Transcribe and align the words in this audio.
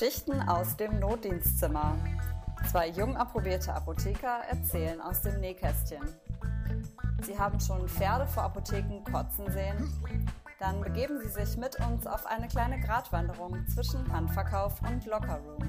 Geschichten 0.00 0.40
aus 0.48 0.78
dem 0.78 0.98
Notdienstzimmer. 0.98 1.94
Zwei 2.70 2.88
jung 2.88 3.18
approbierte 3.18 3.74
Apotheker 3.74 4.44
erzählen 4.48 4.98
aus 4.98 5.20
dem 5.20 5.38
Nähkästchen. 5.40 6.00
Sie 7.20 7.38
haben 7.38 7.60
schon 7.60 7.86
Pferde 7.86 8.26
vor 8.26 8.44
Apotheken 8.44 9.04
kotzen 9.12 9.52
sehen? 9.52 9.92
Dann 10.58 10.80
begeben 10.80 11.20
Sie 11.20 11.28
sich 11.28 11.58
mit 11.58 11.76
uns 11.86 12.06
auf 12.06 12.24
eine 12.24 12.48
kleine 12.48 12.80
Gratwanderung 12.80 13.66
zwischen 13.68 14.10
Handverkauf 14.10 14.80
und 14.88 15.04
Lockerroom. 15.04 15.68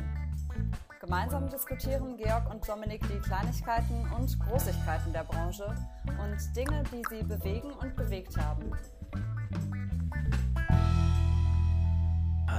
Gemeinsam 1.01 1.49
diskutieren 1.49 2.15
Georg 2.15 2.49
und 2.49 2.65
Dominik 2.65 3.05
die 3.09 3.19
Kleinigkeiten 3.19 4.09
und 4.17 4.39
Großigkeiten 4.39 5.11
der 5.11 5.25
Branche 5.25 5.75
und 6.05 6.55
Dinge, 6.55 6.83
die 6.93 7.03
sie 7.09 7.23
bewegen 7.23 7.73
und 7.73 7.97
bewegt 7.97 8.37
haben. 8.37 8.71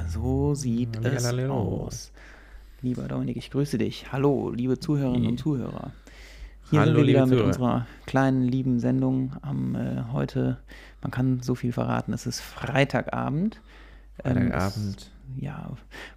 So 0.09 0.55
sieht 0.55 0.97
Halli, 1.03 1.17
es 1.17 1.51
aus. 1.51 2.13
Lieber 2.81 3.05
Dominik, 3.09 3.37
ich 3.37 3.51
grüße 3.51 3.79
dich. 3.79 4.13
Hallo, 4.13 4.51
liebe 4.51 4.79
Zuhörerinnen 4.79 5.29
und 5.29 5.39
Zuhörer. 5.39 5.93
Hier 6.71 6.81
Hallo, 6.81 6.93
sind 6.93 7.01
wir 7.03 7.07
wieder 7.07 7.27
mit 7.27 7.31
Zuhörer. 7.31 7.47
unserer 7.47 7.87
kleinen, 8.07 8.43
lieben 8.43 8.81
Sendung 8.81 9.37
am 9.43 9.75
äh, 9.75 10.05
heute, 10.13 10.59
man 11.03 11.11
kann 11.11 11.41
so 11.43 11.55
viel 11.55 11.73
verraten, 11.73 12.13
es 12.13 12.27
ist 12.27 12.41
Freitagabend. 12.41 13.61
Ähm, 14.25 14.51
Freitagabend. 14.51 14.97
Es, 14.99 15.11
ja, 15.43 15.71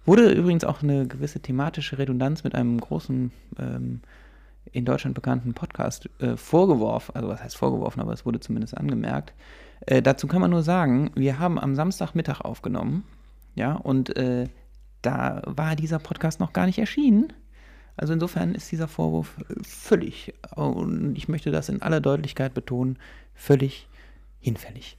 wurde 0.04 0.32
übrigens 0.32 0.64
auch 0.64 0.82
eine 0.82 1.06
gewisse 1.06 1.40
thematische 1.40 1.98
Redundanz 1.98 2.44
mit 2.44 2.54
einem 2.54 2.80
großen, 2.80 3.30
ähm, 3.58 4.00
in 4.72 4.84
Deutschland 4.84 5.14
bekannten 5.14 5.54
Podcast 5.54 6.08
äh, 6.18 6.36
vorgeworfen, 6.36 7.14
also 7.14 7.28
was 7.28 7.42
heißt 7.42 7.56
vorgeworfen, 7.56 8.00
aber 8.00 8.12
es 8.12 8.26
wurde 8.26 8.40
zumindest 8.40 8.76
angemerkt. 8.76 9.32
Äh, 9.86 10.02
dazu 10.02 10.26
kann 10.26 10.40
man 10.40 10.50
nur 10.50 10.62
sagen, 10.62 11.10
wir 11.14 11.38
haben 11.38 11.58
am 11.58 11.74
Samstagmittag 11.74 12.40
aufgenommen, 12.40 13.04
ja, 13.56 13.72
und 13.74 14.16
äh, 14.16 14.46
da 15.02 15.42
war 15.44 15.74
dieser 15.74 15.98
Podcast 15.98 16.38
noch 16.38 16.52
gar 16.52 16.66
nicht 16.66 16.78
erschienen. 16.78 17.32
Also 17.96 18.12
insofern 18.12 18.54
ist 18.54 18.70
dieser 18.70 18.86
Vorwurf 18.88 19.36
äh, 19.48 19.54
völlig, 19.64 20.34
und 20.54 21.16
ich 21.16 21.26
möchte 21.28 21.50
das 21.50 21.68
in 21.68 21.82
aller 21.82 22.00
Deutlichkeit 22.00 22.54
betonen, 22.54 22.98
völlig 23.34 23.88
hinfällig. 24.38 24.96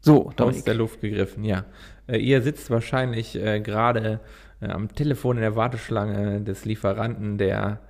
So, 0.00 0.26
Aus 0.28 0.36
Dominik. 0.36 0.64
der 0.64 0.74
Luft 0.74 1.00
gegriffen, 1.00 1.44
ja. 1.44 1.64
Äh, 2.06 2.18
ihr 2.18 2.40
sitzt 2.42 2.70
wahrscheinlich 2.70 3.34
äh, 3.36 3.60
gerade 3.60 4.20
äh, 4.60 4.68
am 4.68 4.88
Telefon 4.94 5.36
in 5.36 5.42
der 5.42 5.56
Warteschlange 5.56 6.40
des 6.40 6.64
Lieferanten 6.64 7.36
der 7.36 7.80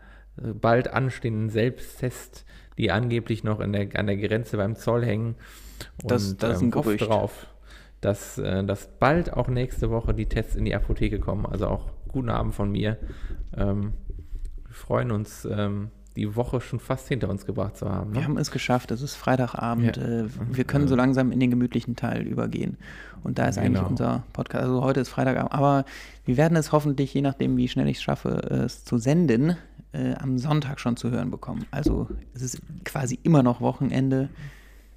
äh, 0.42 0.48
bald 0.52 0.88
anstehenden 0.88 1.50
Selbsttest, 1.50 2.44
die 2.78 2.90
angeblich 2.90 3.44
noch 3.44 3.58
der, 3.58 3.88
an 3.98 4.06
der 4.06 4.16
Grenze 4.16 4.56
beim 4.56 4.74
Zoll 4.76 5.04
hängen. 5.04 5.36
Und 6.02 6.10
Das- 6.10 6.36
das 6.36 6.56
ist 6.56 6.60
ein 6.62 6.64
ähm, 6.66 6.70
Gerücht. 6.72 7.02
darauf, 7.02 7.46
dass, 8.00 8.38
äh, 8.38 8.64
dass 8.64 8.88
bald 8.98 9.32
auch 9.32 9.48
nächste 9.48 9.90
Woche 9.90 10.14
die 10.14 10.26
Tests 10.26 10.54
in 10.54 10.64
die 10.64 10.74
Apotheke 10.74 11.18
kommen. 11.18 11.46
Also 11.46 11.66
auch 11.66 11.90
guten 12.08 12.30
Abend 12.30 12.54
von 12.54 12.70
mir. 12.70 12.96
Ähm, 13.56 13.92
wir 14.66 14.74
freuen 14.74 15.10
uns, 15.10 15.46
ähm, 15.50 15.90
die 16.16 16.34
Woche 16.34 16.60
schon 16.60 16.80
fast 16.80 17.06
hinter 17.06 17.28
uns 17.28 17.46
gebracht 17.46 17.76
zu 17.76 17.88
haben. 17.88 18.10
Ne? 18.10 18.16
Wir 18.16 18.24
haben 18.24 18.38
es 18.38 18.50
geschafft, 18.50 18.90
es 18.90 19.02
ist 19.02 19.14
Freitagabend. 19.14 19.96
Ja. 19.96 20.02
Äh, 20.02 20.24
wir 20.50 20.64
können 20.64 20.88
so 20.88 20.96
langsam 20.96 21.30
in 21.30 21.38
den 21.38 21.50
gemütlichen 21.50 21.94
Teil 21.96 22.22
übergehen. 22.22 22.76
Und 23.22 23.38
da 23.38 23.46
ist 23.46 23.58
eigentlich 23.58 23.74
Genau. 23.78 23.88
unser 23.88 24.24
Podcast. 24.32 24.64
Also 24.64 24.82
heute 24.82 25.00
ist 25.00 25.08
Freitagabend, 25.10 25.52
aber 25.52 25.84
wir 26.24 26.36
werden 26.36 26.56
es 26.56 26.72
hoffentlich, 26.72 27.14
je 27.14 27.20
nachdem, 27.22 27.56
wie 27.56 27.68
schnell 27.68 27.88
ich 27.88 27.98
es 27.98 28.02
schaffe, 28.02 28.30
es 28.64 28.84
zu 28.84 28.98
senden, 28.98 29.56
äh, 29.92 30.14
am 30.14 30.38
Sonntag 30.38 30.80
schon 30.80 30.96
zu 30.96 31.10
hören 31.10 31.30
bekommen. 31.30 31.66
Also 31.70 32.08
es 32.34 32.42
ist 32.42 32.60
quasi 32.84 33.18
immer 33.22 33.42
noch 33.44 33.60
Wochenende. 33.60 34.28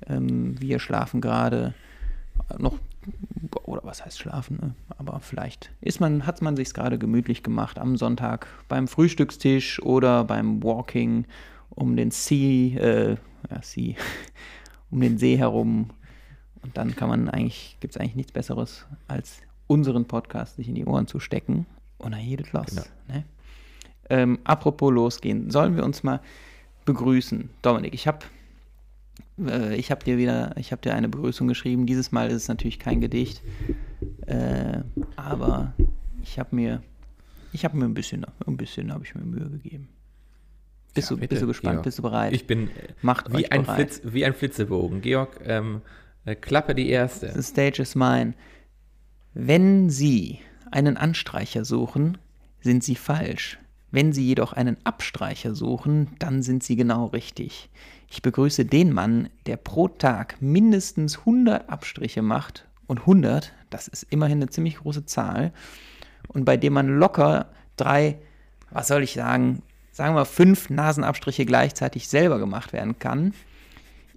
Ähm, 0.07 0.59
wir 0.59 0.79
schlafen 0.79 1.21
gerade 1.21 1.73
noch, 2.57 2.77
oder 3.63 3.81
was 3.83 4.03
heißt 4.05 4.19
schlafen, 4.19 4.57
ne? 4.61 4.75
aber 4.97 5.19
vielleicht 5.19 5.71
ist 5.81 5.99
man, 5.99 6.25
hat 6.25 6.41
man 6.41 6.55
sich 6.55 6.73
gerade 6.73 6.97
gemütlich 6.97 7.43
gemacht 7.43 7.79
am 7.79 7.97
Sonntag 7.97 8.47
beim 8.67 8.87
Frühstückstisch 8.87 9.81
oder 9.81 10.23
beim 10.23 10.63
Walking 10.63 11.25
um 11.69 11.95
den 11.95 12.11
See, 12.11 12.75
äh, 12.75 13.17
ja, 13.49 13.61
See, 13.61 13.95
um 14.91 15.01
den 15.01 15.17
See 15.17 15.37
herum. 15.37 15.91
Und 16.63 16.77
dann 16.77 16.95
kann 16.95 17.09
man 17.09 17.29
eigentlich, 17.29 17.77
gibt 17.79 17.95
es 17.95 17.99
eigentlich 17.99 18.15
nichts 18.15 18.31
Besseres, 18.33 18.85
als 19.07 19.41
unseren 19.67 20.05
Podcast 20.05 20.57
sich 20.57 20.67
in 20.67 20.75
die 20.75 20.85
Ohren 20.85 21.07
zu 21.07 21.19
stecken 21.19 21.65
und 21.97 22.11
dann 22.11 22.25
geht 22.25 22.41
es 22.41 22.51
los. 22.51 22.65
Genau. 22.67 22.83
Ne? 23.07 23.23
Ähm, 24.09 24.39
apropos 24.43 24.91
losgehen, 24.91 25.49
sollen 25.49 25.75
wir 25.75 25.85
uns 25.85 26.03
mal 26.03 26.19
begrüßen? 26.85 27.49
Dominik, 27.61 27.93
ich 27.93 28.07
habe 28.07 28.19
äh, 29.39 29.75
ich 29.75 29.91
habe 29.91 30.03
dir 30.03 30.17
wieder, 30.17 30.55
ich 30.57 30.71
habe 30.71 30.81
dir 30.81 30.93
eine 30.93 31.09
Begrüßung 31.09 31.47
geschrieben. 31.47 31.85
Dieses 31.85 32.11
Mal 32.11 32.27
ist 32.27 32.43
es 32.43 32.47
natürlich 32.47 32.79
kein 32.79 33.01
Gedicht, 33.01 33.41
äh, 34.25 34.79
aber 35.15 35.73
ich 36.23 36.39
habe 36.39 36.55
mir, 36.55 36.81
ich 37.53 37.65
habe 37.65 37.77
mir 37.77 37.85
ein 37.85 37.93
bisschen, 37.93 38.25
ein 38.45 38.57
bisschen 38.57 38.91
habe 38.93 39.03
ich 39.03 39.15
mir 39.15 39.23
Mühe 39.23 39.49
gegeben. 39.49 39.89
Bist, 40.93 41.09
Ja, 41.09 41.15
du, 41.15 41.21
bitte, 41.21 41.29
bist 41.35 41.41
du 41.43 41.47
gespannt? 41.47 41.75
Georg. 41.75 41.83
Bist 41.85 41.97
du 41.99 42.01
bereit? 42.01 42.33
Ich 42.33 42.47
bin 42.47 42.67
äh, 42.67 42.93
Macht 43.01 43.31
wie 43.35 43.49
ein, 43.51 43.61
bereit. 43.63 43.93
Flitz, 43.93 44.01
wie 44.03 44.25
ein 44.25 44.33
Flitzebogen. 44.33 45.01
Georg, 45.01 45.39
ähm, 45.45 45.81
äh, 46.25 46.35
Klappe 46.35 46.75
die 46.75 46.89
erste. 46.89 47.31
The 47.33 47.41
stage 47.41 47.81
is 47.81 47.95
mine. 47.95 48.33
Wenn 49.33 49.89
Sie 49.89 50.39
einen 50.71 50.97
Anstreicher 50.97 51.63
suchen, 51.63 52.17
sind 52.61 52.83
Sie 52.83 52.95
falsch. 52.95 53.57
Wenn 53.91 54.13
Sie 54.13 54.25
jedoch 54.25 54.53
einen 54.53 54.77
Abstreicher 54.85 55.55
suchen, 55.55 56.09
dann 56.19 56.43
sind 56.43 56.63
Sie 56.63 56.75
genau 56.75 57.07
richtig. 57.07 57.69
Ich 58.13 58.21
begrüße 58.21 58.65
den 58.65 58.91
Mann, 58.91 59.29
der 59.45 59.55
pro 59.55 59.87
Tag 59.87 60.35
mindestens 60.41 61.19
100 61.19 61.69
Abstriche 61.69 62.21
macht. 62.21 62.67
Und 62.85 62.99
100, 62.99 63.53
das 63.69 63.87
ist 63.87 64.03
immerhin 64.09 64.39
eine 64.39 64.49
ziemlich 64.49 64.79
große 64.79 65.05
Zahl. 65.05 65.53
Und 66.27 66.43
bei 66.43 66.57
dem 66.57 66.73
man 66.73 66.89
locker 66.89 67.47
drei, 67.77 68.17
was 68.69 68.89
soll 68.89 69.03
ich 69.03 69.13
sagen, 69.13 69.61
sagen 69.93 70.13
wir 70.15 70.25
fünf 70.25 70.69
Nasenabstriche 70.69 71.45
gleichzeitig 71.45 72.09
selber 72.09 72.37
gemacht 72.37 72.73
werden 72.73 72.99
kann. 72.99 73.33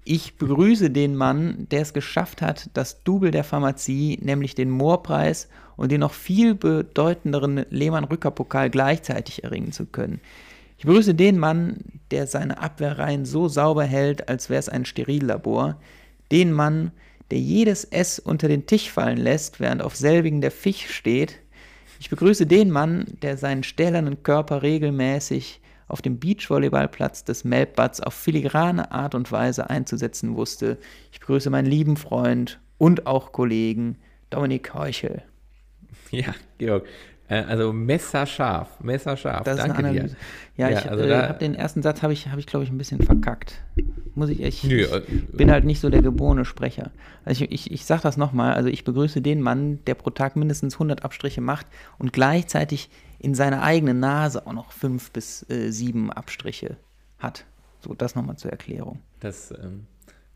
Ich 0.03 0.39
begrüße 0.39 0.91
den 0.91 1.15
Mann, 1.15 1.69
der 1.71 1.83
es 1.83 1.95
geschafft 1.95 2.43
hat, 2.43 2.71
das 2.75 3.05
Double 3.05 3.31
der 3.31 3.45
Pharmazie, 3.45 4.19
nämlich 4.21 4.57
den 4.57 4.71
Moorpreis 4.71 5.49
und 5.77 5.93
den 5.93 6.01
noch 6.01 6.15
viel 6.15 6.57
bedeutenderen 6.57 7.65
Lehmann-Rücker-Pokal 7.71 8.71
gleichzeitig 8.71 9.45
erringen 9.45 9.71
zu 9.71 9.87
können. 9.87 10.21
Ich 10.85 10.87
begrüße 10.87 11.15
den 11.15 11.39
Mann, 11.39 11.79
der 12.11 12.27
seine 12.27 12.59
Abwehrreihen 12.59 13.25
so 13.25 13.49
sauber 13.49 13.85
hält, 13.85 14.29
als 14.29 14.51
wäre 14.51 14.59
es 14.59 14.69
ein 14.69 14.85
Sterillabor. 14.85 15.81
Den 16.31 16.53
Mann, 16.53 16.91
der 17.31 17.39
jedes 17.39 17.85
S 17.85 18.19
unter 18.19 18.49
den 18.49 18.67
Tisch 18.67 18.91
fallen 18.91 19.17
lässt, 19.17 19.61
während 19.61 19.81
auf 19.81 19.97
selbigen 19.97 20.43
der 20.43 20.51
Fisch 20.51 20.91
steht. 20.91 21.41
Ich 22.01 22.11
begrüße 22.11 22.45
den 22.45 22.71
Mann, 22.71 23.07
der 23.23 23.39
seinen 23.39 23.63
stählernen 23.63 24.23
Körper 24.23 24.61
regelmäßig 24.61 25.63
auf 25.89 26.03
dem 26.03 26.21
Beachvolleyballplatz 26.21 27.25
des 27.25 27.45
Melbbads 27.45 28.03
auf 28.03 28.13
filigrane 28.13 28.93
Art 28.93 29.15
und 29.15 29.33
Weise 29.33 29.71
einzusetzen 29.71 30.37
wusste. 30.37 30.77
Ich 31.13 31.21
begrüße 31.21 31.49
meinen 31.49 31.65
lieben 31.65 31.97
Freund 31.97 32.61
und 32.77 33.07
auch 33.07 33.33
Kollegen 33.33 33.97
Dominik 34.29 34.75
Heuchel. 34.75 35.23
Ja, 36.11 36.35
Georg. 36.59 36.87
Äh, 37.29 37.37
also 37.45 37.73
messerscharf, 37.73 38.81
messerscharf. 38.81 39.45
Das 39.45 39.57
Danke 39.57 39.73
ist 39.73 39.79
eine 39.79 39.93
dir. 39.93 40.01
Analyse. 40.01 40.17
Ja, 40.57 40.69
Ja, 40.69 40.79
ich 40.79 40.91
also 40.91 41.05
äh, 41.05 41.17
habe 41.17 41.39
den 41.39 41.55
ersten 41.55 41.83
Satz, 41.83 42.03
habe 42.03 42.13
ich, 42.13 42.29
hab 42.29 42.39
ich 42.39 42.47
glaube 42.47 42.65
ich, 42.65 42.71
ein 42.71 42.79
bisschen 42.79 43.03
verkackt. 43.03 43.63
Muss 44.15 44.29
ich 44.29 44.43
echt. 44.43 44.65
Nö, 44.65 44.83
ich 44.83 44.93
äh, 44.93 45.01
bin 45.33 45.51
halt 45.51 45.65
nicht 45.65 45.81
so 45.81 45.89
der 45.89 46.03
geborene 46.03 46.45
Sprecher. 46.45 46.91
Also 47.25 47.45
ich, 47.45 47.53
ich, 47.53 47.71
ich 47.71 47.85
sage 47.87 48.03
das 48.03 48.17
nochmal. 48.17 48.55
Also 48.55 48.69
ich 48.69 48.85
begrüße 48.85 49.23
den 49.23 49.41
Mann, 49.41 49.79
der 49.87 49.95
pro 49.95 50.11
Tag 50.11 50.37
mindestens 50.37 50.75
100 50.75 51.05
Abstriche 51.05 51.41
macht 51.41 51.67
und 51.99 52.13
gleichzeitig 52.13 52.91
in 53.19 53.35
seiner 53.35 53.63
eigenen 53.63 54.01
Nase 54.01 54.47
auch 54.47 54.53
noch 54.53 54.73
fünf 54.73 55.11
bis 55.11 55.49
äh, 55.49 55.71
sieben 55.71 56.13
Abstriche 56.13 56.77
hat. 57.19 57.47
So, 57.81 57.95
das 57.95 58.15
nochmal 58.15 58.37
zur 58.37 58.51
Erklärung. 58.51 59.01
Das 59.21 59.51
ähm, 59.51 59.87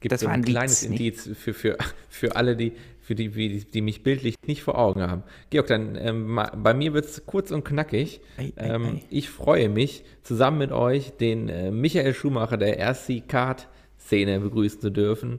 gibt 0.00 0.12
Das 0.12 0.20
so 0.22 0.26
ein 0.26 0.40
ein 0.40 0.44
kleines 0.44 0.88
nicht? 0.88 1.00
Indiz 1.00 1.28
für, 1.38 1.52
für, 1.52 1.76
für 2.08 2.34
alle, 2.36 2.56
die, 2.56 2.72
für 3.08 3.14
die, 3.14 3.30
die, 3.30 3.64
die 3.64 3.80
mich 3.80 4.02
bildlich 4.02 4.34
nicht 4.46 4.62
vor 4.62 4.76
Augen 4.76 5.00
haben. 5.00 5.22
Georg, 5.48 5.68
dann 5.68 5.96
ähm, 5.98 6.38
bei 6.58 6.74
mir 6.74 6.92
wird 6.92 7.06
es 7.06 7.24
kurz 7.24 7.50
und 7.50 7.64
knackig. 7.64 8.20
Ei, 8.36 8.52
ei, 8.56 8.68
ähm, 8.68 8.84
ei. 8.84 9.02
Ich 9.08 9.30
freue 9.30 9.70
mich, 9.70 10.04
zusammen 10.22 10.58
mit 10.58 10.72
euch 10.72 11.12
den 11.12 11.48
äh, 11.48 11.70
Michael 11.70 12.12
Schumacher 12.12 12.58
der 12.58 12.78
RC-Kart-Szene 12.78 14.40
begrüßen 14.40 14.82
zu 14.82 14.90
dürfen. 14.90 15.38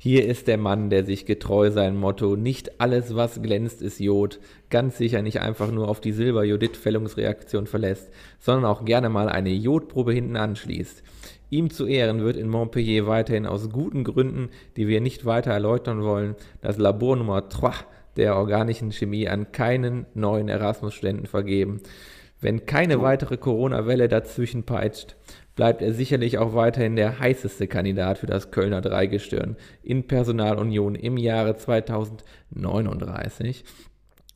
Hier 0.00 0.26
ist 0.26 0.48
der 0.48 0.58
Mann, 0.58 0.90
der 0.90 1.04
sich 1.04 1.24
getreu 1.24 1.70
sein 1.70 1.96
Motto, 1.96 2.34
nicht 2.34 2.80
alles, 2.80 3.14
was 3.14 3.40
glänzt, 3.40 3.80
ist 3.80 4.00
Jod, 4.00 4.40
ganz 4.68 4.98
sicher 4.98 5.22
nicht 5.22 5.38
einfach 5.40 5.70
nur 5.70 5.86
auf 5.86 6.00
die 6.00 6.10
Silber-Jodid-Fällungsreaktion 6.10 7.68
verlässt, 7.68 8.10
sondern 8.40 8.64
auch 8.64 8.84
gerne 8.84 9.08
mal 9.08 9.28
eine 9.28 9.52
Jodprobe 9.52 10.12
hinten 10.12 10.34
anschließt. 10.34 11.04
Ihm 11.54 11.70
zu 11.70 11.86
Ehren 11.86 12.24
wird 12.24 12.36
in 12.36 12.48
Montpellier 12.48 13.06
weiterhin 13.06 13.46
aus 13.46 13.70
guten 13.70 14.02
Gründen, 14.02 14.48
die 14.76 14.88
wir 14.88 15.00
nicht 15.00 15.24
weiter 15.24 15.52
erläutern 15.52 16.02
wollen, 16.02 16.34
das 16.62 16.78
Labor 16.78 17.14
Nummer 17.14 17.42
3 17.42 17.70
der 18.16 18.34
organischen 18.34 18.90
Chemie 18.90 19.28
an 19.28 19.52
keinen 19.52 20.06
neuen 20.14 20.48
Erasmus-Studenten 20.48 21.26
vergeben. 21.26 21.80
Wenn 22.40 22.66
keine 22.66 23.02
weitere 23.02 23.36
Corona-Welle 23.36 24.08
dazwischen 24.08 24.64
peitscht, 24.64 25.14
bleibt 25.54 25.80
er 25.80 25.92
sicherlich 25.92 26.38
auch 26.38 26.56
weiterhin 26.56 26.96
der 26.96 27.20
heißeste 27.20 27.68
Kandidat 27.68 28.18
für 28.18 28.26
das 28.26 28.50
Kölner 28.50 28.80
Dreigestirn 28.80 29.56
in 29.84 30.08
Personalunion 30.08 30.96
im 30.96 31.16
Jahre 31.16 31.56
2039. 31.56 33.62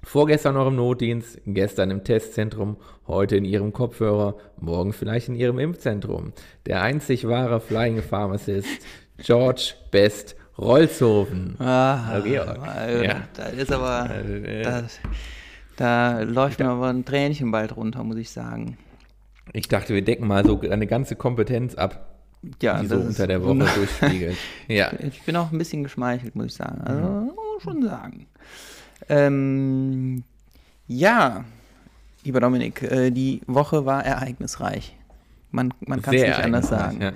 Vorgestern 0.05 0.55
noch 0.55 0.69
im 0.69 0.77
Notdienst, 0.77 1.41
gestern 1.45 1.91
im 1.91 2.05
Testzentrum, 2.05 2.77
heute 3.07 3.37
in 3.37 3.45
Ihrem 3.45 3.73
Kopfhörer, 3.73 4.37
morgen 4.59 4.93
vielleicht 4.93 5.29
in 5.29 5.35
Ihrem 5.35 5.59
Impfzentrum. 5.59 6.33
Der 6.67 6.83
einzig 6.83 7.27
wahre 7.27 7.61
Flying 7.61 8.01
Pharmacist, 8.03 8.69
George 9.19 9.75
Best 9.91 10.37
Rolzhofen. 10.57 11.57
Ah, 11.61 12.21
Georg. 12.25 12.59
also, 12.67 13.03
Ja. 13.05 13.23
Das 13.35 13.53
ist 13.55 13.73
aber, 13.73 14.11
Äh, 14.25 14.63
da, 14.63 14.83
da 15.77 16.21
läuft 16.23 16.59
mir 16.61 16.69
aber 16.69 16.89
ein 16.89 17.05
Tränchen 17.05 17.51
bald 17.51 17.77
runter, 17.77 18.03
muss 18.05 18.17
ich 18.17 18.31
sagen. 18.31 18.79
Ich 19.53 19.69
dachte, 19.69 19.95
wir 19.95 20.03
decken 20.03 20.27
mal 20.27 20.45
so 20.45 20.61
eine 20.61 20.87
ganze 20.87 21.17
Kompetenz 21.17 21.75
ab, 21.75 22.15
Ja, 22.63 22.81
die 22.81 22.87
so 22.87 22.97
unter 22.97 23.27
der 23.27 23.43
Woche 23.45 23.55
durchspiegelt. 23.75 24.37
Ja. 24.69 24.91
Ich 25.01 25.23
bin 25.23 25.37
auch 25.37 25.51
ein 25.53 25.59
bisschen 25.59 25.83
geschmeichelt, 25.83 26.35
muss 26.37 26.47
ich 26.47 26.55
sagen. 26.55 26.81
Also, 26.83 27.01
Mhm. 27.03 27.27
muss 27.27 27.63
schon 27.63 27.83
sagen. 27.83 28.27
Ähm, 29.09 30.23
ja, 30.87 31.45
lieber 32.25 32.41
Dominik, 32.41 32.83
äh, 32.83 33.11
die 33.11 33.41
Woche 33.47 33.85
war 33.87 34.05
ereignisreich. 34.05 34.97
Man, 35.51 35.73
man 35.87 36.03
kann 36.03 36.15
es 36.15 36.23
nicht 36.23 36.39
anders 36.39 36.69
sagen. 36.69 37.01
Ja. 37.01 37.13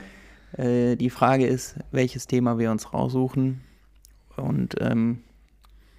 Äh, 0.64 0.96
die 0.96 1.11
Frage 1.11 1.46
ist, 1.46 1.76
welches 1.90 2.26
Thema 2.26 2.58
wir 2.58 2.70
uns 2.70 2.93
raussuchen. 2.93 3.61
Und 4.37 4.76
ähm, 4.81 5.19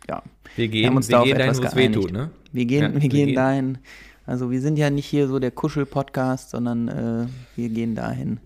ja, 0.09 0.21
Wir 0.55 0.63
wir 0.63 0.67
gehen, 0.69 0.85
haben 0.87 0.95
uns 0.97 1.07
wir 1.07 1.13
da 1.13 1.19
auf 1.19 1.25
gehen 1.25 1.37
dahin, 1.37 1.49
etwas 1.51 1.61
wo 1.63 1.67
es 1.67 1.73
geeinigt. 1.73 1.95
wehtut, 1.97 2.11
ne? 2.11 2.31
Wir 2.51 2.65
gehen, 2.65 2.83
Ja, 2.83 2.93
wir 2.93 3.01
wir 3.01 3.09
gehen 3.09 3.27
gehen- 3.27 3.35
dahin. 3.35 3.77
Also 4.25 4.51
wir 4.51 4.61
sind 4.61 4.77
ja 4.77 4.89
nicht 4.89 5.05
hier 5.05 5.27
so 5.27 5.37
der 5.39 5.51
Kuschel-Podcast, 5.51 6.51
sondern 6.51 6.87
äh, 6.87 7.27
wir 7.57 7.69
gehen 7.69 7.93
dahin, 7.93 8.39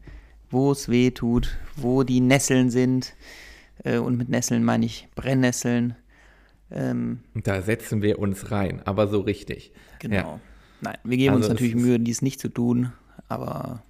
wo 0.50 0.72
es 0.72 0.90
weh 0.90 1.12
tut, 1.12 1.58
wo 1.76 2.02
die 2.04 2.20
Nesseln 2.20 2.72
sind. 2.72 3.14
Äh, 3.84 4.00
und 4.00 4.18
mit 4.18 4.28
Nesseln 4.28 4.64
meine 4.64 4.86
ich 4.88 5.08
Brennnesseln. 5.16 5.96
Ähm, 6.72 7.20
da 7.34 7.62
setzen 7.62 8.02
wir 8.02 8.20
uns 8.20 8.52
rein, 8.52 8.82
aber 8.86 9.08
so 9.08 9.22
richtig. 9.22 9.72
genau. 10.00 10.16
Ja. 10.16 10.40
Nein, 10.82 10.98
wir 11.04 11.18
geben 11.18 11.36
Also 11.36 11.46
uns 11.50 11.54
natürlich 11.54 11.76
Mühe, 11.76 12.00
dies 12.00 12.22
nicht 12.22 12.40
zu 12.40 12.50
tun, 12.50 12.92
aber 13.30 13.82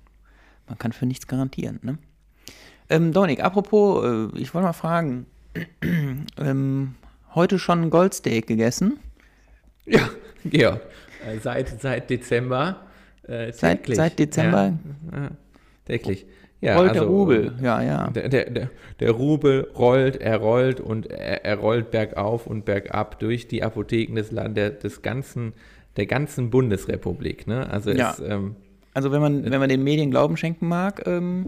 man 0.67 0.77
kann 0.77 0.91
für 0.93 1.05
nichts 1.05 1.27
garantieren. 1.27 1.79
Ne? 1.81 1.97
Ähm, 2.89 3.11
Dominik, 3.11 3.43
apropos, 3.43 4.05
äh, 4.05 4.37
ich 4.39 4.53
wollte 4.53 4.67
mal 4.67 4.73
fragen, 4.73 5.25
ähm, 6.37 6.95
heute 7.35 7.59
schon 7.59 7.89
Goldsteak 7.89 8.47
gegessen? 8.47 8.99
Ja, 9.85 10.09
Georg. 10.45 10.81
äh, 11.25 11.39
Seit, 11.39 11.81
seit 11.81 12.09
Dezember. 12.09 12.85
Äh, 13.23 13.51
Seit- 13.51 13.87
seit 13.87 14.17
Dezember? 14.19 14.77
Ja, 15.11 15.19
ja, 15.23 15.29
täglich. 15.85 16.25
Ja, 16.59 16.75
Rollt 16.77 16.95
der 16.95 17.03
also, 17.03 17.13
Rubel, 17.13 17.53
ja, 17.61 17.81
ja. 17.83 18.09
Der, 18.09 18.29
der, 18.29 18.49
der, 18.49 18.69
der 18.99 19.11
Rubel 19.11 19.67
rollt, 19.77 20.15
er 20.19 20.37
rollt 20.37 20.79
und 20.79 21.05
er, 21.05 21.45
er 21.45 21.57
rollt 21.57 21.91
bergauf 21.91 22.47
und 22.47 22.65
bergab 22.65 23.19
durch 23.19 23.47
die 23.47 23.61
Apotheken 23.61 24.15
des 24.15 24.31
Landes, 24.31 24.79
des 24.79 25.03
ganzen, 25.03 25.53
der 25.97 26.07
ganzen 26.07 26.49
Bundesrepublik. 26.49 27.45
Ne? 27.45 27.69
Also 27.69 27.91
Ja. 27.91 28.11
es, 28.11 28.19
ähm, 28.21 28.55
Also 28.95 29.11
wenn 29.11 29.21
man, 29.21 29.43
wenn 29.51 29.59
man 29.59 29.69
den 29.69 29.83
Medien 29.83 30.09
Glauben 30.09 30.35
schenken 30.35 30.67
mag, 30.67 31.03
ähm, 31.05 31.47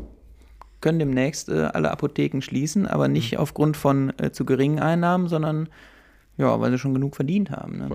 können 0.82 1.00
demnächst 1.00 1.50
äh, 1.50 1.70
alle 1.74 1.90
Apotheken 1.90 2.42
schließen, 2.42 2.86
aber 2.86 3.08
nicht 3.08 3.34
Mhm. 3.34 3.40
aufgrund 3.40 3.78
von 3.78 4.14
äh, 4.20 4.32
zu 4.32 4.46
geringen 4.46 4.80
Einnahmen, 4.80 5.28
sondern 5.28 5.70
ja, 6.38 6.62
weil 6.62 6.70
sie 6.72 6.78
schon 6.78 6.94
genug 6.94 7.16
verdient 7.16 7.50
haben. 7.50 7.80
Ne? 7.80 7.90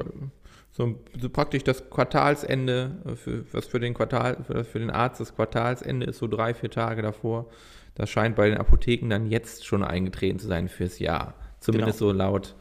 So, 0.76 0.98
so 1.20 1.30
praktisch 1.30 1.62
das 1.62 1.88
Quartalsende, 1.88 2.96
äh, 3.06 3.14
für, 3.14 3.44
was 3.52 3.66
für 3.66 3.78
den 3.78 3.94
Quartal, 3.94 4.38
für, 4.44 4.64
für 4.64 4.80
den 4.80 4.90
Arzt 4.90 5.20
das 5.20 5.34
Quartalsende 5.34 6.06
ist 6.06 6.18
so 6.18 6.26
drei, 6.26 6.52
vier 6.52 6.70
Tage 6.70 7.00
davor. 7.00 7.46
Das 7.94 8.10
scheint 8.10 8.34
bei 8.34 8.48
den 8.48 8.58
Apotheken 8.58 9.08
dann 9.08 9.26
jetzt 9.26 9.64
schon 9.64 9.84
eingetreten 9.84 10.40
zu 10.40 10.48
sein 10.48 10.68
fürs 10.68 10.98
Jahr. 10.98 11.34
Zumindest 11.60 12.00
Genau. 12.00 12.10
so 12.10 12.16
laut, 12.16 12.56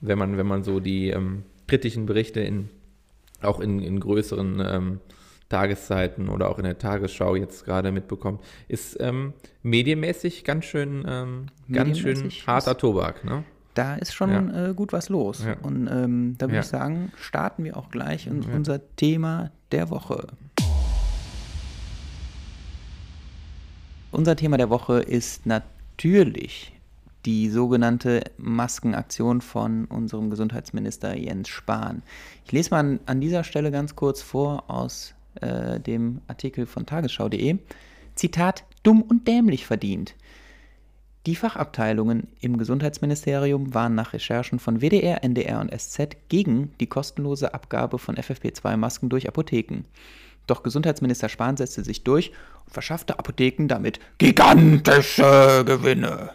wenn 0.00 0.16
man, 0.16 0.38
wenn 0.38 0.46
man 0.46 0.62
so 0.62 0.78
die 0.78 1.10
ähm, 1.10 1.42
kritischen 1.66 2.06
Berichte 2.06 2.40
in, 2.40 2.70
auch 3.42 3.58
in, 3.58 3.80
in 3.82 3.98
größeren 3.98 4.62
ähm, 4.64 5.00
Tageszeiten 5.48 6.28
oder 6.28 6.48
auch 6.50 6.58
in 6.58 6.64
der 6.64 6.78
Tagesschau 6.78 7.34
jetzt 7.34 7.64
gerade 7.64 7.90
mitbekommt, 7.90 8.42
ist 8.68 8.96
ähm, 9.00 9.32
medienmäßig 9.64 10.44
ganz 10.44 10.66
schön, 10.66 11.04
ähm, 11.08 11.46
ganz 11.70 11.98
schön 11.98 12.30
harter 12.46 12.78
Tobak. 12.78 13.24
Ne? 13.24 13.42
Da 13.76 13.94
ist 13.96 14.14
schon 14.14 14.54
äh, 14.54 14.72
gut 14.74 14.92
was 14.94 15.10
los. 15.10 15.44
Ja. 15.44 15.54
Und 15.62 15.86
ähm, 15.88 16.34
da 16.38 16.46
würde 16.46 16.54
Ja. 16.56 16.60
ich 16.62 16.66
sagen, 16.66 17.12
starten 17.20 17.62
wir 17.62 17.76
auch 17.76 17.90
gleich 17.90 18.26
in 18.26 18.40
Ja. 18.42 18.48
unser 18.54 18.80
Thema 18.96 19.50
der 19.70 19.90
Woche. 19.90 20.26
Unser 24.12 24.34
Thema 24.36 24.56
der 24.56 24.70
Woche 24.70 25.00
ist 25.00 25.44
natürlich 25.46 26.72
die 27.26 27.50
sogenannte 27.50 28.22
Maskenaktion 28.38 29.40
von 29.40 29.84
unserem 29.86 30.30
Gesundheitsminister 30.30 31.16
Jens 31.16 31.48
Spahn. 31.48 32.02
Ich 32.44 32.52
lese 32.52 32.70
mal 32.70 32.80
an, 32.80 33.00
an 33.06 33.20
dieser 33.20 33.44
Stelle 33.44 33.70
ganz 33.70 33.96
kurz 33.96 34.22
vor 34.22 34.70
aus 34.70 35.12
äh, 35.40 35.80
dem 35.80 36.22
Artikel 36.28 36.64
von 36.66 36.86
tagesschau.de. 36.86 37.58
Zitat, 38.14 38.64
dumm 38.84 39.02
und 39.02 39.26
dämlich 39.28 39.66
verdient. 39.66 40.14
Die 41.26 41.34
Fachabteilungen 41.34 42.28
im 42.38 42.56
Gesundheitsministerium 42.56 43.74
waren 43.74 43.96
nach 43.96 44.12
Recherchen 44.12 44.60
von 44.60 44.80
WDR, 44.80 45.24
NDR 45.24 45.60
und 45.60 45.76
SZ 45.76 46.16
gegen 46.28 46.72
die 46.78 46.86
kostenlose 46.86 47.52
Abgabe 47.52 47.98
von 47.98 48.14
FFP2-Masken 48.14 49.08
durch 49.08 49.26
Apotheken. 49.26 49.82
Doch 50.46 50.62
Gesundheitsminister 50.62 51.28
Spahn 51.28 51.56
setzte 51.56 51.82
sich 51.82 52.04
durch 52.04 52.30
und 52.64 52.72
verschaffte 52.72 53.18
Apotheken 53.18 53.66
damit 53.66 53.98
gigantische 54.18 55.64
Gewinne. 55.66 56.30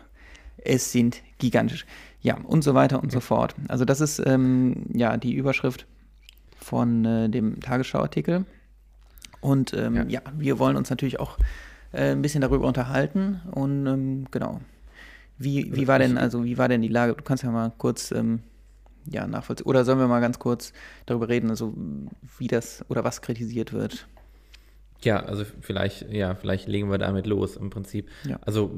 Es 0.58 0.92
sind 0.92 1.22
gigantisch. 1.38 1.86
Ja, 2.22 2.38
und 2.44 2.62
so 2.62 2.74
weiter 2.74 3.02
und 3.02 3.14
so 3.14 3.22
fort. 3.22 3.56
Also 3.70 3.86
das 3.86 4.02
ist 4.02 4.22
ähm, 4.26 4.88
ja 4.94 5.16
die 5.16 5.34
Überschrift 5.34 5.86
von 6.58 7.06
äh, 7.06 7.30
dem 7.30 7.62
Tagesschau-Artikel. 7.62 8.44
Und 9.40 9.74
ähm, 9.74 9.96
ja. 9.96 10.04
Ja. 10.10 10.22
wir 10.38 10.60
wollen 10.60 10.76
uns 10.76 10.90
natürlich 10.90 11.22
auch 11.22 11.38
äh, 11.94 12.12
ein 12.12 12.22
bisschen 12.22 12.42
darüber 12.42 12.68
unterhalten. 12.68 13.40
Und 13.52 13.88
ähm, 13.88 14.26
genau. 14.32 14.60
Wie, 15.44 15.76
wie 15.76 15.88
war 15.88 16.00
denn, 16.00 16.18
also 16.18 16.44
wie 16.44 16.58
war 16.58 16.68
denn 16.68 16.82
die 16.82 16.88
Lage? 16.88 17.16
Du 17.16 17.24
kannst 17.24 17.44
ja 17.44 17.52
mal 17.52 17.72
kurz 17.78 18.12
ähm, 18.12 18.40
ja, 19.06 19.28
nachvollziehen. 19.28 19.66
Oder 19.66 19.86
sollen 19.86 20.00
wir 20.00 20.08
mal 20.08 20.22
ganz 20.22 20.40
kurz 20.40 20.74
darüber 21.06 21.30
reden, 21.30 21.50
also 21.50 21.74
wie 22.38 22.48
das 22.48 22.86
oder 22.90 23.04
was 23.04 23.22
kritisiert 23.22 23.74
wird? 23.74 24.08
Ja, 25.04 25.24
also 25.24 25.46
vielleicht, 25.62 26.12
ja, 26.12 26.36
vielleicht 26.36 26.68
legen 26.68 26.92
wir 26.92 26.98
damit 26.98 27.26
los 27.26 27.58
im 27.58 27.70
Prinzip. 27.70 28.10
Ja. 28.24 28.40
Also 28.42 28.72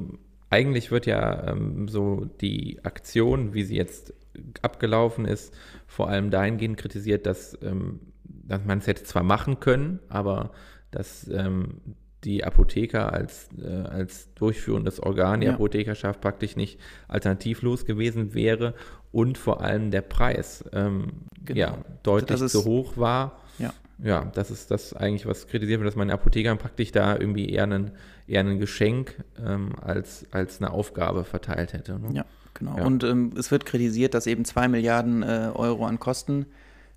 eigentlich 0.50 0.92
wird 0.92 1.06
ja 1.06 1.48
ähm, 1.48 1.88
so 1.88 2.26
die 2.40 2.80
Aktion, 2.84 3.54
wie 3.54 3.64
sie 3.64 3.76
jetzt 3.76 4.14
abgelaufen 4.62 5.26
ist, 5.26 5.54
vor 5.88 6.10
allem 6.10 6.32
dahingehend 6.32 6.78
kritisiert, 6.78 7.26
dass, 7.26 7.58
ähm, 7.62 8.00
dass 8.24 8.64
man 8.64 8.80
es 8.80 8.88
hätte 8.88 9.04
zwar 9.04 9.24
machen 9.24 9.60
können, 9.60 10.00
aber 10.10 10.52
dass 10.92 11.28
ähm, 11.28 11.82
die 12.24 12.44
Apotheker 12.44 13.12
als, 13.14 13.50
äh, 13.62 13.68
als 13.88 14.34
durchführendes 14.36 15.00
Organ, 15.02 15.42
die 15.42 15.48
Ja. 15.48 15.54
Apothekerschaft 15.54 16.22
praktisch 16.22 16.56
nicht 16.56 16.80
alternativlos 17.08 17.86
gewesen 17.86 18.34
wäre 18.34 18.74
und 19.12 19.38
vor 19.38 19.62
allem 19.62 19.92
der 19.92 20.02
Preis 20.02 20.64
ähm, 20.74 21.08
Genau. 21.46 21.60
ja, 21.60 21.78
deutlich 22.04 22.42
ist- 22.42 22.52
zu 22.54 22.66
hoch 22.66 22.98
war. 22.98 23.40
Ja. 23.60 23.74
Ja, 24.04 24.26
das 24.34 24.50
ist 24.52 24.72
das 24.72 24.94
eigentlich, 24.94 25.26
was 25.28 25.48
kritisiert 25.48 25.80
wird, 25.80 25.88
dass 25.88 25.96
man 25.96 26.08
den 26.08 26.14
Apothekern 26.16 26.58
praktisch 26.58 26.92
da 26.92 27.16
irgendwie 27.16 27.50
eher 27.50 27.64
ein, 27.68 27.92
eher 28.28 28.40
ein 28.42 28.58
Geschenk 28.60 29.16
ähm, 29.46 29.74
als, 29.82 30.26
als 30.32 30.60
eine 30.62 30.72
Aufgabe 30.72 31.24
verteilt 31.26 31.74
hätte. 31.74 32.00
Ne? 32.00 32.10
Ja, 32.14 32.26
genau. 32.56 32.78
Ja. 32.78 32.86
Und 32.86 33.04
ähm, 33.04 33.34
es 33.38 33.52
wird 33.52 33.66
kritisiert, 33.66 34.14
dass 34.16 34.26
eben 34.28 34.46
zwei 34.46 34.68
Milliarden 34.68 35.22
äh, 35.24 35.52
Euro 35.54 35.86
an 35.86 36.00
Kosten 36.00 36.48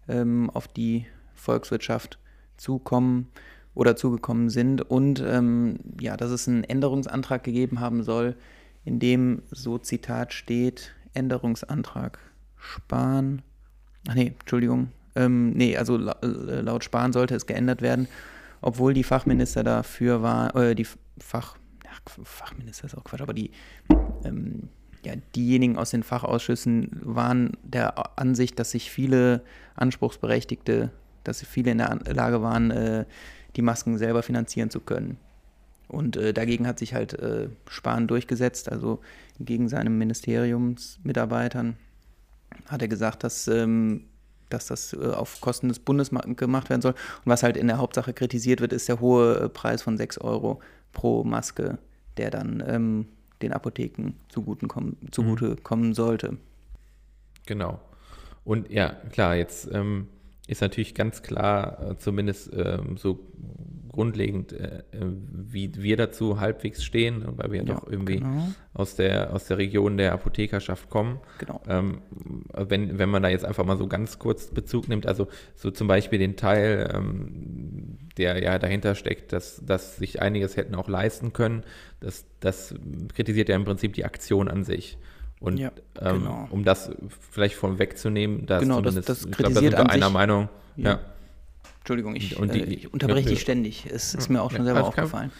ähm, 0.08 0.48
auf 0.50 0.68
die 0.68 1.04
Volkswirtschaft 1.34 2.18
zukommen 2.56 3.28
oder 3.76 3.94
zugekommen 3.94 4.48
sind 4.48 4.80
und 4.90 5.22
ähm, 5.24 5.78
ja, 6.00 6.16
dass 6.16 6.30
es 6.30 6.48
einen 6.48 6.64
Änderungsantrag 6.64 7.44
gegeben 7.44 7.78
haben 7.78 8.02
soll, 8.02 8.34
in 8.84 8.98
dem 8.98 9.42
so 9.50 9.76
Zitat 9.78 10.32
steht, 10.32 10.94
Änderungsantrag 11.12 12.18
Spahn, 12.56 13.42
ach 14.08 14.14
nee, 14.14 14.34
Entschuldigung, 14.40 14.88
ähm, 15.14 15.50
nee, 15.50 15.76
also 15.76 15.98
äh, 15.98 16.60
laut 16.62 16.84
Spahn 16.84 17.12
sollte 17.12 17.34
es 17.34 17.46
geändert 17.46 17.82
werden, 17.82 18.08
obwohl 18.62 18.94
die 18.94 19.04
Fachminister 19.04 19.62
dafür 19.62 20.22
waren, 20.22 20.56
äh, 20.56 20.74
die 20.74 20.86
Fach, 21.18 21.58
ach, 21.86 22.00
Fachminister 22.24 22.86
ist 22.86 22.96
auch 22.96 23.04
Quatsch, 23.04 23.20
aber 23.20 23.34
die, 23.34 23.50
ähm, 24.24 24.70
ja, 25.04 25.12
diejenigen 25.34 25.76
aus 25.76 25.90
den 25.90 26.02
Fachausschüssen 26.02 26.98
waren 27.02 27.58
der 27.62 28.18
Ansicht, 28.18 28.58
dass 28.58 28.70
sich 28.70 28.90
viele 28.90 29.42
Anspruchsberechtigte, 29.74 30.90
dass 31.24 31.42
viele 31.42 31.72
in 31.72 31.78
der 31.78 31.98
Lage 32.06 32.40
waren, 32.40 32.70
äh, 32.70 33.04
die 33.56 33.62
Masken 33.62 33.98
selber 33.98 34.22
finanzieren 34.22 34.70
zu 34.70 34.80
können. 34.80 35.18
Und 35.88 36.16
äh, 36.16 36.32
dagegen 36.32 36.66
hat 36.66 36.78
sich 36.78 36.94
halt 36.94 37.14
äh, 37.14 37.48
Spahn 37.68 38.06
durchgesetzt, 38.08 38.70
also 38.70 39.00
gegen 39.38 39.68
seinem 39.68 39.98
Ministeriumsmitarbeitern 39.98 41.76
hat 42.66 42.82
er 42.82 42.88
gesagt, 42.88 43.22
dass, 43.22 43.46
ähm, 43.48 44.04
dass 44.50 44.66
das 44.66 44.92
äh, 44.92 44.96
auf 45.06 45.40
Kosten 45.40 45.68
des 45.68 45.78
Bundes 45.78 46.10
ma- 46.10 46.22
gemacht 46.22 46.70
werden 46.70 46.82
soll. 46.82 46.92
Und 46.92 47.26
was 47.26 47.42
halt 47.42 47.56
in 47.56 47.68
der 47.68 47.78
Hauptsache 47.78 48.12
kritisiert 48.12 48.60
wird, 48.60 48.72
ist 48.72 48.88
der 48.88 49.00
hohe 49.00 49.36
äh, 49.38 49.48
Preis 49.48 49.82
von 49.82 49.96
6 49.96 50.18
Euro 50.18 50.60
pro 50.92 51.22
Maske, 51.24 51.78
der 52.16 52.30
dann 52.30 52.62
ähm, 52.66 53.06
den 53.42 53.52
Apotheken 53.52 54.14
zuguten 54.28 54.68
kommen, 54.68 54.96
zugute 55.10 55.56
kommen 55.56 55.94
sollte. 55.94 56.38
Genau. 57.46 57.80
Und 58.44 58.70
ja, 58.70 58.96
klar, 59.12 59.36
jetzt 59.36 59.68
ähm, 59.72 60.08
ist 60.46 60.60
natürlich 60.60 60.94
ganz 60.94 61.22
klar, 61.22 61.90
äh, 61.90 61.96
zumindest 61.96 62.52
ähm, 62.54 62.96
so 62.96 63.18
grundlegend, 63.96 64.52
äh, 64.52 64.82
äh, 64.92 65.06
wie 65.30 65.72
wir 65.74 65.96
dazu 65.96 66.38
halbwegs 66.38 66.84
stehen, 66.84 67.24
weil 67.26 67.50
wir 67.50 67.64
ja, 67.64 67.74
doch 67.74 67.90
irgendwie 67.90 68.18
genau. 68.18 68.48
aus, 68.74 68.94
der, 68.94 69.32
aus 69.32 69.46
der 69.46 69.58
Region 69.58 69.96
der 69.96 70.12
Apothekerschaft 70.12 70.90
kommen. 70.90 71.18
Genau. 71.38 71.60
Ähm, 71.66 72.02
wenn, 72.52 72.98
wenn 72.98 73.08
man 73.08 73.22
da 73.22 73.30
jetzt 73.30 73.44
einfach 73.44 73.64
mal 73.64 73.78
so 73.78 73.88
ganz 73.88 74.18
kurz 74.18 74.50
Bezug 74.50 74.88
nimmt, 74.88 75.06
also 75.06 75.28
so 75.56 75.70
zum 75.70 75.88
Beispiel 75.88 76.18
den 76.18 76.36
Teil, 76.36 76.92
ähm, 76.94 77.98
der 78.18 78.42
ja 78.42 78.58
dahinter 78.58 78.94
steckt, 78.94 79.32
dass, 79.32 79.64
dass 79.64 79.96
sich 79.96 80.20
einiges 80.20 80.56
hätten 80.56 80.74
auch 80.74 80.88
leisten 80.88 81.32
können, 81.32 81.64
das, 81.98 82.26
das 82.40 82.74
kritisiert 83.14 83.48
ja 83.48 83.56
im 83.56 83.64
Prinzip 83.64 83.94
die 83.94 84.04
Aktion 84.04 84.48
an 84.48 84.62
sich. 84.62 84.98
Und 85.38 85.58
ja, 85.58 85.70
ähm, 86.00 86.20
genau. 86.20 86.48
um 86.50 86.64
das 86.64 86.90
vielleicht 87.30 87.56
von 87.56 87.78
wegzunehmen, 87.78 88.46
da 88.46 88.58
genau, 88.58 88.76
zumindest, 88.76 89.08
das, 89.08 89.20
das 89.20 89.30
ich 89.30 89.36
glaube, 89.36 89.54
da 89.54 89.60
sind 89.60 89.72
wir 89.72 89.90
einer 89.90 90.10
Meinung. 90.10 90.48
Ja. 90.76 90.90
ja. 90.90 91.00
Entschuldigung, 91.80 92.16
ich, 92.16 92.34
die, 92.34 92.60
äh, 92.60 92.64
ich 92.64 92.92
unterbreche 92.92 93.28
dich 93.28 93.40
ständig. 93.40 93.86
Es 93.86 94.14
ist 94.14 94.28
mir 94.28 94.42
auch 94.42 94.50
schon 94.50 94.64
selber 94.64 94.84
aufgefallen. 94.84 95.30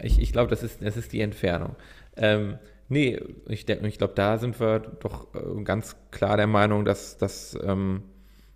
Ich, 0.00 0.20
ich 0.20 0.32
glaube, 0.32 0.50
das 0.50 0.62
ist, 0.62 0.82
das 0.82 0.96
ist 0.96 1.12
die 1.12 1.20
Entfernung. 1.20 1.74
Ähm, 2.16 2.58
nee, 2.88 3.20
ich, 3.48 3.68
ich 3.68 3.98
glaube, 3.98 4.12
da 4.14 4.38
sind 4.38 4.60
wir 4.60 4.78
doch 4.78 5.34
äh, 5.34 5.62
ganz 5.64 5.96
klar 6.10 6.36
der 6.36 6.46
Meinung, 6.46 6.84
dass, 6.84 7.16
dass, 7.16 7.58
ähm, 7.64 8.02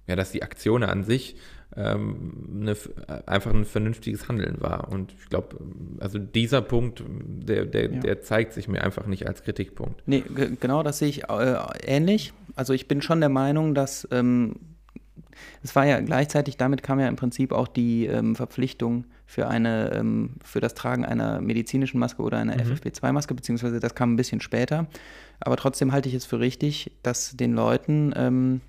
ja, 0.06 0.14
dass 0.16 0.30
die 0.30 0.42
Aktion 0.42 0.84
an 0.84 1.02
sich 1.02 1.37
eine, 1.76 2.76
einfach 3.26 3.52
ein 3.52 3.64
vernünftiges 3.64 4.28
Handeln 4.28 4.60
war. 4.60 4.90
Und 4.90 5.12
ich 5.12 5.28
glaube, 5.28 5.56
also 6.00 6.18
dieser 6.18 6.62
Punkt, 6.62 7.02
der, 7.06 7.66
der, 7.66 7.92
ja. 7.92 8.00
der 8.00 8.22
zeigt 8.22 8.52
sich 8.54 8.68
mir 8.68 8.82
einfach 8.82 9.06
nicht 9.06 9.26
als 9.26 9.42
Kritikpunkt. 9.42 10.02
Nee, 10.06 10.25
genau 10.60 10.82
das 10.82 10.98
sehe 10.98 11.08
ich 11.08 11.28
äh, 11.28 11.56
ähnlich. 11.84 12.32
Also 12.56 12.72
ich 12.72 12.88
bin 12.88 13.02
schon 13.02 13.20
der 13.20 13.28
Meinung, 13.28 13.75
dass 13.75 14.08
ähm, 14.10 14.56
es 15.62 15.76
war 15.76 15.87
ja 15.87 16.00
gleichzeitig, 16.00 16.56
damit 16.56 16.82
kam 16.82 17.00
ja 17.00 17.08
im 17.08 17.16
Prinzip 17.16 17.52
auch 17.52 17.68
die 17.68 18.06
ähm, 18.06 18.34
Verpflichtung 18.34 19.04
für 19.26 19.46
eine, 19.48 19.92
ähm, 19.92 20.30
für 20.42 20.60
das 20.60 20.75
Tragen 20.75 21.04
einer 21.04 21.40
medizinischen 21.40 21.98
Maske 21.98 22.22
oder 22.22 22.38
einer 22.38 22.54
mhm. 22.54 22.72
FFP2-Maske, 22.72 23.34
beziehungsweise 23.34 23.78
das 23.78 23.94
kam 23.94 24.14
ein 24.14 24.16
bisschen 24.16 24.40
später. 24.40 24.87
Aber 25.40 25.56
trotzdem 25.56 25.92
halte 25.92 26.08
ich 26.08 26.14
es 26.14 26.25
für 26.25 26.40
richtig, 26.40 26.92
dass 27.02 27.37
den 27.37 27.52
Leuten 27.52 28.12
ähm, 28.16 28.60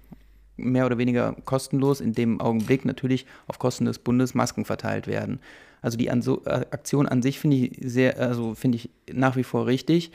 mehr 0.59 0.85
oder 0.85 0.97
weniger 0.97 1.35
kostenlos 1.45 2.01
in 2.01 2.13
dem 2.13 2.39
Augenblick 2.39 2.85
natürlich 2.85 3.25
auf 3.47 3.59
Kosten 3.59 3.85
des 3.85 3.99
Bundes 3.99 4.33
Masken 4.33 4.65
verteilt 4.65 5.07
werden. 5.07 5.39
Also 5.81 5.97
die 5.97 6.09
an 6.09 6.21
so, 6.21 6.43
äh, 6.45 6.65
Aktion 6.71 7.07
an 7.07 7.21
sich 7.21 7.39
finde 7.39 7.57
ich 7.57 7.77
sehr, 7.81 8.19
also 8.19 8.53
finde 8.55 8.77
ich 8.77 8.89
nach 9.11 9.35
wie 9.35 9.43
vor 9.43 9.65
richtig. 9.67 10.11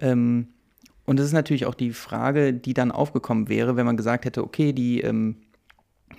Ähm, 0.00 0.48
und 1.04 1.18
es 1.18 1.26
ist 1.26 1.32
natürlich 1.32 1.66
auch 1.66 1.74
die 1.74 1.92
Frage, 1.92 2.52
die 2.52 2.74
dann 2.74 2.92
aufgekommen 2.92 3.48
wäre, 3.48 3.76
wenn 3.76 3.86
man 3.86 3.96
gesagt 3.96 4.24
hätte, 4.24 4.44
okay, 4.44 4.72
die 4.72 5.00
ähm, 5.00 5.36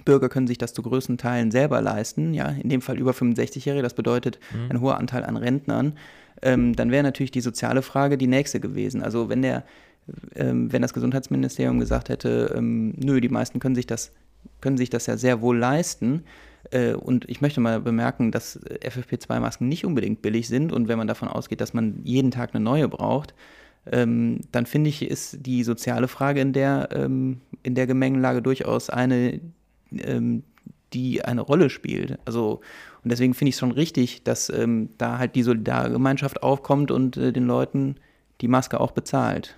Bürger 0.04 0.30
können 0.30 0.48
sich 0.48 0.58
das 0.58 0.74
zu 0.74 0.82
größten 0.82 1.18
Teilen 1.18 1.52
selber 1.52 1.82
leisten, 1.82 2.34
ja, 2.34 2.48
in 2.48 2.70
dem 2.70 2.82
Fall 2.82 2.98
über 2.98 3.12
65-Jährige, 3.12 3.84
das 3.84 3.94
bedeutet 3.94 4.40
mhm. 4.52 4.72
ein 4.72 4.82
hoher 4.82 4.98
Anteil 4.98 5.24
an 5.24 5.38
Rentnern, 5.38 5.94
ähm, 6.42 6.76
dann 6.76 6.92
wäre 6.92 7.04
natürlich 7.04 7.32
die 7.32 7.42
soziale 7.42 7.82
Frage 7.82 8.18
die 8.18 8.28
nächste 8.28 8.60
gewesen. 8.60 9.04
Also 9.04 9.30
wenn 9.30 9.42
der 9.42 9.64
wenn 10.34 10.82
das 10.82 10.94
Gesundheitsministerium 10.94 11.80
gesagt 11.80 12.10
hätte, 12.10 12.54
ähm, 12.56 12.94
nö, 12.98 13.22
die 13.22 13.30
meisten 13.30 13.60
können 13.60 13.76
sich 13.76 13.88
das, 13.88 14.12
können 14.62 14.78
sich 14.78 14.90
das 14.90 15.06
ja 15.06 15.18
sehr 15.18 15.42
wohl 15.42 15.58
leisten. 15.58 16.24
Äh, 16.72 16.94
und 16.94 17.30
ich 17.30 17.42
möchte 17.42 17.62
mal 17.62 17.80
bemerken, 17.80 18.32
dass 18.32 18.60
FFP2-Masken 18.60 19.68
nicht 19.68 19.86
unbedingt 19.86 20.22
billig 20.22 20.48
sind. 20.48 20.72
Und 20.72 20.88
wenn 20.88 20.98
man 20.98 21.08
davon 21.08 21.28
ausgeht, 21.28 21.62
dass 21.62 21.74
man 21.74 22.02
jeden 22.04 22.32
Tag 22.32 22.54
eine 22.54 22.64
neue 22.64 22.88
braucht, 22.88 23.34
ähm, 23.92 24.42
dann 24.52 24.66
finde 24.66 24.90
ich, 24.90 25.02
ist 25.02 25.46
die 25.46 25.64
soziale 25.64 26.08
Frage 26.08 26.42
in 26.42 26.54
der, 26.54 26.90
ähm, 26.92 27.42
in 27.64 27.76
der 27.76 27.88
Gemengelage 27.88 28.42
durchaus 28.42 28.90
eine, 28.90 29.40
ähm, 29.92 30.44
die 30.94 31.24
eine 31.24 31.42
Rolle 31.42 31.70
spielt. 31.70 32.20
Also, 32.26 32.62
und 33.04 33.12
deswegen 33.12 33.34
finde 33.34 33.50
ich 33.50 33.56
es 33.56 33.60
schon 33.60 33.72
richtig, 33.72 34.24
dass 34.24 34.50
ähm, 34.50 34.90
da 34.98 35.18
halt 35.18 35.36
die 35.36 35.44
Solidargemeinschaft 35.44 36.44
aufkommt 36.44 36.92
und 36.92 37.18
äh, 37.18 37.32
den 37.32 37.46
Leuten 37.46 37.96
die 38.42 38.48
Maske 38.48 38.80
auch 38.80 38.92
bezahlt. 38.92 39.58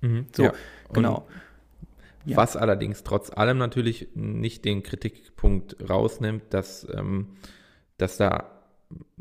Mhm, 0.00 0.26
so, 0.34 0.44
ja. 0.44 0.52
genau. 0.92 1.26
Ja. 2.24 2.36
Was 2.36 2.56
allerdings 2.56 3.04
trotz 3.04 3.30
allem 3.30 3.58
natürlich 3.58 4.08
nicht 4.14 4.64
den 4.64 4.82
Kritikpunkt 4.82 5.76
rausnimmt, 5.88 6.42
dass, 6.50 6.86
ähm, 6.92 7.28
dass 7.96 8.18
da 8.18 8.50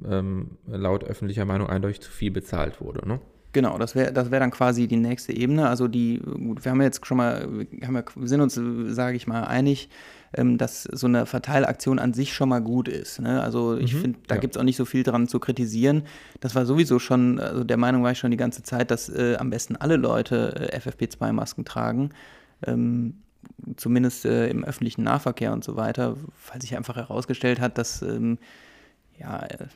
ähm, 0.04 0.58
laut 0.66 1.04
öffentlicher 1.04 1.46
Meinung 1.46 1.68
eindeutig 1.70 2.02
zu 2.02 2.12
viel 2.12 2.32
bezahlt 2.32 2.82
wurde. 2.82 3.08
Ne? 3.08 3.22
Genau, 3.54 3.78
das 3.78 3.96
wäre 3.96 4.12
das 4.14 4.30
wär 4.30 4.40
dann 4.40 4.52
quasi 4.52 4.88
die 4.88 4.98
nächste 4.98 5.34
Ebene. 5.34 5.68
Also 5.70 5.88
die, 5.88 6.20
gut, 6.20 6.64
wir 6.64 6.72
haben 6.72 6.82
jetzt 6.82 7.06
schon 7.06 7.18
mal, 7.18 7.48
wir, 7.50 7.68
ja, 7.72 7.90
wir 7.92 8.28
sind 8.28 8.42
uns, 8.42 8.60
sage 8.94 9.16
ich 9.16 9.26
mal, 9.26 9.46
einig, 9.46 9.90
ähm, 10.34 10.58
dass 10.58 10.84
so 10.84 11.08
eine 11.08 11.26
Verteilaktion 11.26 12.00
an 12.00 12.14
sich 12.14 12.34
schon 12.34 12.50
mal 12.50 12.60
gut 12.60 12.88
ist. 12.88 13.20
Ne? 13.20 13.42
Also 13.42 13.78
ich 13.78 13.94
mhm, 13.94 14.00
finde, 14.00 14.20
da 14.28 14.36
ja. 14.36 14.42
gibt 14.42 14.56
es 14.56 14.60
auch 14.60 14.66
nicht 14.66 14.76
so 14.76 14.86
viel 14.86 15.04
dran 15.04 15.28
zu 15.28 15.40
kritisieren. 15.40 16.04
Das 16.40 16.56
war 16.56 16.66
sowieso 16.66 17.00
schon, 17.00 17.40
also 17.40 17.64
der 17.64 17.78
Meinung 17.78 18.04
war 18.04 18.12
ich 18.12 18.20
schon 18.20 18.32
die 18.32 18.38
ganze 18.38 18.64
Zeit, 18.64 18.92
dass 18.92 19.10
äh, 19.10 19.38
am 19.38 19.50
besten 19.50 19.76
alle 19.76 19.96
Leute 19.96 20.70
äh, 20.74 20.78
FFP2-Masken 20.78 21.66
tragen. 21.66 22.12
Ähm, 22.66 23.16
zumindest 23.78 24.26
äh, 24.26 24.50
im 24.50 24.64
öffentlichen 24.64 25.04
Nahverkehr 25.04 25.54
und 25.54 25.64
so 25.64 25.76
weiter, 25.76 26.18
weil 26.52 26.62
sich 26.62 26.76
einfach 26.76 26.96
herausgestellt 26.96 27.60
hat, 27.62 27.78
dass 27.78 28.02
ähm, 28.02 28.38
ja, 29.20 29.44
äh, 29.46 29.68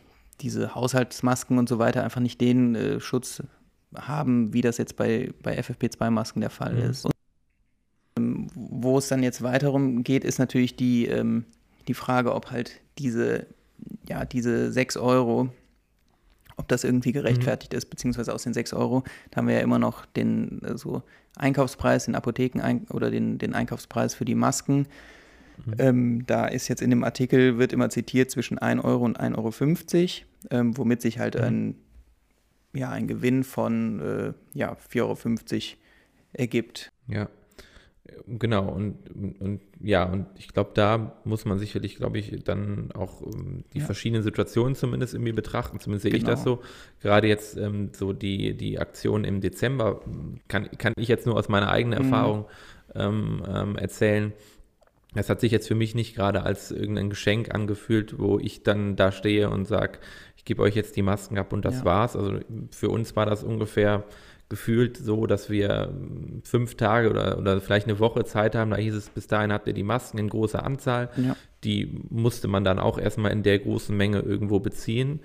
diese 0.41 0.75
Haushaltsmasken 0.75 1.57
und 1.57 1.69
so 1.69 1.79
weiter 1.79 2.03
einfach 2.03 2.21
nicht 2.21 2.41
den 2.41 2.75
äh, 2.75 2.99
Schutz 2.99 3.43
haben, 3.95 4.53
wie 4.53 4.62
das 4.62 4.77
jetzt 4.77 4.95
bei, 4.95 5.31
bei 5.43 5.60
FFP2-Masken 5.60 6.41
der 6.41 6.50
Fall 6.50 6.74
mhm. 6.74 6.89
ist. 6.89 7.05
Und 7.05 8.51
wo 8.55 8.98
es 8.98 9.07
dann 9.07 9.24
jetzt 9.24 9.41
weiterum 9.41 10.03
geht, 10.03 10.24
ist 10.24 10.39
natürlich 10.39 10.75
die, 10.75 11.07
ähm, 11.07 11.45
die 11.88 11.93
Frage, 11.93 12.33
ob 12.33 12.51
halt 12.51 12.79
diese, 12.98 13.48
ja, 14.07 14.25
diese 14.25 14.71
6 14.71 14.98
Euro, 14.98 15.50
ob 16.57 16.67
das 16.67 16.83
irgendwie 16.83 17.12
gerechtfertigt 17.12 17.74
mhm. 17.74 17.77
ist, 17.77 17.86
beziehungsweise 17.89 18.33
aus 18.33 18.43
den 18.43 18.53
6 18.53 18.74
Euro, 18.74 19.03
da 19.31 19.38
haben 19.38 19.48
wir 19.48 19.55
ja 19.55 19.62
immer 19.62 19.79
noch 19.79 20.05
den 20.05 20.62
äh, 20.63 20.77
so 20.77 21.03
Einkaufspreis 21.36 22.07
in 22.07 22.15
Apotheken 22.15 22.62
ein, 22.62 22.86
oder 22.89 23.10
den, 23.10 23.38
den 23.38 23.53
Einkaufspreis 23.53 24.13
für 24.13 24.25
die 24.25 24.36
Masken. 24.36 24.88
Mhm. 25.65 25.74
Ähm, 25.77 26.25
da 26.27 26.48
ist 26.48 26.67
jetzt 26.67 26.81
in 26.81 26.89
dem 26.89 27.03
Artikel, 27.03 27.57
wird 27.57 27.74
immer 27.74 27.89
zitiert 27.89 28.31
zwischen 28.31 28.57
1 28.57 28.83
Euro 28.83 29.05
und 29.05 29.19
1,50 29.19 29.36
Euro, 29.38 30.62
ähm, 30.62 30.77
womit 30.77 31.01
sich 31.01 31.19
halt 31.19 31.36
mhm. 31.36 31.41
ein, 31.41 31.75
ja, 32.73 32.89
ein 32.89 33.07
Gewinn 33.07 33.43
von 33.43 33.99
äh, 33.99 34.33
ja, 34.53 34.73
4,50 34.73 35.01
Euro 35.01 35.77
ergibt. 36.33 36.91
Ja. 37.07 37.29
Genau, 38.27 38.67
und, 38.67 38.97
und 39.39 39.61
ja, 39.79 40.03
und 40.03 40.25
ich 40.37 40.49
glaube, 40.49 40.71
da 40.73 41.13
muss 41.23 41.45
man 41.45 41.59
sicherlich, 41.59 41.95
glaube 41.95 42.19
ich, 42.19 42.43
dann 42.43 42.91
auch 42.91 43.21
ähm, 43.21 43.63
die 43.73 43.79
ja. 43.79 43.85
verschiedenen 43.85 44.23
Situationen 44.23 44.75
zumindest 44.75 45.13
irgendwie 45.13 45.31
betrachten. 45.31 45.79
Zumindest 45.79 46.03
sehe 46.03 46.11
genau. 46.11 46.23
ich 46.23 46.29
das 46.29 46.43
genau. 46.43 46.57
so. 46.57 46.63
Gerade 47.01 47.27
jetzt 47.27 47.57
ähm, 47.57 47.91
so 47.93 48.11
die, 48.11 48.55
die 48.55 48.79
Aktion 48.79 49.23
im 49.23 49.39
Dezember 49.39 50.01
kann, 50.47 50.69
kann 50.77 50.93
ich 50.97 51.07
jetzt 51.07 51.25
nur 51.25 51.37
aus 51.37 51.47
meiner 51.47 51.71
eigenen 51.71 51.99
mhm. 51.99 52.05
Erfahrung 52.05 52.45
ähm, 52.95 53.43
ähm, 53.47 53.75
erzählen. 53.77 54.33
Es 55.13 55.29
hat 55.29 55.41
sich 55.41 55.51
jetzt 55.51 55.67
für 55.67 55.75
mich 55.75 55.93
nicht 55.93 56.15
gerade 56.15 56.43
als 56.43 56.71
irgendein 56.71 57.09
Geschenk 57.09 57.53
angefühlt, 57.53 58.17
wo 58.17 58.39
ich 58.39 58.63
dann 58.63 58.95
da 58.95 59.11
stehe 59.11 59.49
und 59.49 59.65
sage, 59.65 59.99
ich 60.41 60.45
gebe 60.45 60.63
euch 60.63 60.75
jetzt 60.75 60.95
die 60.95 61.03
Masken 61.03 61.38
ab 61.38 61.53
und 61.53 61.63
das 61.65 61.79
ja. 61.79 61.86
war's. 61.86 62.15
Also 62.15 62.39
für 62.71 62.89
uns 62.89 63.15
war 63.15 63.27
das 63.27 63.43
ungefähr 63.43 64.05
gefühlt 64.50 64.98
so, 64.98 65.27
dass 65.27 65.51
wir 65.51 65.93
fünf 66.43 66.74
Tage 66.74 67.12
oder, 67.12 67.38
oder 67.38 67.62
vielleicht 67.62 67.88
eine 67.88 68.00
Woche 68.00 68.24
Zeit 68.24 68.55
haben. 68.55 68.71
Da 68.71 68.77
hieß 68.77 68.95
es, 68.95 69.10
bis 69.10 69.27
dahin 69.27 69.53
habt 69.53 69.67
ihr 69.67 69.74
die 69.74 69.83
Masken 69.83 70.17
in 70.17 70.29
großer 70.29 70.65
Anzahl. 70.65 71.12
Ja. 71.15 71.36
Die 71.63 72.01
musste 72.10 72.48
man 72.48 72.63
dann 72.63 72.79
auch 72.79 72.98
erstmal 72.98 73.31
in 73.33 73.43
der 73.43 73.60
großen 73.60 73.95
Menge 73.95 74.21
irgendwo 74.21 74.60
beziehen. 74.60 75.19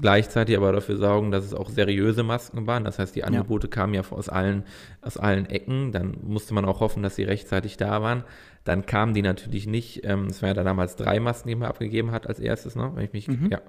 Gleichzeitig 0.00 0.56
aber 0.56 0.72
dafür 0.72 0.96
sorgen, 0.96 1.30
dass 1.30 1.44
es 1.44 1.54
auch 1.54 1.70
seriöse 1.70 2.24
Masken 2.24 2.66
waren. 2.66 2.84
Das 2.84 2.98
heißt, 2.98 3.14
die 3.14 3.22
Angebote 3.22 3.68
ja. 3.68 3.70
kamen 3.70 3.94
ja 3.94 4.02
aus 4.10 4.28
allen, 4.28 4.64
aus 5.02 5.16
allen 5.16 5.46
Ecken. 5.46 5.92
Dann 5.92 6.16
musste 6.22 6.52
man 6.52 6.64
auch 6.64 6.80
hoffen, 6.80 7.02
dass 7.02 7.14
sie 7.14 7.22
rechtzeitig 7.22 7.76
da 7.76 8.02
waren. 8.02 8.24
Dann 8.64 8.86
kamen 8.86 9.14
die 9.14 9.22
natürlich 9.22 9.66
nicht. 9.66 10.04
Ähm, 10.04 10.26
es 10.26 10.42
waren 10.42 10.48
ja 10.48 10.54
da 10.54 10.64
damals 10.64 10.96
drei 10.96 11.20
Masken, 11.20 11.48
die 11.48 11.54
man 11.54 11.68
abgegeben 11.68 12.10
hat 12.10 12.26
als 12.26 12.40
erstes, 12.40 12.74
ne? 12.74 12.90
wenn 12.94 13.04
ich 13.04 13.12
mich 13.12 13.28
mhm. 13.28 13.50
ja, 13.50 13.60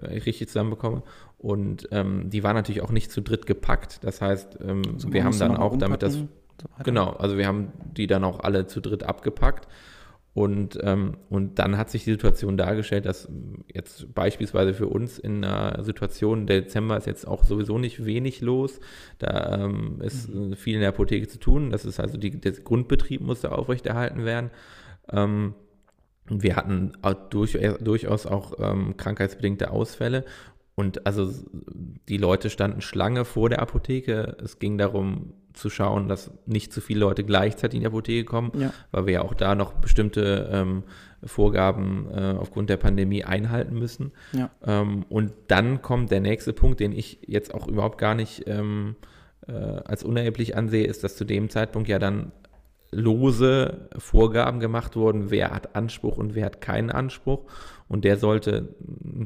äh, 0.00 0.18
richtig 0.20 0.48
zusammenbekomme. 0.48 1.02
Und 1.38 1.88
ähm, 1.90 2.30
die 2.30 2.42
waren 2.42 2.56
natürlich 2.56 2.80
auch 2.80 2.92
nicht 2.92 3.10
zu 3.10 3.20
dritt 3.20 3.44
gepackt. 3.44 3.98
Das 4.02 4.22
heißt, 4.22 4.58
ähm, 4.66 4.82
also 4.94 5.12
wir 5.12 5.24
haben 5.24 5.38
dann 5.38 5.56
auch 5.56 5.76
damit 5.76 6.02
das. 6.02 6.14
So 6.14 6.28
genau, 6.82 7.10
also 7.10 7.36
wir 7.36 7.46
haben 7.46 7.72
die 7.96 8.06
dann 8.06 8.24
auch 8.24 8.40
alle 8.40 8.66
zu 8.66 8.80
dritt 8.80 9.02
abgepackt. 9.02 9.68
Und, 10.34 10.80
ähm, 10.82 11.16
und 11.30 11.60
dann 11.60 11.78
hat 11.78 11.90
sich 11.90 12.02
die 12.02 12.10
Situation 12.10 12.56
dargestellt, 12.56 13.06
dass 13.06 13.28
jetzt 13.72 14.12
beispielsweise 14.14 14.74
für 14.74 14.88
uns 14.88 15.20
in 15.20 15.44
einer 15.44 15.84
Situation, 15.84 16.48
der 16.48 16.62
Dezember 16.62 16.96
ist 16.96 17.06
jetzt 17.06 17.26
auch 17.26 17.44
sowieso 17.44 17.78
nicht 17.78 18.04
wenig 18.04 18.40
los. 18.40 18.80
Da 19.20 19.64
ähm, 19.64 20.00
ist 20.02 20.28
mhm. 20.28 20.56
viel 20.56 20.74
in 20.74 20.80
der 20.80 20.88
Apotheke 20.88 21.28
zu 21.28 21.38
tun. 21.38 21.70
Das 21.70 21.84
ist 21.84 22.00
also 22.00 22.18
die, 22.18 22.32
der 22.40 22.50
Grundbetrieb 22.50 23.20
musste 23.20 23.52
aufrechterhalten 23.52 24.24
werden. 24.24 24.50
Ähm, 25.08 25.54
wir 26.26 26.56
hatten 26.56 26.92
auch 27.02 27.14
durch, 27.30 27.58
durchaus 27.80 28.26
auch 28.26 28.54
ähm, 28.58 28.96
krankheitsbedingte 28.96 29.70
Ausfälle 29.70 30.24
und 30.76 31.06
also 31.06 31.32
die 32.08 32.16
Leute 32.16 32.50
standen 32.50 32.80
Schlange 32.80 33.24
vor 33.24 33.48
der 33.48 33.62
Apotheke. 33.62 34.36
Es 34.42 34.58
ging 34.58 34.76
darum 34.76 35.34
zu 35.52 35.70
schauen, 35.70 36.08
dass 36.08 36.32
nicht 36.46 36.72
zu 36.72 36.80
viele 36.80 37.00
Leute 37.00 37.22
gleichzeitig 37.22 37.76
in 37.76 37.82
die 37.82 37.86
Apotheke 37.86 38.24
kommen, 38.24 38.50
ja. 38.58 38.72
weil 38.90 39.06
wir 39.06 39.12
ja 39.14 39.22
auch 39.22 39.34
da 39.34 39.54
noch 39.54 39.74
bestimmte 39.74 40.48
ähm, 40.52 40.82
Vorgaben 41.24 42.08
äh, 42.12 42.34
aufgrund 42.36 42.70
der 42.70 42.76
Pandemie 42.76 43.24
einhalten 43.24 43.78
müssen. 43.78 44.12
Ja. 44.32 44.50
Ähm, 44.66 45.04
und 45.08 45.32
dann 45.46 45.80
kommt 45.80 46.10
der 46.10 46.20
nächste 46.20 46.52
Punkt, 46.52 46.80
den 46.80 46.92
ich 46.92 47.20
jetzt 47.26 47.54
auch 47.54 47.68
überhaupt 47.68 47.98
gar 47.98 48.16
nicht 48.16 48.48
ähm, 48.48 48.96
äh, 49.46 49.52
als 49.52 50.02
unerheblich 50.02 50.56
ansehe, 50.56 50.86
ist, 50.86 51.04
dass 51.04 51.16
zu 51.16 51.24
dem 51.24 51.50
Zeitpunkt 51.50 51.88
ja 51.88 52.00
dann 52.00 52.32
lose 52.94 53.88
Vorgaben 53.98 54.60
gemacht 54.60 54.96
wurden, 54.96 55.30
wer 55.30 55.50
hat 55.50 55.74
Anspruch 55.76 56.16
und 56.16 56.34
wer 56.34 56.46
hat 56.46 56.60
keinen 56.60 56.90
Anspruch. 56.90 57.44
Und 57.88 58.04
der 58.04 58.16
sollte 58.16 58.74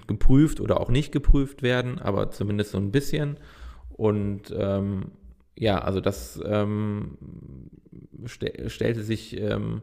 geprüft 0.07 0.61
oder 0.61 0.81
auch 0.81 0.91
nicht 0.91 1.13
geprüft 1.13 1.63
werden, 1.63 1.99
aber 1.99 2.31
zumindest 2.31 2.73
so 2.73 2.79
ein 2.79 2.91
bisschen. 2.91 3.37
Und 3.91 4.55
ähm, 4.57 5.13
ja, 5.57 5.79
also 5.79 6.01
das 6.01 6.41
ähm, 6.45 7.19
st 8.27 8.45
stellte 8.69 9.03
sich, 9.03 9.39
ähm, 9.39 9.83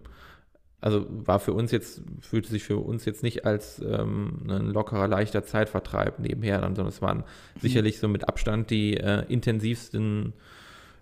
also 0.81 1.05
war 1.09 1.39
für 1.39 1.53
uns 1.53 1.71
jetzt, 1.71 2.01
fühlte 2.21 2.49
sich 2.49 2.63
für 2.63 2.77
uns 2.77 3.05
jetzt 3.05 3.23
nicht 3.23 3.45
als 3.45 3.79
ähm, 3.79 4.45
ein 4.47 4.67
lockerer, 4.67 5.07
leichter 5.07 5.43
Zeitvertreib 5.43 6.19
nebenher, 6.19 6.61
sondern 6.61 6.87
es 6.87 7.01
waren 7.01 7.19
mhm. 7.19 7.59
sicherlich 7.59 7.99
so 7.99 8.07
mit 8.07 8.27
Abstand 8.27 8.69
die 8.69 8.97
äh, 8.97 9.25
intensivsten 9.27 10.33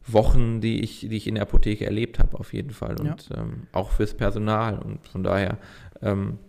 Wochen, 0.06 0.62
die 0.62 0.82
ich, 0.82 1.02
die 1.02 1.16
ich 1.16 1.28
in 1.28 1.36
der 1.36 1.44
Apotheke 1.44 1.86
erlebt 1.86 2.20
habe, 2.20 2.40
auf 2.40 2.54
jeden 2.54 2.72
Fall. 2.72 3.00
Und 3.00 3.30
ja. 3.30 3.38
ähm, 3.38 3.68
auch 3.72 3.92
fürs 3.92 4.14
Personal. 4.14 4.80
Und 4.80 5.08
von 5.08 5.24
daher 5.24 5.58
ähm, 6.02 6.40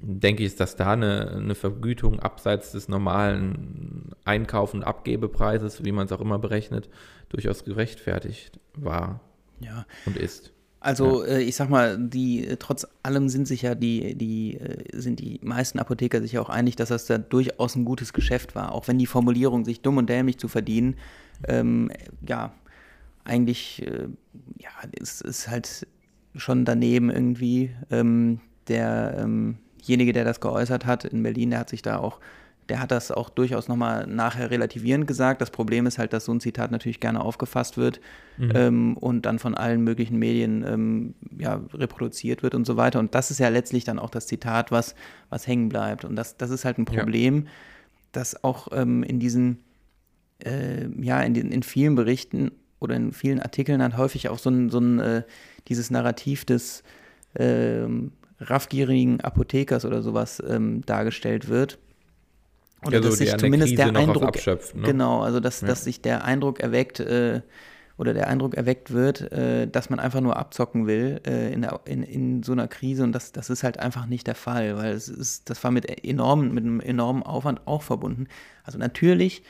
denke 0.00 0.44
ich, 0.44 0.56
dass 0.56 0.76
da 0.76 0.92
eine, 0.92 1.30
eine 1.30 1.54
Vergütung 1.54 2.20
abseits 2.20 2.72
des 2.72 2.88
normalen 2.88 4.10
Einkauf- 4.24 4.74
und 4.74 4.84
Abgebepreises, 4.84 5.84
wie 5.84 5.92
man 5.92 6.06
es 6.06 6.12
auch 6.12 6.20
immer 6.20 6.38
berechnet, 6.38 6.88
durchaus 7.28 7.64
gerechtfertigt 7.64 8.58
war 8.74 9.20
ja. 9.60 9.84
und 10.06 10.16
ist. 10.16 10.52
Also 10.80 11.24
ja. 11.24 11.32
äh, 11.32 11.42
ich 11.42 11.56
sag 11.56 11.68
mal, 11.68 11.98
die 11.98 12.46
äh, 12.46 12.56
trotz 12.56 12.86
allem 13.02 13.28
sind 13.28 13.46
sich 13.46 13.62
ja 13.62 13.74
die, 13.74 14.14
die, 14.16 14.56
äh, 14.56 14.98
sind 14.98 15.20
die 15.20 15.38
meisten 15.42 15.78
Apotheker 15.78 16.22
sich 16.22 16.38
auch 16.38 16.48
einig, 16.48 16.76
dass 16.76 16.88
das 16.88 17.04
da 17.04 17.18
durchaus 17.18 17.76
ein 17.76 17.84
gutes 17.84 18.14
Geschäft 18.14 18.54
war, 18.54 18.72
auch 18.72 18.88
wenn 18.88 18.98
die 18.98 19.06
Formulierung 19.06 19.66
sich 19.66 19.82
dumm 19.82 19.98
und 19.98 20.08
dämlich 20.08 20.38
zu 20.38 20.48
verdienen, 20.48 20.96
ähm, 21.46 21.90
ja, 22.26 22.54
eigentlich, 23.30 23.86
äh, 23.86 24.08
ja, 24.58 24.70
ist, 24.98 25.22
ist 25.22 25.48
halt 25.48 25.86
schon 26.34 26.64
daneben 26.64 27.10
irgendwie. 27.10 27.70
Ähm, 27.90 28.40
derjenige, 28.68 30.10
ähm 30.10 30.14
der 30.14 30.24
das 30.24 30.40
geäußert 30.40 30.86
hat 30.86 31.04
in 31.04 31.22
Berlin, 31.22 31.50
der 31.50 31.60
hat 31.60 31.70
sich 31.70 31.82
da 31.82 31.98
auch, 31.98 32.20
der 32.68 32.80
hat 32.80 32.90
das 32.90 33.10
auch 33.10 33.30
durchaus 33.30 33.68
nochmal 33.68 34.06
nachher 34.06 34.50
relativierend 34.50 35.06
gesagt. 35.06 35.40
Das 35.40 35.50
Problem 35.50 35.86
ist 35.86 35.98
halt, 35.98 36.12
dass 36.12 36.24
so 36.26 36.32
ein 36.32 36.40
Zitat 36.40 36.70
natürlich 36.70 37.00
gerne 37.00 37.20
aufgefasst 37.20 37.76
wird 37.76 38.00
mhm. 38.36 38.52
ähm, 38.54 38.96
und 38.96 39.26
dann 39.26 39.38
von 39.38 39.54
allen 39.54 39.82
möglichen 39.82 40.18
Medien 40.18 40.64
ähm, 40.64 41.14
ja, 41.36 41.60
reproduziert 41.74 42.42
wird 42.42 42.54
und 42.54 42.66
so 42.66 42.76
weiter. 42.76 43.00
Und 43.00 43.14
das 43.14 43.30
ist 43.30 43.38
ja 43.38 43.48
letztlich 43.48 43.84
dann 43.84 43.98
auch 43.98 44.10
das 44.10 44.26
Zitat, 44.26 44.70
was, 44.70 44.94
was 45.30 45.46
hängen 45.46 45.68
bleibt. 45.68 46.04
Und 46.04 46.14
das, 46.14 46.36
das 46.36 46.50
ist 46.50 46.64
halt 46.64 46.78
ein 46.78 46.84
Problem, 46.84 47.44
ja. 47.44 47.50
das 48.12 48.44
auch 48.44 48.68
ähm, 48.72 49.02
in 49.02 49.18
diesen, 49.18 49.58
äh, 50.44 50.86
ja, 51.00 51.20
in, 51.22 51.34
den, 51.34 51.50
in 51.50 51.64
vielen 51.64 51.96
Berichten 51.96 52.52
oder 52.80 52.96
in 52.96 53.12
vielen 53.12 53.40
Artikeln 53.40 53.82
hat 53.82 53.96
häufig 53.96 54.28
auch 54.28 54.38
so 54.38 54.50
ein, 54.50 54.70
so 54.70 54.78
ein 54.78 54.98
äh, 54.98 55.22
dieses 55.68 55.90
Narrativ 55.90 56.44
des 56.44 56.82
ähm, 57.36 58.12
raffgierigen 58.40 59.20
Apothekers 59.20 59.84
oder 59.84 60.02
sowas 60.02 60.42
ähm, 60.46 60.84
dargestellt 60.86 61.48
wird. 61.48 61.78
Oder 62.82 62.96
ja, 62.96 63.02
so 63.02 63.08
dass 63.10 63.18
sich 63.18 63.36
zumindest 63.36 63.76
der, 63.76 63.94
Eindruck 63.94 64.34
ne? 64.74 64.82
genau, 64.82 65.20
also 65.20 65.38
dass, 65.38 65.60
ja. 65.60 65.68
dass 65.68 65.84
sich 65.84 66.00
der 66.00 66.24
Eindruck 66.24 66.60
erweckt 66.60 66.98
äh, 67.00 67.42
oder 67.98 68.14
der 68.14 68.28
Eindruck 68.28 68.54
erweckt 68.54 68.92
wird, 68.92 69.30
äh, 69.32 69.68
dass 69.68 69.90
man 69.90 70.00
einfach 70.00 70.22
nur 70.22 70.36
abzocken 70.36 70.86
will 70.86 71.20
äh, 71.26 71.52
in, 71.52 71.60
der, 71.60 71.80
in, 71.84 72.02
in 72.02 72.42
so 72.42 72.52
einer 72.52 72.66
Krise 72.66 73.04
und 73.04 73.12
das, 73.12 73.32
das 73.32 73.50
ist 73.50 73.62
halt 73.62 73.78
einfach 73.78 74.06
nicht 74.06 74.26
der 74.26 74.34
Fall, 74.34 74.78
weil 74.78 74.94
es 74.94 75.10
ist, 75.10 75.50
das 75.50 75.62
war 75.62 75.70
mit 75.70 76.02
enormen, 76.02 76.54
mit 76.54 76.64
einem 76.64 76.80
enormen 76.80 77.22
Aufwand 77.22 77.66
auch 77.66 77.82
verbunden. 77.82 78.28
Also 78.64 78.78
natürlich 78.78 79.42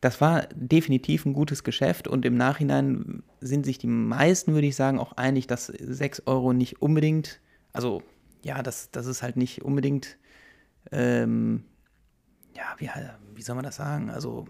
das 0.00 0.20
war 0.20 0.46
definitiv 0.54 1.26
ein 1.26 1.32
gutes 1.32 1.64
Geschäft 1.64 2.06
und 2.06 2.24
im 2.24 2.36
Nachhinein 2.36 3.22
sind 3.40 3.64
sich 3.64 3.78
die 3.78 3.88
meisten, 3.88 4.54
würde 4.54 4.66
ich 4.66 4.76
sagen, 4.76 4.98
auch 4.98 5.12
einig, 5.12 5.46
dass 5.46 5.66
6 5.66 6.22
Euro 6.26 6.52
nicht 6.52 6.80
unbedingt, 6.80 7.40
also 7.72 8.02
ja, 8.44 8.62
das, 8.62 8.90
das 8.90 9.06
ist 9.06 9.22
halt 9.22 9.36
nicht 9.36 9.62
unbedingt, 9.62 10.16
ähm, 10.92 11.64
ja, 12.56 12.64
wie, 12.78 12.88
wie 13.34 13.42
soll 13.42 13.56
man 13.56 13.64
das 13.64 13.76
sagen? 13.76 14.10
Also. 14.10 14.46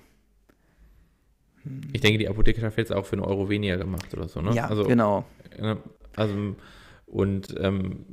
Hm. 1.62 1.80
Ich 1.92 2.00
denke, 2.00 2.18
die 2.18 2.28
Apotheke 2.28 2.60
hat 2.62 2.76
jetzt 2.76 2.92
auch 2.92 3.06
für 3.06 3.14
einen 3.16 3.24
Euro 3.24 3.48
weniger 3.48 3.76
gemacht 3.76 4.12
oder 4.14 4.28
so, 4.28 4.40
ne? 4.40 4.54
Ja, 4.54 4.66
also, 4.66 4.84
genau. 4.84 5.24
Also, 6.14 6.56
und 7.06 7.54
ähm, 7.58 8.04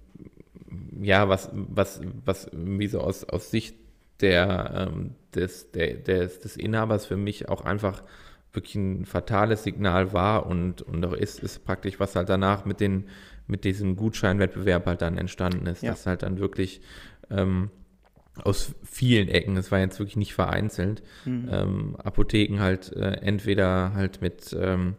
ja, 1.02 1.28
was, 1.28 1.50
was, 1.54 2.02
was, 2.24 2.50
wie 2.54 2.88
so 2.88 3.02
aus, 3.02 3.24
aus 3.26 3.52
Sicht 3.52 3.76
der, 4.22 4.90
ähm, 4.94 5.16
des, 5.34 5.72
der, 5.72 5.96
des, 5.96 6.40
des 6.40 6.58
Inhabers 6.58 7.06
für 7.06 7.18
mich 7.18 7.50
auch 7.50 7.62
einfach 7.62 8.04
wirklich 8.54 8.76
ein 8.76 9.06
fatales 9.06 9.64
Signal 9.64 10.14
war 10.14 10.46
und, 10.46 10.82
und 10.82 11.06
auch 11.06 11.14
ist, 11.14 11.44
ist 11.44 11.66
praktisch, 11.66 12.00
was 12.00 12.16
halt 12.16 12.30
danach 12.30 12.66
mit, 12.66 12.80
den, 12.80 13.06
mit 13.48 13.64
diesem 13.66 13.96
Gutscheinwettbewerb 13.96 14.86
halt 14.86 15.02
dann 15.02 15.18
entstanden 15.18 15.66
ist. 15.68 15.84
Ja. 15.84 15.92
Das 15.92 16.06
halt 16.06 16.24
dann 16.24 16.40
wirklich 16.40 16.82
ähm, 17.30 17.70
aus 18.44 18.74
vielen 18.84 19.30
Ecken, 19.30 19.56
es 19.58 19.72
war 19.72 19.80
jetzt 19.80 20.00
wirklich 20.00 20.18
nicht 20.18 20.34
vereinzelt, 20.34 21.04
mhm. 21.26 21.50
ähm, 21.52 21.96
Apotheken 21.98 22.60
halt 22.60 22.92
äh, 22.94 23.14
entweder 23.22 23.94
halt 23.94 24.22
mit, 24.22 24.56
ähm, 24.60 24.96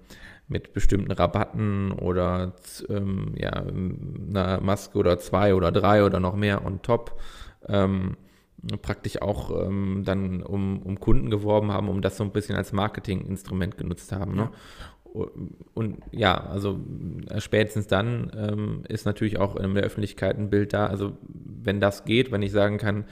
mit 0.48 0.72
bestimmten 0.72 1.12
Rabatten 1.12 1.92
oder 1.92 2.54
ähm, 2.88 3.34
ja, 3.36 3.50
einer 3.50 4.60
Maske 4.60 4.98
oder 4.98 5.18
zwei 5.18 5.54
oder 5.54 5.72
drei 5.72 6.04
oder 6.04 6.20
noch 6.20 6.36
mehr 6.36 6.64
on 6.64 6.82
top 6.82 7.20
ähm, 7.68 8.16
praktisch 8.82 9.22
auch 9.22 9.66
ähm, 9.66 10.02
dann 10.04 10.42
um, 10.42 10.82
um 10.82 10.98
Kunden 10.98 11.30
geworben 11.30 11.72
haben, 11.72 11.88
um 11.88 12.02
das 12.02 12.16
so 12.16 12.24
ein 12.24 12.32
bisschen 12.32 12.56
als 12.56 12.72
Marketinginstrument 12.72 13.76
genutzt 13.76 14.12
haben. 14.12 14.34
Ne? 14.34 14.50
Und 15.72 15.98
ja, 16.10 16.36
also 16.36 16.78
äh, 17.30 17.40
spätestens 17.40 17.86
dann 17.86 18.30
ähm, 18.36 18.82
ist 18.88 19.06
natürlich 19.06 19.38
auch 19.38 19.56
in 19.56 19.74
der 19.74 19.84
Öffentlichkeit 19.84 20.36
ein 20.36 20.50
Bild 20.50 20.72
da. 20.72 20.86
Also 20.86 21.16
wenn 21.28 21.80
das 21.80 22.04
geht, 22.04 22.32
wenn 22.32 22.42
ich 22.42 22.52
sagen 22.52 22.76
kann, 22.76 23.04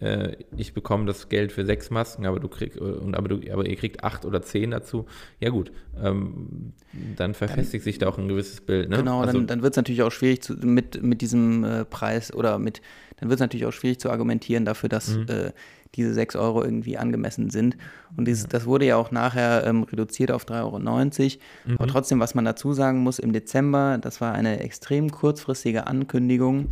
äh, 0.00 0.36
ich 0.56 0.72
bekomme 0.72 1.04
das 1.04 1.28
Geld 1.28 1.52
für 1.52 1.66
sechs 1.66 1.90
Masken, 1.90 2.24
aber 2.24 2.40
du 2.40 2.48
kriegst, 2.48 2.78
äh, 2.78 2.80
und 2.80 3.14
aber 3.14 3.28
du, 3.28 3.52
aber 3.52 3.66
ihr 3.66 3.76
kriegt 3.76 4.04
acht 4.04 4.24
oder 4.24 4.40
zehn 4.40 4.70
dazu, 4.70 5.06
ja 5.40 5.50
gut, 5.50 5.72
ähm, 6.02 6.72
dann 7.16 7.34
verfestigt 7.34 7.82
dann, 7.82 7.84
sich 7.84 7.98
da 7.98 8.08
auch 8.08 8.18
ein 8.18 8.28
gewisses 8.28 8.60
Bild. 8.62 8.88
Ne? 8.88 8.96
Genau, 8.96 9.20
also, 9.20 9.38
dann, 9.38 9.46
dann 9.46 9.62
wird 9.62 9.74
es 9.74 9.76
natürlich 9.76 10.02
auch 10.02 10.12
schwierig 10.12 10.42
zu, 10.42 10.54
mit, 10.54 11.02
mit 11.02 11.20
diesem 11.20 11.64
äh, 11.64 11.84
Preis 11.84 12.32
oder 12.32 12.58
mit, 12.58 12.80
dann 13.20 13.28
wird 13.28 13.38
es 13.38 13.40
natürlich 13.40 13.66
auch 13.66 13.72
schwierig 13.72 14.00
zu 14.00 14.10
argumentieren 14.10 14.64
dafür, 14.64 14.88
dass 14.88 15.10
mhm. 15.10 15.26
äh, 15.28 15.52
diese 15.94 16.14
6 16.14 16.36
Euro 16.36 16.64
irgendwie 16.64 16.98
angemessen 16.98 17.50
sind. 17.50 17.76
Und 18.16 18.26
dieses, 18.26 18.44
ja. 18.44 18.48
das 18.50 18.66
wurde 18.66 18.86
ja 18.86 18.96
auch 18.96 19.10
nachher 19.10 19.66
ähm, 19.66 19.82
reduziert 19.82 20.30
auf 20.30 20.44
3,90 20.44 20.52
Euro. 20.62 20.78
Mhm. 20.78 21.74
Aber 21.74 21.86
trotzdem, 21.86 22.20
was 22.20 22.34
man 22.34 22.44
dazu 22.44 22.72
sagen 22.72 23.00
muss, 23.00 23.18
im 23.18 23.32
Dezember, 23.32 23.98
das 23.98 24.20
war 24.20 24.32
eine 24.32 24.60
extrem 24.60 25.10
kurzfristige 25.10 25.86
Ankündigung. 25.86 26.68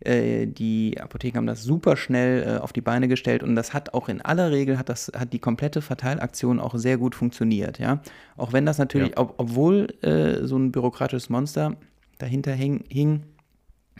Äh, 0.00 0.46
die 0.46 0.98
Apotheken 1.00 1.38
haben 1.38 1.46
das 1.46 1.62
super 1.62 1.96
schnell 1.96 2.56
äh, 2.56 2.58
auf 2.58 2.72
die 2.72 2.80
Beine 2.80 3.06
gestellt 3.06 3.42
und 3.44 3.54
das 3.54 3.72
hat 3.72 3.94
auch 3.94 4.08
in 4.08 4.20
aller 4.20 4.50
Regel 4.50 4.76
hat 4.76 4.88
das 4.88 5.12
hat 5.16 5.32
die 5.32 5.38
komplette 5.38 5.80
Verteilaktion 5.80 6.58
auch 6.58 6.74
sehr 6.76 6.98
gut 6.98 7.14
funktioniert, 7.14 7.78
ja. 7.78 8.00
Auch 8.36 8.52
wenn 8.52 8.66
das 8.66 8.78
natürlich, 8.78 9.10
ja. 9.10 9.18
ob, 9.18 9.34
obwohl 9.36 9.88
äh, 10.02 10.44
so 10.44 10.56
ein 10.56 10.72
bürokratisches 10.72 11.30
Monster 11.30 11.76
dahinter 12.18 12.52
hing, 12.52 12.84
hing 12.88 13.22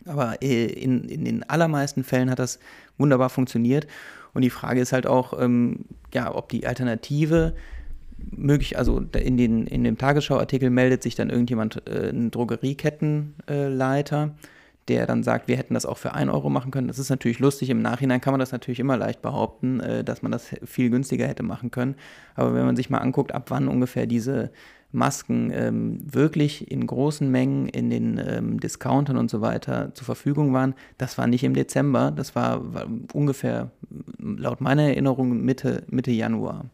aber 0.06 0.42
äh, 0.42 0.66
in, 0.66 1.04
in 1.04 1.24
den 1.24 1.42
allermeisten 1.48 2.04
Fällen 2.04 2.30
hat 2.30 2.38
das 2.38 2.58
wunderbar 2.98 3.30
funktioniert. 3.30 3.86
Und 4.34 4.42
die 4.42 4.50
Frage 4.50 4.80
ist 4.80 4.92
halt 4.92 5.06
auch, 5.06 5.38
ähm, 5.40 5.84
ja, 6.12 6.34
ob 6.34 6.48
die 6.48 6.66
Alternative 6.66 7.54
möglich, 8.30 8.78
also 8.78 8.98
in, 8.98 9.36
den, 9.36 9.66
in 9.66 9.84
dem 9.84 9.98
Tagesschau-Artikel 9.98 10.70
meldet 10.70 11.02
sich 11.02 11.14
dann 11.14 11.30
irgendjemand, 11.30 11.86
äh, 11.88 12.10
ein 12.10 12.30
Drogeriekettenleiter, 12.30 14.24
äh, 14.24 14.30
der 14.88 15.06
dann 15.06 15.22
sagt, 15.22 15.46
wir 15.48 15.56
hätten 15.56 15.74
das 15.74 15.86
auch 15.86 15.98
für 15.98 16.12
1 16.14 16.30
Euro 16.32 16.50
machen 16.50 16.70
können. 16.72 16.88
Das 16.88 16.98
ist 16.98 17.10
natürlich 17.10 17.38
lustig. 17.38 17.70
Im 17.70 17.82
Nachhinein 17.82 18.20
kann 18.20 18.32
man 18.32 18.40
das 18.40 18.50
natürlich 18.52 18.80
immer 18.80 18.96
leicht 18.96 19.22
behaupten, 19.22 19.80
äh, 19.80 20.02
dass 20.02 20.22
man 20.22 20.32
das 20.32 20.48
viel 20.64 20.90
günstiger 20.90 21.26
hätte 21.26 21.42
machen 21.42 21.70
können. 21.70 21.94
Aber 22.34 22.54
wenn 22.54 22.66
man 22.66 22.76
sich 22.76 22.90
mal 22.90 22.98
anguckt, 22.98 23.32
ab 23.32 23.50
wann 23.50 23.68
ungefähr 23.68 24.06
diese 24.06 24.50
Masken 24.92 25.50
ähm, 25.52 25.98
wirklich 26.04 26.70
in 26.70 26.86
großen 26.86 27.30
Mengen 27.30 27.66
in 27.66 27.90
den 27.90 28.20
ähm, 28.24 28.60
Discountern 28.60 29.16
und 29.16 29.30
so 29.30 29.40
weiter 29.40 29.94
zur 29.94 30.04
Verfügung 30.04 30.52
waren, 30.52 30.74
das 30.98 31.16
war 31.16 31.26
nicht 31.26 31.44
im 31.44 31.54
Dezember, 31.54 32.10
das 32.10 32.34
war, 32.34 32.74
war 32.74 32.86
ungefähr 33.14 33.70
laut 34.18 34.60
meiner 34.60 34.82
Erinnerung 34.82 35.42
Mitte, 35.42 35.84
Mitte 35.88 36.10
Januar. 36.10 36.66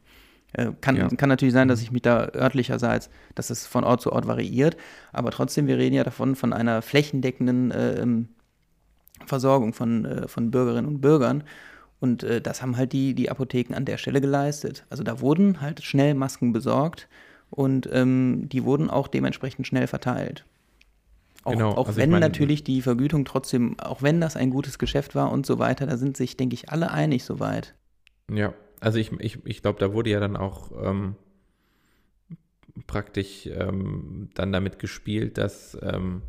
Äh, 0.53 0.73
kann, 0.81 0.97
ja. 0.97 1.09
kann 1.09 1.29
natürlich 1.29 1.55
sein, 1.55 1.69
dass 1.69 1.79
mhm. 1.81 1.85
ich 1.85 1.93
mich 1.93 2.03
da 2.03 2.29
örtlicherseits, 2.35 3.09
dass 3.35 3.51
es 3.51 3.67
von 3.67 3.85
Ort 3.85 4.01
zu 4.01 4.13
Ort 4.13 4.27
variiert, 4.27 4.77
aber 5.13 5.31
trotzdem, 5.31 5.67
wir 5.67 5.79
reden 5.79 5.95
ja 5.95 6.05
davon, 6.05 6.35
von 6.35 6.53
einer 6.53 6.83
flächendeckenden 6.83 7.71
äh, 7.71 8.07
Versorgung 9.27 9.73
von, 9.73 10.05
äh, 10.05 10.29
von 10.29 10.51
Bürgerinnen 10.51 10.87
und 10.87 11.01
Bürgern. 11.01 11.45
Und 12.01 12.23
äh, 12.23 12.41
das 12.41 12.63
haben 12.63 12.77
halt 12.77 12.93
die, 12.93 13.15
die 13.15 13.31
Apotheken 13.31 13.75
an 13.75 13.85
der 13.85 13.97
Stelle 13.97 14.21
geleistet. 14.21 14.87
Also 14.89 15.03
da 15.03 15.21
wurden 15.21 15.61
halt 15.61 15.83
schnell 15.83 16.15
Masken 16.15 16.53
besorgt 16.53 17.09
und 17.51 17.89
ähm, 17.93 18.49
die 18.49 18.65
wurden 18.65 18.91
auch 18.91 19.09
dementsprechend 19.09 19.67
schnell 19.67 19.87
verteilt. 19.87 20.45
Auch, 21.45 21.53
genau, 21.53 21.71
auch 21.73 21.87
also 21.87 21.99
wenn 21.99 22.11
meine, 22.11 22.27
natürlich 22.27 22.65
die 22.65 22.83
Vergütung 22.83 23.25
trotzdem, 23.25 23.79
auch 23.79 24.03
wenn 24.03 24.21
das 24.21 24.37
ein 24.37 24.51
gutes 24.51 24.79
Geschäft 24.79 25.15
war 25.15 25.33
und 25.33 25.47
so 25.47 25.59
weiter, 25.59 25.87
da 25.87 25.97
sind 25.97 26.17
sich, 26.17 26.37
denke 26.37 26.55
ich, 26.55 26.69
alle 26.71 26.91
einig 26.91 27.25
soweit. 27.25 27.75
Ja, 28.31 28.53
also 28.81 28.99
ich, 28.99 29.13
ich, 29.21 29.39
ich 29.45 29.63
glaube, 29.63 29.79
da 29.79 29.93
wurde 29.93 30.11
ja 30.11 30.21
dann 30.21 30.37
auch 30.37 30.71
ähm, 30.83 31.15
praktisch 32.87 33.47
ähm, 33.47 34.29
dann 34.35 34.53
damit 34.53 34.79
gespielt, 34.79 35.39
dass 35.39 35.79
ähm, 35.83 36.23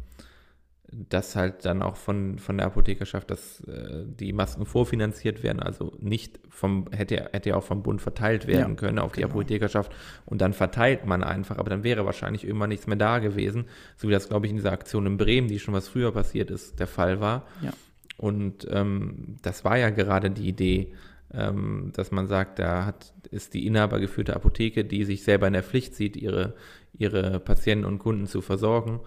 dass 0.92 1.36
halt 1.36 1.66
dann 1.66 1.84
auch 1.84 1.96
von, 1.96 2.40
von 2.40 2.58
der 2.58 2.66
Apothekerschaft, 2.66 3.30
dass 3.30 3.62
äh, 3.62 4.06
die 4.06 4.34
Masken 4.34 4.66
vorfinanziert 4.66 5.44
werden, 5.44 5.60
also 5.60 5.94
nicht 6.00 6.40
vom, 6.50 6.86
hätte, 6.92 7.30
hätte 7.32 7.56
auch 7.56 7.64
vom 7.64 7.84
Bund 7.84 8.02
verteilt 8.02 8.48
werden 8.48 8.72
ja, 8.72 8.76
können 8.76 9.00
auf 9.00 9.12
genau. 9.12 9.28
die 9.28 9.32
Apothekerschaft 9.32 9.92
und 10.26 10.42
dann 10.42 10.54
verteilt 10.54 11.06
man 11.06 11.24
einfach, 11.24 11.58
aber 11.58 11.70
dann 11.70 11.84
wäre 11.84 12.06
wahrscheinlich 12.06 12.44
irgendwann 12.44 12.70
nichts 12.70 12.88
mehr 12.88 12.98
da 12.98 13.20
gewesen, 13.20 13.66
so 13.98 14.08
wie 14.08 14.14
das, 14.14 14.30
glaube 14.30 14.48
ich, 14.48 14.52
in 14.52 14.58
dieser 14.58 14.72
Aktion 14.72 15.06
in 15.06 15.18
Bremen, 15.18 15.48
die 15.48 15.60
schon 15.60 15.76
was 15.76 15.88
früher 15.88 16.12
passiert 16.12 16.50
ist, 16.50 16.80
der 16.80 16.88
Fall 16.88 17.20
war. 17.20 17.46
Ja. 17.62 17.72
Und 18.18 18.68
ähm, 18.72 19.38
das 19.44 19.64
war 19.64 19.78
ja 19.78 19.92
gerade 19.92 20.32
die 20.32 20.48
Idee, 20.48 20.94
ähm, 21.32 21.92
dass 21.96 22.10
man 22.12 22.28
sagt, 22.28 22.58
da 22.58 22.86
hat, 22.86 23.14
ist 23.30 23.54
die 23.54 23.68
inhabergeführte 23.68 24.36
Apotheke, 24.36 24.84
die 24.84 25.06
sich 25.06 25.24
selber 25.24 25.46
in 25.48 25.54
der 25.54 25.64
Pflicht 25.64 25.94
sieht, 25.94 26.18
ihre, 26.18 26.56
ihre 26.94 27.40
Patienten 27.40 27.86
und 27.86 28.00
Kunden 28.00 28.26
zu 28.26 28.42
versorgen 28.42 29.02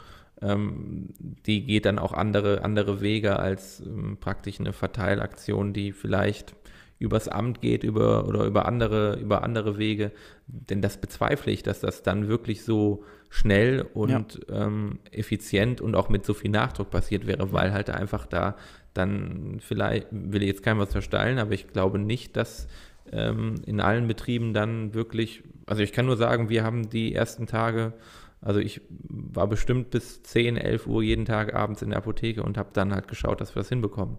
die 1.46 1.64
geht 1.64 1.86
dann 1.86 1.98
auch 1.98 2.12
andere, 2.12 2.64
andere 2.64 3.00
Wege 3.00 3.38
als 3.38 3.80
ähm, 3.80 4.16
praktisch 4.18 4.58
eine 4.58 4.72
Verteilaktion, 4.72 5.72
die 5.72 5.92
vielleicht 5.92 6.54
übers 6.98 7.28
Amt 7.28 7.60
geht 7.60 7.82
über, 7.84 8.28
oder 8.28 8.44
über 8.44 8.66
andere, 8.66 9.16
über 9.16 9.42
andere 9.42 9.78
Wege. 9.78 10.12
Denn 10.46 10.80
das 10.80 10.98
bezweifle 10.98 11.52
ich, 11.52 11.62
dass 11.62 11.80
das 11.80 12.02
dann 12.02 12.28
wirklich 12.28 12.64
so 12.64 13.04
schnell 13.28 13.86
und 13.94 14.40
ja. 14.48 14.66
ähm, 14.66 14.98
effizient 15.10 15.80
und 15.80 15.94
auch 15.94 16.08
mit 16.08 16.24
so 16.24 16.34
viel 16.34 16.50
Nachdruck 16.50 16.90
passiert 16.90 17.26
wäre, 17.26 17.52
weil 17.52 17.72
halt 17.72 17.90
einfach 17.90 18.26
da 18.26 18.56
dann 18.94 19.58
vielleicht, 19.60 20.08
will 20.10 20.42
ich 20.42 20.48
jetzt 20.48 20.62
keinem 20.62 20.78
was 20.78 20.92
versteilen, 20.92 21.38
aber 21.38 21.52
ich 21.52 21.68
glaube 21.68 21.98
nicht, 21.98 22.36
dass 22.36 22.68
ähm, 23.10 23.56
in 23.66 23.80
allen 23.80 24.06
Betrieben 24.06 24.52
dann 24.52 24.94
wirklich, 24.94 25.42
also 25.66 25.82
ich 25.82 25.92
kann 25.92 26.06
nur 26.06 26.16
sagen, 26.16 26.50
wir 26.50 26.62
haben 26.62 26.88
die 26.88 27.14
ersten 27.14 27.46
Tage 27.46 27.94
also 28.42 28.58
ich 28.58 28.80
war 28.90 29.46
bestimmt 29.46 29.90
bis 29.90 30.22
10, 30.24 30.56
11 30.56 30.86
Uhr 30.88 31.02
jeden 31.02 31.24
Tag 31.24 31.54
abends 31.54 31.80
in 31.80 31.90
der 31.90 31.98
Apotheke 31.98 32.42
und 32.42 32.58
habe 32.58 32.70
dann 32.72 32.92
halt 32.92 33.06
geschaut, 33.06 33.40
dass 33.40 33.54
wir 33.54 33.60
das 33.60 33.68
hinbekommen. 33.68 34.18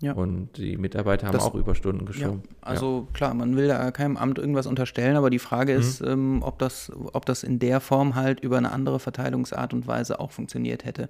Ja. 0.00 0.12
Und 0.12 0.58
die 0.58 0.76
Mitarbeiter 0.76 1.26
haben 1.26 1.34
das, 1.34 1.44
auch 1.44 1.54
Überstunden 1.54 2.04
geschoben. 2.04 2.42
Ja, 2.44 2.56
also 2.60 3.06
ja. 3.06 3.14
klar, 3.14 3.34
man 3.34 3.56
will 3.56 3.68
da 3.68 3.90
keinem 3.90 4.16
Amt 4.16 4.38
irgendwas 4.38 4.66
unterstellen, 4.66 5.16
aber 5.16 5.30
die 5.30 5.38
Frage 5.38 5.74
mhm. 5.74 5.80
ist, 5.80 6.00
ähm, 6.02 6.42
ob, 6.42 6.58
das, 6.58 6.92
ob 7.12 7.26
das 7.26 7.42
in 7.42 7.58
der 7.58 7.80
Form 7.80 8.14
halt 8.14 8.40
über 8.40 8.58
eine 8.58 8.70
andere 8.72 8.98
Verteilungsart 9.00 9.72
und 9.72 9.86
Weise 9.86 10.20
auch 10.20 10.30
funktioniert 10.30 10.84
hätte. 10.84 11.04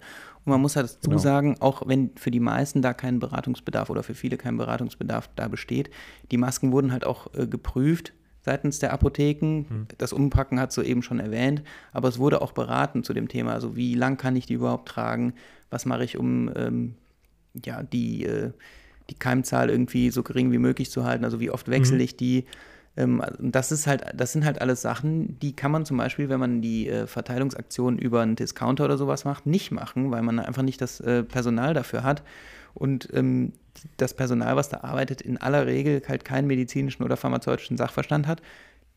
Und 0.44 0.52
man 0.52 0.60
muss 0.60 0.76
halt 0.76 0.86
dazu 0.86 1.10
genau. 1.10 1.20
sagen, 1.20 1.56
auch 1.60 1.82
wenn 1.86 2.10
für 2.16 2.30
die 2.30 2.40
meisten 2.40 2.82
da 2.82 2.94
kein 2.94 3.18
Beratungsbedarf 3.18 3.90
oder 3.90 4.02
für 4.02 4.14
viele 4.14 4.36
kein 4.36 4.56
Beratungsbedarf 4.56 5.28
da 5.34 5.48
besteht, 5.48 5.90
die 6.30 6.36
Masken 6.36 6.72
wurden 6.72 6.92
halt 6.92 7.06
auch 7.06 7.32
äh, 7.34 7.46
geprüft 7.46 8.12
seitens 8.44 8.78
der 8.78 8.92
Apotheken. 8.92 9.64
Mhm. 9.68 9.86
Das 9.98 10.12
Umpacken 10.12 10.60
hat 10.60 10.72
soeben 10.72 11.02
schon 11.02 11.18
erwähnt, 11.18 11.62
aber 11.92 12.08
es 12.08 12.18
wurde 12.18 12.42
auch 12.42 12.52
beraten 12.52 13.02
zu 13.02 13.14
dem 13.14 13.28
Thema. 13.28 13.52
Also 13.52 13.76
wie 13.76 13.94
lang 13.94 14.16
kann 14.16 14.36
ich 14.36 14.46
die 14.46 14.54
überhaupt 14.54 14.88
tragen? 14.88 15.34
Was 15.70 15.86
mache 15.86 16.04
ich, 16.04 16.18
um 16.18 16.50
ähm, 16.54 16.94
ja, 17.64 17.82
die, 17.82 18.24
äh, 18.24 18.50
die 19.10 19.14
Keimzahl 19.14 19.70
irgendwie 19.70 20.10
so 20.10 20.22
gering 20.22 20.52
wie 20.52 20.58
möglich 20.58 20.90
zu 20.90 21.04
halten? 21.04 21.24
Also 21.24 21.40
wie 21.40 21.50
oft 21.50 21.68
wechsle 21.68 21.96
mhm. 21.96 22.02
ich 22.02 22.16
die? 22.16 22.44
Ähm, 22.96 23.22
das 23.40 23.72
ist 23.72 23.86
halt, 23.86 24.04
das 24.14 24.32
sind 24.32 24.44
halt 24.44 24.60
alles 24.60 24.82
Sachen, 24.82 25.38
die 25.40 25.56
kann 25.56 25.72
man 25.72 25.84
zum 25.84 25.96
Beispiel, 25.96 26.28
wenn 26.28 26.38
man 26.38 26.62
die 26.62 26.88
äh, 26.88 27.06
Verteilungsaktion 27.06 27.98
über 27.98 28.22
einen 28.22 28.36
Discounter 28.36 28.84
oder 28.84 28.98
sowas 28.98 29.24
macht, 29.24 29.46
nicht 29.46 29.72
machen, 29.72 30.10
weil 30.10 30.22
man 30.22 30.38
einfach 30.38 30.62
nicht 30.62 30.80
das 30.80 31.00
äh, 31.00 31.24
Personal 31.24 31.74
dafür 31.74 32.04
hat. 32.04 32.22
Und 32.74 33.08
ähm, 33.12 33.52
das 33.96 34.14
Personal, 34.14 34.56
was 34.56 34.68
da 34.68 34.78
arbeitet, 34.78 35.20
in 35.20 35.36
aller 35.36 35.66
Regel 35.66 36.02
halt 36.06 36.24
keinen 36.24 36.46
medizinischen 36.46 37.02
oder 37.02 37.16
pharmazeutischen 37.16 37.76
Sachverstand 37.76 38.26
hat, 38.26 38.42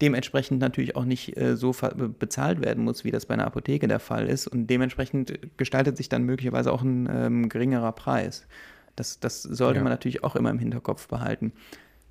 dementsprechend 0.01 0.59
natürlich 0.59 0.95
auch 0.95 1.05
nicht 1.05 1.37
äh, 1.37 1.55
so 1.55 1.75
bezahlt 2.19 2.61
werden 2.61 2.83
muss, 2.83 3.03
wie 3.03 3.11
das 3.11 3.25
bei 3.25 3.33
einer 3.33 3.47
Apotheke 3.47 3.87
der 3.87 3.99
Fall 3.99 4.27
ist. 4.27 4.47
Und 4.47 4.67
dementsprechend 4.67 5.57
gestaltet 5.57 5.97
sich 5.97 6.09
dann 6.09 6.23
möglicherweise 6.23 6.71
auch 6.71 6.81
ein 6.81 7.09
ähm, 7.11 7.49
geringerer 7.49 7.91
Preis. 7.91 8.47
Das, 8.95 9.19
das 9.19 9.43
sollte 9.43 9.77
ja. 9.77 9.83
man 9.83 9.91
natürlich 9.91 10.23
auch 10.23 10.35
immer 10.35 10.49
im 10.49 10.59
Hinterkopf 10.59 11.07
behalten. 11.07 11.53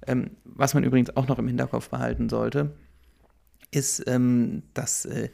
Ähm, 0.06 0.30
was 0.44 0.74
man 0.74 0.84
übrigens 0.84 1.16
auch 1.16 1.26
noch 1.28 1.38
im 1.38 1.48
Hinterkopf 1.48 1.88
behalten 1.88 2.28
sollte, 2.28 2.72
ist, 3.70 4.04
ähm, 4.06 4.62
dass 4.74 5.04
äh, 5.04 5.30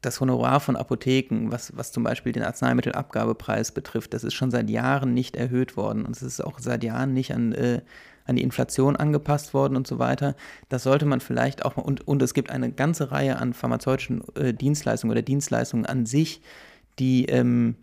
das 0.00 0.20
Honorar 0.20 0.60
von 0.60 0.76
Apotheken, 0.76 1.50
was, 1.50 1.76
was 1.76 1.90
zum 1.90 2.04
Beispiel 2.04 2.32
den 2.32 2.44
Arzneimittelabgabepreis 2.44 3.72
betrifft, 3.72 4.14
das 4.14 4.24
ist 4.24 4.34
schon 4.34 4.50
seit 4.50 4.70
Jahren 4.70 5.12
nicht 5.12 5.36
erhöht 5.36 5.76
worden 5.76 6.04
und 6.04 6.16
es 6.16 6.22
ist 6.22 6.40
auch 6.40 6.58
seit 6.60 6.84
Jahren 6.84 7.14
nicht 7.14 7.34
an, 7.34 7.52
äh, 7.52 7.80
an 8.24 8.36
die 8.36 8.42
Inflation 8.42 8.94
angepasst 8.94 9.54
worden 9.54 9.76
und 9.76 9.86
so 9.86 9.98
weiter. 9.98 10.36
Das 10.68 10.84
sollte 10.84 11.06
man 11.06 11.20
vielleicht 11.20 11.64
auch 11.64 11.76
mal, 11.76 11.82
und, 11.82 12.06
und 12.06 12.22
es 12.22 12.34
gibt 12.34 12.50
eine 12.50 12.70
ganze 12.70 13.10
Reihe 13.10 13.38
an 13.38 13.54
pharmazeutischen 13.54 14.22
äh, 14.36 14.54
Dienstleistungen 14.54 15.10
oder 15.10 15.22
Dienstleistungen 15.22 15.86
an 15.86 16.06
sich, 16.06 16.42
die, 17.00 17.24
ähm, 17.26 17.74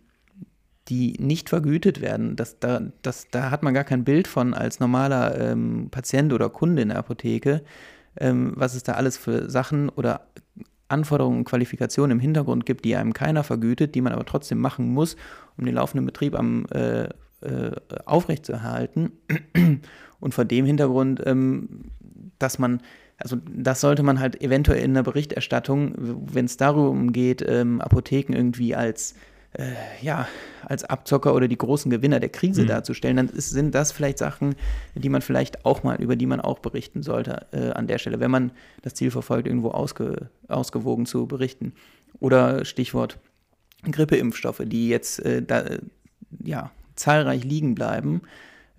die 0.88 1.18
nicht 1.20 1.50
vergütet 1.50 2.00
werden. 2.00 2.36
Das, 2.38 2.60
da, 2.60 2.82
das, 3.02 3.28
da 3.32 3.52
hat 3.52 3.64
man 3.64 3.74
gar 3.74 3.84
kein 3.84 4.06
Bild 4.06 4.28
von 4.28 4.54
als 4.54 4.80
normaler 4.80 5.38
ähm, 5.38 5.90
Patient 5.92 6.32
oder 6.32 6.50
Kunde 6.50 6.84
in 6.84 6.90
der 6.90 7.00
Apotheke, 7.00 7.64
ähm, 8.18 8.54
was 8.56 8.76
es 8.76 8.84
da 8.84 8.94
alles 8.94 9.18
für 9.18 9.50
Sachen 9.50 9.90
oder 9.90 10.28
Anforderungen 10.88 11.40
und 11.40 11.46
Qualifikationen 11.46 12.18
im 12.18 12.20
Hintergrund 12.20 12.66
gibt, 12.66 12.86
die 12.86 12.96
einem 12.96 13.14
keiner 13.14 13.44
vergütet, 13.44 13.96
die 13.96 14.02
man 14.02 14.14
aber 14.14 14.26
trotzdem 14.26 14.60
machen 14.60 14.94
muss, 14.94 15.16
um 15.58 15.66
den 15.66 15.76
laufenden 15.76 16.06
Betrieb 16.06 16.38
am 16.38 16.66
äh, 16.68 17.10
äh, 17.46 17.72
aufrechtzuerhalten. 18.06 19.12
Und 20.20 20.34
vor 20.34 20.46
dem 20.46 20.66
Hintergrund, 20.66 21.22
ähm, 21.26 21.92
dass 22.40 22.60
man, 22.60 22.82
also 23.18 23.38
das 23.48 23.82
sollte 23.82 24.04
man 24.04 24.20
halt 24.20 24.42
eventuell 24.42 24.84
in 24.84 24.94
der 24.94 25.04
Berichterstattung, 25.04 25.94
wenn 25.98 26.46
es 26.46 26.58
darum 26.58 27.12
geht, 27.14 27.44
ähm, 27.48 27.82
Apotheken 27.82 28.34
irgendwie 28.34 28.76
als 28.76 29.16
äh, 29.58 29.74
ja, 30.02 30.28
als 30.64 30.84
Abzocker 30.84 31.34
oder 31.34 31.48
die 31.48 31.58
großen 31.58 31.90
Gewinner 31.90 32.20
der 32.20 32.30
Krise 32.30 32.64
mhm. 32.64 32.68
darzustellen, 32.68 33.18
dann 33.18 33.30
ist, 33.30 33.50
sind 33.50 33.76
das 33.76 33.92
vielleicht 33.92 34.18
Sachen, 34.18 34.56
die 34.96 35.10
man 35.10 35.22
vielleicht 35.22 35.66
auch 35.66 35.84
mal, 35.84 36.02
über 36.02 36.16
die 36.16 36.26
man 36.26 36.42
auch 36.42 36.60
berichten 36.60 37.04
sollte 37.04 37.46
äh, 37.52 37.72
an 37.72 37.88
der 37.88 37.98
Stelle, 37.98 38.20
wenn 38.20 38.32
man 38.32 38.52
das 38.82 38.94
Ziel 38.94 39.12
verfolgt, 39.12 39.48
irgendwo 39.48 39.70
ausge, 39.70 40.30
ausgewogen 40.48 41.06
zu 41.06 41.28
berichten. 41.28 41.74
Oder 42.20 42.66
Stichwort 42.66 43.20
Grippeimpfstoffe, 43.84 44.62
die 44.66 44.90
jetzt 44.90 45.20
äh, 45.26 45.42
da, 45.42 45.64
ja, 46.44 46.72
zahlreich 46.96 47.44
liegen 47.44 47.76
bleiben, 47.76 48.22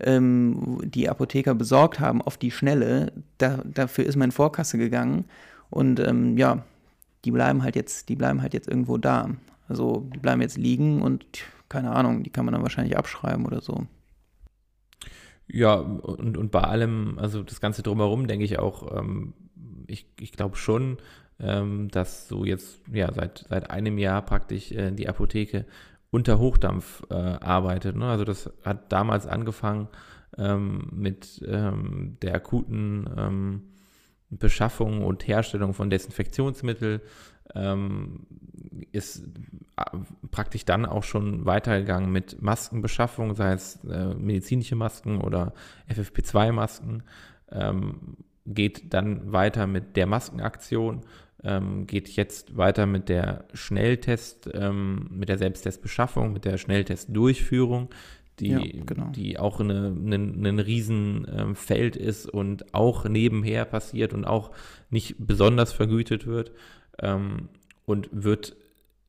ähm, 0.00 0.78
die 0.84 1.08
Apotheker 1.08 1.54
besorgt 1.54 2.00
haben 2.00 2.20
auf 2.22 2.36
die 2.36 2.50
Schnelle. 2.50 3.12
Da, 3.38 3.62
dafür 3.64 4.06
ist 4.06 4.16
man 4.16 4.28
in 4.28 4.32
Vorkasse 4.32 4.78
gegangen 4.78 5.24
und 5.70 6.00
ähm, 6.00 6.36
ja, 6.36 6.64
die 7.24 7.30
bleiben 7.30 7.62
halt 7.62 7.76
jetzt, 7.76 8.08
die 8.08 8.16
bleiben 8.16 8.42
halt 8.42 8.54
jetzt 8.54 8.68
irgendwo 8.68 8.98
da. 8.98 9.30
Also 9.68 10.08
die 10.14 10.18
bleiben 10.18 10.40
jetzt 10.40 10.56
liegen 10.56 11.02
und 11.02 11.26
keine 11.68 11.90
Ahnung, 11.92 12.22
die 12.22 12.30
kann 12.30 12.44
man 12.44 12.54
dann 12.54 12.62
wahrscheinlich 12.62 12.96
abschreiben 12.96 13.46
oder 13.46 13.60
so. 13.60 13.86
Ja, 15.48 15.74
und, 15.74 16.36
und 16.36 16.50
bei 16.50 16.60
allem, 16.60 17.18
also 17.18 17.42
das 17.42 17.60
Ganze 17.60 17.82
drumherum, 17.82 18.26
denke 18.26 18.44
ich 18.44 18.58
auch, 18.58 18.96
ähm, 18.96 19.34
ich, 19.86 20.06
ich 20.18 20.32
glaube 20.32 20.56
schon, 20.56 20.98
ähm, 21.38 21.88
dass 21.88 22.28
so 22.28 22.44
jetzt, 22.44 22.80
ja, 22.92 23.12
seit, 23.12 23.46
seit 23.48 23.70
einem 23.70 23.98
Jahr 23.98 24.22
praktisch 24.22 24.72
äh, 24.72 24.90
die 24.90 25.08
Apotheke 25.08 25.66
unter 26.10 26.38
Hochdampf 26.38 27.04
äh, 27.10 27.14
arbeitet. 27.14 27.96
Ne? 27.96 28.06
Also 28.06 28.24
das 28.24 28.50
hat 28.64 28.90
damals 28.92 29.26
angefangen 29.26 29.88
ähm, 30.38 30.88
mit 30.92 31.44
ähm, 31.46 32.16
der 32.22 32.34
akuten 32.34 33.08
ähm, 33.16 33.62
Beschaffung 34.30 35.04
und 35.04 35.28
Herstellung 35.28 35.74
von 35.74 35.90
Desinfektionsmittel 35.90 37.00
ähm, 37.54 38.26
ist 38.92 39.24
äh, 39.76 39.82
praktisch 40.30 40.64
dann 40.64 40.86
auch 40.86 41.04
schon 41.04 41.44
weitergegangen 41.44 42.10
mit 42.10 42.42
Maskenbeschaffung, 42.42 43.34
sei 43.34 43.52
es 43.52 43.84
äh, 43.84 44.14
medizinische 44.14 44.76
Masken 44.76 45.20
oder 45.20 45.52
FFP2-Masken, 45.88 47.02
ähm, 47.52 48.16
geht 48.46 48.92
dann 48.94 49.32
weiter 49.32 49.66
mit 49.66 49.96
der 49.96 50.06
Maskenaktion, 50.06 51.02
ähm, 51.42 51.86
geht 51.86 52.08
jetzt 52.08 52.56
weiter 52.56 52.86
mit 52.86 53.08
der 53.08 53.44
Schnelltest, 53.54 54.50
ähm, 54.54 55.08
mit 55.10 55.28
der 55.28 55.38
Selbsttestbeschaffung, 55.38 56.32
mit 56.32 56.44
der 56.44 56.58
Schnelltestdurchführung, 56.58 57.88
die, 58.38 58.48
ja, 58.48 58.60
genau. 58.84 59.10
die 59.10 59.38
auch 59.38 59.60
ein 59.60 59.70
eine, 59.70 60.66
Riesenfeld 60.66 61.96
ähm, 61.96 62.02
ist 62.02 62.28
und 62.28 62.74
auch 62.74 63.08
nebenher 63.08 63.64
passiert 63.64 64.12
und 64.12 64.24
auch 64.26 64.50
nicht 64.90 65.16
besonders 65.18 65.72
vergütet 65.72 66.26
wird 66.26 66.52
ähm, 67.00 67.48
und 67.84 68.08
wird 68.12 68.56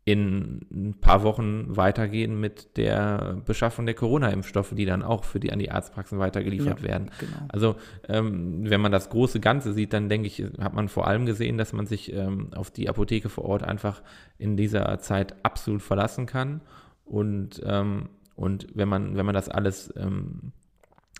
in 0.07 0.61
ein 0.71 0.93
paar 1.01 1.21
Wochen 1.23 1.75
weitergehen 1.75 2.39
mit 2.39 2.77
der 2.77 3.41
Beschaffung 3.45 3.85
der 3.85 3.93
Corona-Impfstoffe, 3.93 4.73
die 4.73 4.85
dann 4.85 5.03
auch 5.03 5.25
für 5.25 5.41
die 5.41 5.51
an 5.51 5.59
die 5.59 5.69
Arztpraxen 5.69 6.17
weitergeliefert 6.17 6.79
ja, 6.79 6.87
werden. 6.87 7.11
Genau. 7.19 7.37
Also 7.49 7.75
ähm, 8.07 8.69
wenn 8.69 8.79
man 8.79 8.93
das 8.93 9.09
große 9.09 9.41
Ganze 9.41 9.73
sieht, 9.73 9.91
dann 9.91 10.07
denke 10.07 10.27
ich, 10.27 10.41
hat 10.61 10.73
man 10.73 10.87
vor 10.87 11.07
allem 11.07 11.25
gesehen, 11.25 11.57
dass 11.57 11.73
man 11.73 11.87
sich 11.87 12.13
ähm, 12.13 12.53
auf 12.55 12.71
die 12.71 12.87
Apotheke 12.87 13.27
vor 13.27 13.43
Ort 13.43 13.63
einfach 13.63 14.01
in 14.37 14.55
dieser 14.55 14.97
Zeit 14.99 15.35
absolut 15.43 15.81
verlassen 15.81 16.25
kann. 16.25 16.61
Und, 17.03 17.61
ähm, 17.65 18.07
und 18.37 18.67
wenn 18.75 18.87
man, 18.87 19.17
wenn 19.17 19.25
man 19.25 19.35
das 19.35 19.49
alles 19.49 19.93
ähm, 19.97 20.53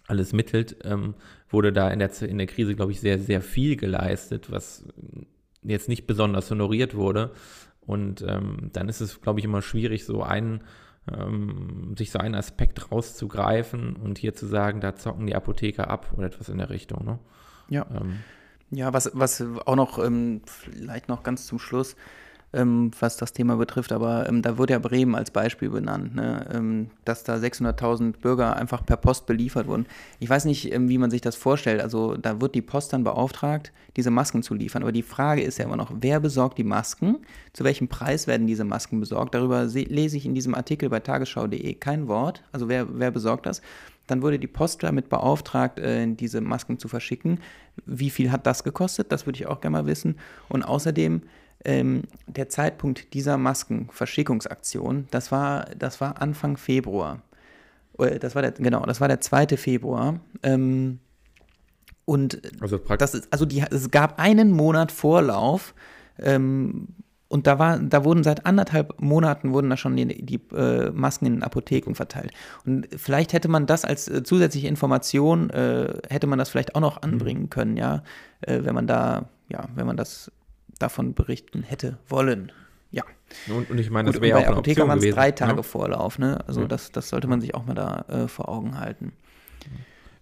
alles 0.07 0.31
mittelt, 0.31 0.77
ähm, 0.85 1.15
wurde 1.49 1.73
da 1.73 1.89
in 1.89 1.99
der, 1.99 2.09
in 2.21 2.37
der 2.37 2.47
Krise, 2.47 2.75
glaube 2.75 2.93
ich, 2.93 3.01
sehr, 3.01 3.19
sehr 3.19 3.41
viel 3.41 3.75
geleistet, 3.75 4.49
was 4.49 4.85
jetzt 5.63 5.89
nicht 5.89 6.07
besonders 6.07 6.49
honoriert 6.51 6.95
wurde. 6.95 7.31
Und 7.81 8.21
ähm, 8.21 8.69
dann 8.73 8.89
ist 8.89 9.01
es, 9.01 9.21
glaube 9.21 9.39
ich, 9.39 9.45
immer 9.45 9.61
schwierig, 9.61 10.05
so 10.05 10.21
einen, 10.21 10.61
ähm, 11.11 11.95
sich 11.97 12.11
so 12.11 12.19
einen 12.19 12.35
Aspekt 12.35 12.91
rauszugreifen 12.91 13.95
und 13.95 14.17
hier 14.17 14.33
zu 14.33 14.45
sagen, 14.45 14.81
da 14.81 14.95
zocken 14.95 15.25
die 15.25 15.35
Apotheker 15.35 15.89
ab 15.89 16.13
oder 16.17 16.27
etwas 16.27 16.49
in 16.49 16.57
der 16.57 16.69
Richtung. 16.69 17.05
Ne? 17.05 17.19
Ja. 17.69 17.85
Ähm. 17.89 18.19
ja, 18.71 18.91
was, 18.93 19.11
was 19.13 19.41
auch 19.65 19.75
noch, 19.75 19.99
ähm, 20.03 20.41
vielleicht 20.45 21.07
noch 21.07 21.23
ganz 21.23 21.47
zum 21.47 21.59
Schluss, 21.59 21.95
ähm, 22.53 22.91
was 22.99 23.17
das 23.17 23.33
Thema 23.33 23.57
betrifft, 23.57 23.91
aber 23.91 24.27
ähm, 24.29 24.41
da 24.41 24.57
wurde 24.57 24.73
ja 24.73 24.79
Bremen 24.79 25.15
als 25.15 25.31
Beispiel 25.31 25.69
benannt, 25.69 26.15
ne? 26.15 26.45
ähm, 26.53 26.89
dass 27.03 27.23
da 27.23 27.35
600.000 27.35 28.13
Bürger 28.21 28.55
einfach 28.55 28.85
per 28.85 28.95
Post 28.95 29.25
beliefert 29.25 29.67
wurden. 29.67 29.85
Ich 30.19 30.29
weiß 30.29 30.45
nicht, 30.45 30.71
ähm, 30.73 30.87
wie 30.87 30.97
man 30.97 31.11
sich 31.11 31.19
das 31.19 31.35
vorstellt. 31.35 31.81
Also 31.81 32.15
da 32.15 32.39
wird 32.39 32.55
die 32.55 32.61
Post 32.61 32.93
dann 32.93 33.03
beauftragt, 33.03 33.73
diese 33.97 34.11
Masken 34.11 34.43
zu 34.43 34.53
liefern. 34.53 34.81
Aber 34.81 34.93
die 34.93 35.03
Frage 35.03 35.41
ist 35.41 35.59
ja 35.59 35.65
immer 35.65 35.75
noch, 35.75 35.91
wer 35.99 36.21
besorgt 36.21 36.57
die 36.57 36.63
Masken? 36.63 37.17
Zu 37.51 37.65
welchem 37.65 37.89
Preis 37.89 38.27
werden 38.27 38.47
diese 38.47 38.63
Masken 38.63 39.01
besorgt? 39.01 39.35
Darüber 39.35 39.65
lese 39.65 40.15
ich 40.15 40.25
in 40.25 40.33
diesem 40.33 40.55
Artikel 40.55 40.89
bei 40.89 41.01
tagesschau.de 41.01 41.73
kein 41.73 42.07
Wort. 42.07 42.43
Also 42.53 42.69
wer, 42.69 42.87
wer 42.97 43.11
besorgt 43.11 43.45
das? 43.45 43.61
Dann 44.07 44.21
wurde 44.21 44.39
die 44.39 44.47
Post 44.47 44.83
damit 44.83 45.09
beauftragt, 45.09 45.79
äh, 45.79 46.07
diese 46.07 46.39
Masken 46.39 46.79
zu 46.79 46.87
verschicken. 46.87 47.39
Wie 47.85 48.09
viel 48.09 48.31
hat 48.31 48.47
das 48.47 48.63
gekostet? 48.63 49.11
Das 49.11 49.25
würde 49.25 49.37
ich 49.37 49.47
auch 49.47 49.59
gerne 49.59 49.79
mal 49.79 49.85
wissen. 49.85 50.15
Und 50.47 50.63
außerdem 50.63 51.23
ähm, 51.65 52.03
der 52.27 52.49
Zeitpunkt 52.49 53.13
dieser 53.13 53.37
Maskenverschickungsaktion, 53.37 55.07
das 55.11 55.31
war, 55.31 55.65
das 55.77 55.99
war 56.01 56.21
Anfang 56.21 56.57
Februar. 56.57 57.21
Äh, 57.99 58.19
das 58.19 58.35
war 58.35 58.41
der, 58.41 58.51
genau, 58.51 58.85
das 58.85 59.01
war 59.01 59.07
der 59.07 59.21
2. 59.21 59.57
Februar. 59.57 60.19
Ähm, 60.43 60.99
und 62.05 62.41
also, 62.61 62.77
das 62.77 63.13
ist, 63.13 63.27
also 63.31 63.45
die, 63.45 63.63
es 63.69 63.91
gab 63.91 64.17
einen 64.19 64.51
Monat 64.51 64.93
Vorlauf 64.93 65.75
ähm, 66.19 66.87
und 67.27 67.47
da, 67.47 67.59
war, 67.59 67.79
da 67.79 68.05
wurden 68.05 68.23
seit 68.23 68.45
anderthalb 68.45 69.01
Monaten 69.01 69.51
wurden 69.51 69.69
da 69.69 69.75
schon 69.75 69.97
die, 69.97 70.05
die 70.23 70.39
äh, 70.55 70.89
Masken 70.91 71.25
in 71.25 71.33
den 71.33 71.43
Apotheken 71.43 71.95
verteilt. 71.95 72.31
Und 72.65 72.87
vielleicht 72.95 73.33
hätte 73.33 73.49
man 73.49 73.65
das 73.65 73.83
als 73.83 74.07
äh, 74.07 74.23
zusätzliche 74.23 74.69
Information, 74.69 75.49
äh, 75.49 75.95
hätte 76.09 76.27
man 76.27 76.39
das 76.39 76.49
vielleicht 76.49 76.75
auch 76.75 76.81
noch 76.81 77.01
anbringen 77.01 77.49
können, 77.49 77.75
ja, 77.75 78.03
äh, 78.41 78.59
wenn 78.63 78.73
man 78.73 78.87
da, 78.87 79.27
ja, 79.49 79.65
wenn 79.75 79.85
man 79.85 79.97
das 79.97 80.31
davon 80.79 81.13
berichten 81.13 81.63
hätte 81.63 81.97
wollen. 82.07 82.51
Ja. 82.91 83.03
Und, 83.49 83.69
und 83.69 83.79
ich 83.79 83.89
meine, 83.89 84.11
das 84.11 84.21
wäre 84.21 84.29
ja 84.29 84.35
auch 84.37 84.41
eine 84.41 84.51
Apotheker 84.51 84.87
waren 84.87 84.99
es 84.99 85.13
drei? 85.13 85.31
Tage 85.31 85.57
ne? 85.57 85.63
Vorlauf, 85.63 86.19
ne? 86.19 86.39
Also 86.47 86.61
ja. 86.61 86.67
das, 86.67 86.91
das 86.91 87.09
sollte 87.09 87.27
man 87.27 87.41
sich 87.41 87.55
auch 87.55 87.65
mal 87.65 87.73
da 87.73 88.05
äh, 88.07 88.27
vor 88.27 88.49
Augen 88.49 88.79
halten. 88.79 89.13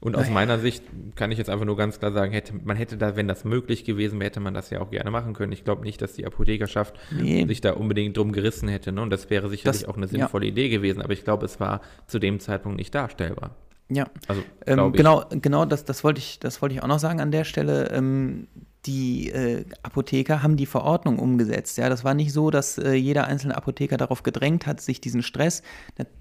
Und 0.05 0.15
aus 0.15 0.29
meiner 0.29 0.59
Sicht 0.59 0.83
kann 1.15 1.31
ich 1.31 1.39
jetzt 1.39 1.49
einfach 1.49 1.65
nur 1.65 1.77
ganz 1.77 1.97
klar 1.97 2.11
sagen, 2.11 2.31
hätte, 2.31 2.53
man 2.63 2.77
hätte 2.77 2.95
da, 2.95 3.15
wenn 3.15 3.27
das 3.27 3.43
möglich 3.43 3.85
gewesen 3.85 4.19
wäre, 4.19 4.27
hätte 4.27 4.39
man 4.39 4.53
das 4.53 4.69
ja 4.69 4.79
auch 4.79 4.91
gerne 4.91 5.09
machen 5.09 5.33
können. 5.33 5.51
Ich 5.51 5.63
glaube 5.63 5.81
nicht, 5.81 5.99
dass 5.99 6.13
die 6.13 6.27
Apothekerschaft 6.27 6.93
nee. 7.09 7.43
sich 7.47 7.59
da 7.59 7.73
unbedingt 7.73 8.15
drum 8.15 8.31
gerissen 8.31 8.69
hätte. 8.69 8.91
Ne? 8.91 9.01
Und 9.01 9.09
das 9.09 9.31
wäre 9.31 9.49
sicherlich 9.49 9.81
das, 9.81 9.89
auch 9.89 9.97
eine 9.97 10.07
sinnvolle 10.07 10.45
ja. 10.45 10.51
Idee 10.51 10.69
gewesen. 10.69 11.01
Aber 11.01 11.11
ich 11.13 11.23
glaube, 11.23 11.45
es 11.45 11.59
war 11.59 11.81
zu 12.05 12.19
dem 12.19 12.39
Zeitpunkt 12.39 12.77
nicht 12.77 12.93
darstellbar. 12.93 13.55
Ja, 13.89 14.05
also, 14.27 14.43
ähm, 14.67 14.93
genau, 14.93 15.25
genau 15.29 15.65
das, 15.65 15.85
das, 15.85 16.03
wollte 16.03 16.19
ich, 16.19 16.39
das 16.39 16.61
wollte 16.61 16.75
ich 16.75 16.83
auch 16.83 16.87
noch 16.87 16.99
sagen 16.99 17.19
an 17.19 17.31
der 17.31 17.43
Stelle. 17.43 17.89
Ähm, 17.89 18.47
die 18.85 19.29
äh, 19.31 19.65
Apotheker 19.83 20.43
haben 20.43 20.57
die 20.57 20.65
Verordnung 20.65 21.19
umgesetzt. 21.19 21.77
Ja, 21.77 21.89
das 21.89 22.03
war 22.03 22.13
nicht 22.13 22.31
so, 22.31 22.51
dass 22.51 22.77
äh, 22.77 22.93
jeder 22.93 23.25
einzelne 23.25 23.57
Apotheker 23.57 23.97
darauf 23.97 24.23
gedrängt 24.23 24.67
hat, 24.67 24.81
sich 24.81 25.01
diesen 25.01 25.23
Stress, 25.23 25.63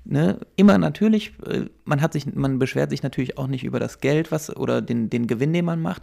ne, 0.04 0.38
immer 0.56 0.78
natürlich, 0.78 1.34
äh, 1.46 1.66
man 1.84 2.00
hat 2.00 2.12
sich, 2.12 2.34
man 2.34 2.58
beschwert 2.58 2.90
sich 2.90 3.02
natürlich 3.02 3.36
auch 3.38 3.46
nicht 3.46 3.64
über 3.64 3.80
das 3.80 4.00
Geld, 4.00 4.32
was 4.32 4.54
oder 4.54 4.80
den, 4.80 5.10
den 5.10 5.26
Gewinn, 5.26 5.52
den 5.52 5.64
man 5.64 5.82
macht, 5.82 6.02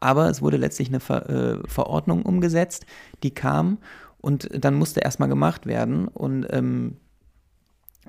aber 0.00 0.30
es 0.30 0.40
wurde 0.40 0.56
letztlich 0.56 0.88
eine 0.88 1.00
Ver, 1.00 1.28
äh, 1.28 1.68
Verordnung 1.68 2.22
umgesetzt, 2.22 2.86
die 3.22 3.32
kam 3.32 3.78
und 4.20 4.48
dann 4.52 4.74
musste 4.74 5.00
erstmal 5.00 5.28
gemacht 5.28 5.66
werden 5.66 6.08
und 6.08 6.46
ähm, 6.50 6.96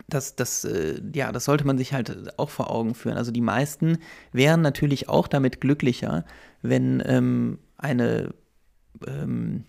das, 0.08 0.36
das, 0.36 0.64
äh, 0.64 1.02
ja, 1.14 1.32
das 1.34 1.46
sollte 1.46 1.68
man 1.68 1.78
sich 1.78 1.94
halt 1.94 2.40
auch 2.40 2.50
vor 2.50 2.72
Augen 2.72 2.96
führen. 2.96 3.18
Also 3.18 3.32
die 3.32 3.42
meisten 3.42 3.98
wären 4.32 4.62
natürlich 4.62 5.10
auch 5.10 5.28
damit 5.28 5.60
glücklicher, 5.60 6.24
wenn 6.62 7.04
ähm, 7.06 7.60
eine, 7.80 8.34
ähm, 9.08 9.64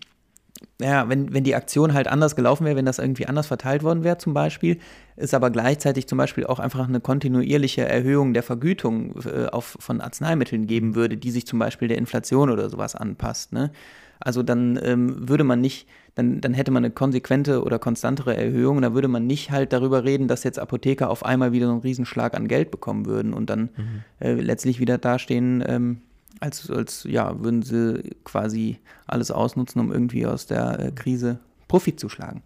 ja, 0.79 1.09
wenn, 1.09 1.33
wenn 1.33 1.43
die 1.43 1.55
Aktion 1.55 1.93
halt 1.93 2.07
anders 2.07 2.35
gelaufen 2.35 2.65
wäre, 2.65 2.75
wenn 2.75 2.85
das 2.85 2.99
irgendwie 2.99 3.27
anders 3.27 3.47
verteilt 3.47 3.83
worden 3.83 4.03
wäre 4.03 4.17
zum 4.17 4.33
Beispiel, 4.33 4.79
es 5.15 5.33
aber 5.33 5.49
gleichzeitig 5.49 6.07
zum 6.07 6.17
Beispiel 6.17 6.45
auch 6.45 6.59
einfach 6.59 6.87
eine 6.87 6.99
kontinuierliche 6.99 7.87
Erhöhung 7.87 8.33
der 8.33 8.43
Vergütung 8.43 9.15
äh, 9.25 9.47
auf, 9.47 9.77
von 9.79 10.01
Arzneimitteln 10.01 10.67
geben 10.67 10.95
würde, 10.95 11.17
die 11.17 11.31
sich 11.31 11.47
zum 11.47 11.59
Beispiel 11.59 11.87
der 11.87 11.97
Inflation 11.97 12.49
oder 12.49 12.69
sowas 12.69 12.95
anpasst. 12.95 13.53
Ne? 13.53 13.71
Also 14.19 14.43
dann 14.43 14.79
ähm, 14.83 15.27
würde 15.29 15.43
man 15.43 15.61
nicht, 15.61 15.87
dann, 16.15 16.41
dann 16.41 16.53
hätte 16.53 16.71
man 16.71 16.83
eine 16.83 16.93
konsequente 16.93 17.63
oder 17.63 17.79
konstantere 17.79 18.35
Erhöhung, 18.35 18.81
da 18.81 18.93
würde 18.93 19.07
man 19.07 19.25
nicht 19.25 19.51
halt 19.51 19.73
darüber 19.73 20.03
reden, 20.03 20.27
dass 20.27 20.43
jetzt 20.43 20.59
Apotheker 20.59 21.09
auf 21.09 21.25
einmal 21.25 21.51
wieder 21.51 21.67
so 21.67 21.73
einen 21.73 21.81
Riesenschlag 21.81 22.35
an 22.35 22.47
Geld 22.47 22.71
bekommen 22.71 23.05
würden 23.05 23.33
und 23.33 23.49
dann 23.49 23.61
mhm. 23.61 24.03
äh, 24.19 24.33
letztlich 24.33 24.79
wieder 24.79 24.97
dastehen, 24.97 25.63
ähm, 25.67 26.01
als, 26.39 26.69
als 26.69 27.03
ja, 27.03 27.39
würden 27.43 27.61
sie 27.61 28.15
quasi 28.23 28.79
alles 29.07 29.31
ausnutzen, 29.31 29.81
um 29.81 29.91
irgendwie 29.91 30.25
aus 30.25 30.45
der 30.45 30.79
äh, 30.79 30.91
Krise 30.91 31.39
Profit 31.67 31.99
zu 31.99 32.09
schlagen. 32.09 32.43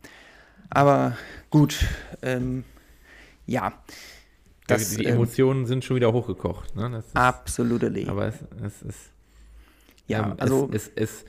Aber 0.69 1.17
gut, 1.49 1.85
ähm, 2.21 2.63
ja. 3.45 3.73
Das, 4.67 4.91
die, 4.91 4.97
die 4.97 5.05
ähm, 5.05 5.15
Emotionen 5.15 5.61
ähm, 5.61 5.65
sind 5.67 5.85
schon 5.85 5.95
wieder 5.95 6.11
hochgekocht. 6.11 6.75
Ne? 6.75 6.97
Ist, 6.97 7.15
absolutely. 7.15 8.07
Aber 8.07 8.27
es, 8.27 8.35
es 8.63 8.81
ist. 8.81 9.11
Ja, 10.07 10.25
ähm, 10.25 10.33
also. 10.37 10.69
Es, 10.71 10.91
es, 10.95 11.23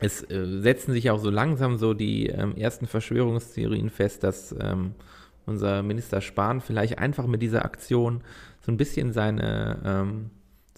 es, 0.00 0.22
es 0.22 0.30
äh, 0.30 0.60
setzen 0.60 0.92
sich 0.92 1.10
auch 1.10 1.18
so 1.18 1.30
langsam 1.30 1.78
so 1.78 1.94
die 1.94 2.26
ähm, 2.26 2.56
ersten 2.56 2.86
Verschwörungstheorien 2.86 3.90
fest, 3.90 4.22
dass 4.22 4.54
ähm, 4.60 4.94
unser 5.46 5.82
Minister 5.82 6.20
Spahn 6.20 6.60
vielleicht 6.60 6.98
einfach 6.98 7.26
mit 7.26 7.42
dieser 7.42 7.64
Aktion 7.64 8.22
so 8.60 8.70
ein 8.70 8.76
bisschen 8.76 9.12
seine 9.12 9.78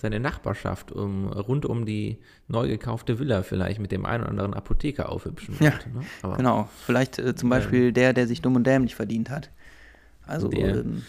seine 0.00 0.20
Nachbarschaft 0.20 0.92
um, 0.92 1.28
rund 1.28 1.66
um 1.66 1.84
die 1.86 2.18
neu 2.48 2.68
gekaufte 2.68 3.18
Villa 3.18 3.42
vielleicht 3.42 3.80
mit 3.80 3.92
dem 3.92 4.06
einen 4.06 4.22
oder 4.22 4.30
anderen 4.30 4.54
Apotheker 4.54 5.10
aufhübschen 5.10 5.56
ja, 5.60 5.70
Ne? 5.70 6.02
Aber, 6.22 6.36
genau, 6.36 6.68
vielleicht 6.86 7.18
äh, 7.18 7.34
zum 7.34 7.50
Beispiel 7.50 7.88
ähm, 7.88 7.94
der, 7.94 8.12
der 8.12 8.26
sich 8.26 8.42
dumm 8.42 8.56
und 8.56 8.66
dämlich 8.66 8.94
verdient 8.94 9.30
hat. 9.30 9.50
Also 10.26 10.50
ähm, 10.52 11.02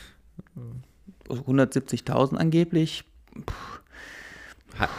170.000 1.29 2.35
angeblich. 2.35 3.05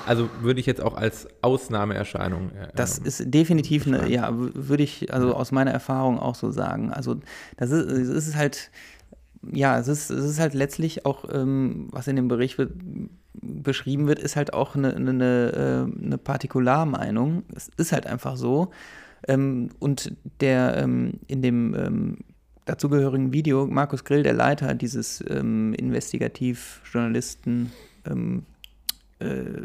Also 0.07 0.29
würde 0.41 0.61
ich 0.61 0.67
jetzt 0.67 0.81
auch 0.81 0.95
als 0.95 1.27
Ausnahmeerscheinung. 1.41 2.51
Äh, 2.51 2.69
das 2.75 2.99
ist 2.99 3.23
definitiv 3.27 3.87
eine, 3.87 4.09
ja, 4.09 4.31
würde 4.33 4.83
ich 4.83 5.13
also 5.13 5.35
aus 5.35 5.51
meiner 5.51 5.71
Erfahrung 5.71 6.19
auch 6.19 6.35
so 6.35 6.51
sagen. 6.51 6.93
Also 6.93 7.17
das 7.57 7.71
ist, 7.71 7.87
es 7.87 8.29
ist 8.29 8.37
halt, 8.37 8.71
ja, 9.51 9.79
es 9.79 9.89
ist, 9.89 10.11
es 10.11 10.25
ist 10.25 10.39
halt 10.39 10.55
letztlich 10.55 11.05
auch, 11.05 11.25
ähm, 11.33 11.89
was 11.91 12.07
in 12.07 12.17
dem 12.17 12.29
Bericht 12.29 12.59
wird, 12.59 12.73
beschrieben 13.43 14.07
wird, 14.07 14.19
ist 14.19 14.37
halt 14.37 14.55
auch 14.55 14.75
eine, 14.75 14.95
eine, 14.95 15.11
eine 15.11 16.15
äh, 16.15 16.19
Partikularmeinung. 16.19 17.43
Es 17.55 17.71
ist 17.77 17.93
halt 17.93 18.07
einfach 18.07 18.37
so. 18.37 18.71
Ähm, 19.29 19.71
und 19.79 20.15
der 20.41 20.77
ähm, 20.77 21.21
in 21.27 21.43
dem 21.43 21.75
ähm, 21.75 22.19
dazugehörigen 22.65 23.33
Video, 23.33 23.67
Markus 23.67 24.05
Grill, 24.05 24.23
der 24.23 24.35
Leiter 24.35 24.75
dieses 24.75 25.23
ähm, 25.29 25.75
Investigativ-Journalisten 25.75 27.73
ähm, 28.07 28.45
äh, 29.19 29.63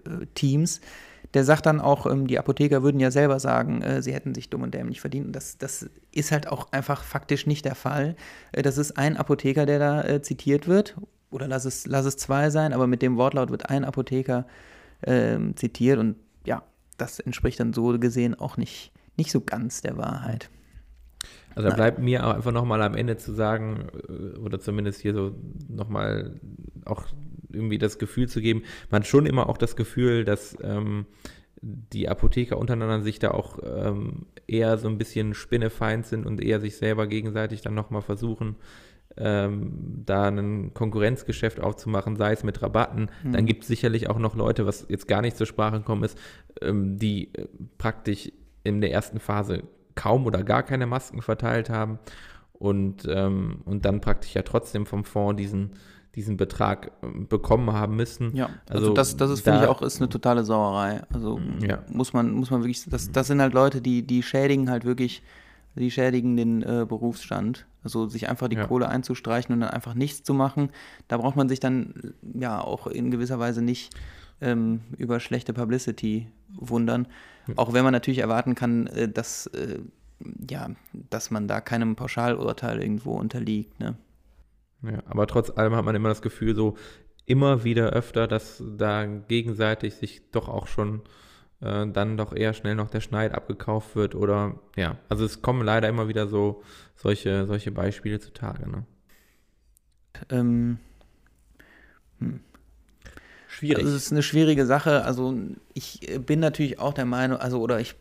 der 1.33 1.43
sagt 1.43 1.65
dann 1.65 1.81
auch, 1.81 2.05
ähm, 2.05 2.27
die 2.27 2.39
Apotheker 2.39 2.83
würden 2.83 2.99
ja 2.99 3.11
selber 3.11 3.39
sagen, 3.39 3.81
äh, 3.81 4.01
sie 4.01 4.13
hätten 4.13 4.33
sich 4.33 4.49
dumm 4.49 4.63
und 4.63 4.73
dämlich 4.73 5.01
verdient. 5.01 5.27
Und 5.27 5.35
das, 5.35 5.57
das 5.57 5.89
ist 6.11 6.31
halt 6.31 6.47
auch 6.47 6.71
einfach 6.71 7.03
faktisch 7.03 7.45
nicht 7.45 7.65
der 7.65 7.75
Fall. 7.75 8.15
Äh, 8.53 8.61
das 8.61 8.77
ist 8.77 8.97
ein 8.97 9.17
Apotheker, 9.17 9.65
der 9.65 9.79
da 9.79 10.03
äh, 10.03 10.21
zitiert 10.21 10.67
wird 10.67 10.95
oder 11.29 11.47
lass 11.47 11.65
es, 11.65 11.85
lass 11.85 12.05
es 12.05 12.17
zwei 12.17 12.49
sein, 12.49 12.73
aber 12.73 12.87
mit 12.87 13.01
dem 13.01 13.17
Wortlaut 13.17 13.49
wird 13.49 13.69
ein 13.69 13.85
Apotheker 13.85 14.45
ähm, 15.03 15.55
zitiert 15.55 15.99
und 15.99 16.15
ja, 16.45 16.63
das 16.97 17.19
entspricht 17.19 17.59
dann 17.59 17.73
so 17.73 17.97
gesehen 17.99 18.35
auch 18.35 18.57
nicht, 18.57 18.91
nicht 19.17 19.31
so 19.31 19.41
ganz 19.41 19.81
der 19.81 19.97
Wahrheit. 19.97 20.49
Also 21.55 21.69
da 21.69 21.75
bleibt 21.75 21.99
mir 21.99 22.25
auch 22.25 22.35
einfach 22.35 22.51
nochmal 22.51 22.81
am 22.83 22.95
Ende 22.95 23.17
zu 23.17 23.33
sagen, 23.33 23.87
äh, 24.07 24.37
oder 24.37 24.59
zumindest 24.59 25.01
hier 25.01 25.13
so 25.13 25.35
nochmal 25.67 26.39
auch 26.85 27.05
irgendwie 27.51 27.77
das 27.77 27.97
Gefühl 27.97 28.27
zu 28.27 28.41
geben, 28.41 28.63
man 28.91 29.01
hat 29.01 29.07
schon 29.07 29.25
immer 29.25 29.49
auch 29.49 29.57
das 29.57 29.75
Gefühl, 29.75 30.23
dass 30.23 30.55
ähm, 30.61 31.05
die 31.61 32.07
Apotheker 32.07 32.57
untereinander 32.57 33.01
sich 33.01 33.19
da 33.19 33.31
auch 33.31 33.59
ähm, 33.63 34.27
eher 34.47 34.77
so 34.77 34.87
ein 34.87 34.97
bisschen 34.97 35.33
spinnefeind 35.33 36.05
sind 36.05 36.25
und 36.25 36.41
eher 36.41 36.59
sich 36.59 36.77
selber 36.77 37.07
gegenseitig 37.07 37.61
dann 37.61 37.73
nochmal 37.73 38.01
versuchen, 38.01 38.55
ähm, 39.17 40.03
da 40.05 40.27
ein 40.27 40.73
Konkurrenzgeschäft 40.73 41.59
aufzumachen, 41.59 42.15
sei 42.15 42.33
es 42.33 42.43
mit 42.43 42.61
Rabatten. 42.61 43.09
Mhm. 43.23 43.33
Dann 43.33 43.45
gibt 43.45 43.63
es 43.63 43.67
sicherlich 43.67 44.09
auch 44.09 44.19
noch 44.19 44.35
Leute, 44.35 44.65
was 44.65 44.85
jetzt 44.89 45.07
gar 45.07 45.21
nicht 45.21 45.37
zur 45.37 45.47
Sprache 45.47 45.79
gekommen 45.79 46.03
ist, 46.03 46.17
ähm, 46.61 46.97
die 46.97 47.33
äh, 47.33 47.47
praktisch 47.77 48.31
in 48.63 48.81
der 48.81 48.91
ersten 48.91 49.19
Phase 49.19 49.63
kaum 49.95 50.25
oder 50.25 50.43
gar 50.43 50.63
keine 50.63 50.85
Masken 50.85 51.21
verteilt 51.21 51.69
haben 51.69 51.97
und, 52.53 53.07
ähm, 53.09 53.61
und 53.65 53.85
dann 53.85 54.01
praktisch 54.01 54.33
ja 54.35 54.43
trotzdem 54.43 54.85
vom 54.85 55.03
Fonds 55.03 55.41
diesen 55.41 55.71
diesen 56.15 56.37
Betrag 56.37 56.91
ähm, 57.03 57.27
bekommen 57.27 57.71
haben 57.73 57.95
müssen. 57.95 58.35
Ja, 58.35 58.49
also, 58.67 58.85
also 58.85 58.93
das, 58.93 59.17
das 59.17 59.31
ist, 59.31 59.45
da, 59.45 59.51
finde 59.51 59.65
ich, 59.65 59.69
auch 59.69 59.81
ist 59.81 60.01
eine 60.01 60.09
totale 60.09 60.43
Sauerei. 60.43 61.01
Also 61.13 61.39
ja. 61.61 61.83
muss 61.89 62.13
man, 62.13 62.31
muss 62.31 62.51
man 62.51 62.61
wirklich, 62.61 62.85
das, 62.85 63.11
das 63.11 63.27
sind 63.27 63.41
halt 63.41 63.53
Leute, 63.53 63.81
die, 63.81 64.01
die 64.01 64.23
schädigen 64.23 64.69
halt 64.69 64.85
wirklich, 64.85 65.21
die 65.75 65.91
schädigen 65.91 66.35
den 66.35 66.63
äh, 66.63 66.85
Berufsstand. 66.87 67.65
Also 67.83 68.07
sich 68.07 68.27
einfach 68.27 68.49
die 68.49 68.57
ja. 68.57 68.67
Kohle 68.67 68.89
einzustreichen 68.89 69.53
und 69.53 69.61
dann 69.61 69.69
einfach 69.69 69.93
nichts 69.93 70.23
zu 70.23 70.33
machen, 70.33 70.69
da 71.07 71.17
braucht 71.17 71.37
man 71.37 71.47
sich 71.47 71.59
dann 71.59 71.93
ja 72.33 72.59
auch 72.59 72.87
in 72.87 73.11
gewisser 73.11 73.39
Weise 73.39 73.61
nicht 73.61 73.93
ähm, 74.41 74.81
über 74.97 75.19
schlechte 75.19 75.53
Publicity 75.53 76.27
wundern. 76.49 77.07
Auch 77.55 77.73
wenn 77.73 77.83
man 77.83 77.93
natürlich 77.93 78.19
erwarten 78.19 78.55
kann, 78.55 78.87
äh, 78.87 79.07
dass, 79.07 79.47
äh, 79.47 79.79
ja, 80.49 80.69
dass 81.09 81.31
man 81.31 81.47
da 81.47 81.61
keinem 81.61 81.95
Pauschalurteil 81.95 82.81
irgendwo 82.81 83.13
unterliegt. 83.13 83.79
Ne? 83.79 83.95
Ja, 84.83 85.03
aber 85.07 85.27
trotz 85.27 85.49
allem 85.49 85.75
hat 85.75 85.85
man 85.85 85.95
immer 85.95 86.09
das 86.09 86.21
Gefühl, 86.21 86.55
so 86.55 86.77
immer 87.25 87.63
wieder 87.63 87.89
öfter, 87.89 88.27
dass 88.27 88.63
da 88.77 89.05
gegenseitig 89.05 89.95
sich 89.95 90.31
doch 90.31 90.47
auch 90.47 90.67
schon 90.67 91.01
äh, 91.61 91.87
dann 91.87 92.17
doch 92.17 92.33
eher 92.33 92.53
schnell 92.53 92.75
noch 92.75 92.89
der 92.89 93.01
Schneid 93.01 93.33
abgekauft 93.33 93.95
wird 93.95 94.15
oder 94.15 94.59
ja, 94.75 94.97
also 95.09 95.25
es 95.25 95.41
kommen 95.41 95.63
leider 95.63 95.89
immer 95.89 96.07
wieder 96.07 96.27
so 96.27 96.63
solche, 96.95 97.45
solche 97.45 97.71
Beispiele 97.71 98.19
zutage. 98.19 98.69
Ne? 98.69 98.85
Ähm, 100.29 100.77
hm. 102.19 102.39
Schwierig. 103.47 103.83
Also 103.83 103.95
es 103.95 104.03
ist 104.03 104.11
eine 104.11 104.23
schwierige 104.23 104.65
Sache. 104.65 105.03
Also 105.03 105.35
ich 105.73 106.19
bin 106.25 106.39
natürlich 106.39 106.79
auch 106.79 106.93
der 106.93 107.05
Meinung, 107.05 107.39
also 107.39 107.59
oder 107.59 107.79
ich, 107.79 107.95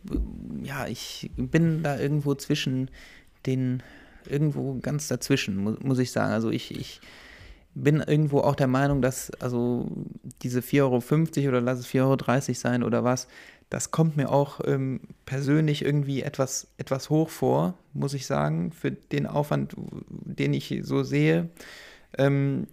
ja, 0.61 0.87
ich 0.87 1.31
bin 1.35 1.81
da 1.81 1.99
irgendwo 1.99 2.35
zwischen 2.35 2.91
den 3.45 3.81
irgendwo 4.29 4.79
ganz 4.79 5.07
dazwischen, 5.07 5.57
muss, 5.57 5.79
muss 5.79 5.99
ich 5.99 6.11
sagen. 6.11 6.31
Also 6.31 6.49
ich, 6.49 6.77
ich 6.77 7.01
bin 7.73 8.01
irgendwo 8.01 8.39
auch 8.39 8.55
der 8.55 8.67
Meinung, 8.67 9.01
dass 9.01 9.31
also 9.39 9.87
diese 10.41 10.61
4,50 10.61 11.39
Euro 11.39 11.49
oder 11.49 11.61
lass 11.61 11.79
es 11.79 11.87
4,30 11.87 12.01
Euro 12.01 12.53
sein 12.53 12.83
oder 12.83 13.03
was, 13.03 13.27
das 13.69 13.91
kommt 13.91 14.15
mir 14.15 14.29
auch 14.29 14.61
ähm, 14.65 15.01
persönlich 15.25 15.83
irgendwie 15.83 16.21
etwas, 16.21 16.67
etwas 16.77 17.09
hoch 17.09 17.29
vor, 17.29 17.73
muss 17.93 18.13
ich 18.13 18.25
sagen, 18.25 18.71
für 18.71 18.91
den 18.91 19.27
Aufwand, 19.27 19.75
den 20.09 20.53
ich 20.53 20.79
so 20.83 21.03
sehe. 21.03 21.49
Ähm, 22.17 22.67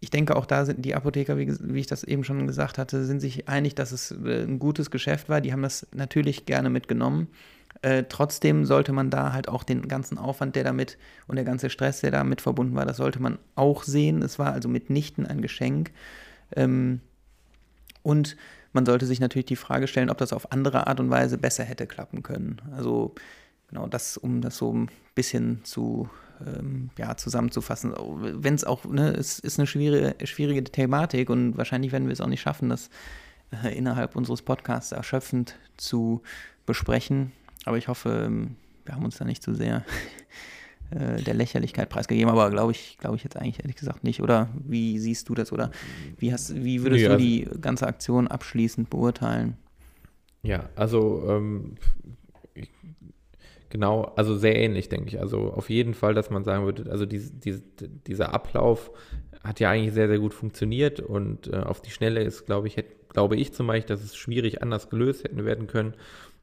ich 0.00 0.10
denke, 0.10 0.34
auch 0.34 0.46
da 0.46 0.64
sind 0.64 0.84
die 0.84 0.94
Apotheker, 0.94 1.38
wie, 1.38 1.54
wie, 1.60 1.80
ich 1.80 1.86
das 1.86 2.04
eben 2.04 2.24
schon 2.24 2.46
gesagt 2.46 2.78
hatte, 2.78 3.04
sind 3.04 3.20
sich 3.20 3.48
einig, 3.48 3.74
dass 3.74 3.92
es 3.92 4.10
äh, 4.10 4.42
ein 4.42 4.58
gutes 4.58 4.90
Geschäft 4.90 5.28
war. 5.28 5.40
Die 5.40 5.52
haben 5.52 5.62
das 5.62 5.86
natürlich 5.94 6.46
gerne 6.46 6.70
mitgenommen. 6.70 7.28
Äh, 7.82 8.04
trotzdem 8.08 8.66
sollte 8.66 8.92
man 8.92 9.10
da 9.10 9.32
halt 9.32 9.48
auch 9.48 9.62
den 9.62 9.88
ganzen 9.88 10.18
Aufwand, 10.18 10.54
der 10.54 10.64
damit 10.64 10.98
und 11.26 11.36
der 11.36 11.44
ganze 11.44 11.70
Stress, 11.70 12.00
der 12.00 12.10
damit 12.10 12.42
verbunden 12.42 12.74
war, 12.74 12.84
das 12.84 12.98
sollte 12.98 13.22
man 13.22 13.38
auch 13.54 13.84
sehen. 13.84 14.22
Es 14.22 14.38
war 14.38 14.52
also 14.52 14.68
mitnichten 14.68 15.26
ein 15.26 15.40
Geschenk. 15.40 15.90
Ähm, 16.54 17.00
und 18.02 18.36
man 18.72 18.86
sollte 18.86 19.06
sich 19.06 19.20
natürlich 19.20 19.46
die 19.46 19.56
Frage 19.56 19.86
stellen, 19.86 20.10
ob 20.10 20.18
das 20.18 20.32
auf 20.32 20.52
andere 20.52 20.86
Art 20.86 21.00
und 21.00 21.10
Weise 21.10 21.38
besser 21.38 21.64
hätte 21.64 21.86
klappen 21.86 22.22
können. 22.22 22.60
Also 22.76 23.14
genau 23.68 23.86
das, 23.86 24.16
um 24.16 24.42
das 24.42 24.56
so 24.56 24.72
ein 24.72 24.90
bisschen 25.14 25.64
zu 25.64 26.08
ähm, 26.46 26.90
ja, 26.98 27.16
zusammenzufassen. 27.16 27.94
Wenn 27.96 28.54
es 28.54 28.64
auch, 28.64 28.84
ne, 28.84 29.10
es 29.12 29.38
ist 29.38 29.58
eine 29.58 29.66
schwierige, 29.66 30.26
schwierige 30.26 30.64
Thematik 30.64 31.30
und 31.30 31.56
wahrscheinlich 31.56 31.92
werden 31.92 32.08
wir 32.08 32.12
es 32.12 32.20
auch 32.20 32.26
nicht 32.26 32.40
schaffen, 32.40 32.68
das 32.68 32.90
äh, 33.64 33.76
innerhalb 33.76 34.16
unseres 34.16 34.42
Podcasts 34.42 34.92
erschöpfend 34.92 35.56
zu 35.76 36.22
besprechen. 36.66 37.32
Aber 37.64 37.78
ich 37.78 37.88
hoffe, 37.88 38.24
ähm, 38.26 38.56
wir 38.84 38.94
haben 38.94 39.04
uns 39.04 39.18
da 39.18 39.24
nicht 39.24 39.42
zu 39.42 39.54
sehr 39.54 39.84
äh, 40.90 41.22
der 41.22 41.34
Lächerlichkeit 41.34 41.88
preisgegeben, 41.88 42.30
aber 42.30 42.50
glaube 42.50 42.72
ich, 42.72 42.98
glaube 42.98 43.16
ich 43.16 43.24
jetzt 43.24 43.36
eigentlich 43.36 43.60
ehrlich 43.60 43.76
gesagt 43.76 44.04
nicht. 44.04 44.22
Oder 44.22 44.48
wie 44.54 44.98
siehst 44.98 45.28
du 45.28 45.34
das? 45.34 45.52
Oder 45.52 45.70
wie 46.18 46.32
hast, 46.32 46.54
wie 46.54 46.82
würdest 46.82 47.02
ja, 47.02 47.10
du 47.10 47.16
die 47.18 47.48
ganze 47.60 47.86
Aktion 47.86 48.28
abschließend 48.28 48.90
beurteilen? 48.90 49.56
Ja, 50.42 50.70
also 50.74 51.22
ähm, 51.28 51.76
genau, 53.68 54.04
also 54.16 54.36
sehr 54.36 54.56
ähnlich, 54.56 54.88
denke 54.88 55.08
ich. 55.08 55.20
Also 55.20 55.52
auf 55.52 55.70
jeden 55.70 55.94
Fall, 55.94 56.14
dass 56.14 56.30
man 56.30 56.44
sagen 56.44 56.64
würde, 56.64 56.90
also 56.90 57.06
diese, 57.06 57.32
diese, 57.32 57.62
dieser 58.06 58.32
Ablauf 58.32 58.90
hat 59.42 59.60
ja 59.60 59.70
eigentlich 59.70 59.94
sehr, 59.94 60.08
sehr 60.08 60.18
gut 60.18 60.34
funktioniert 60.34 61.00
und 61.00 61.48
äh, 61.48 61.56
auf 61.56 61.80
die 61.80 61.90
Schnelle 61.90 62.22
ist, 62.22 62.46
glaube 62.46 62.68
ich, 62.68 62.76
hätte, 62.76 62.94
glaube 63.08 63.36
ich 63.36 63.52
zum 63.52 63.66
Beispiel, 63.66 63.94
dass 63.94 64.04
es 64.04 64.16
schwierig 64.16 64.62
anders 64.62 64.90
gelöst 64.90 65.24
hätten 65.24 65.44
werden 65.44 65.66
können. 65.66 65.94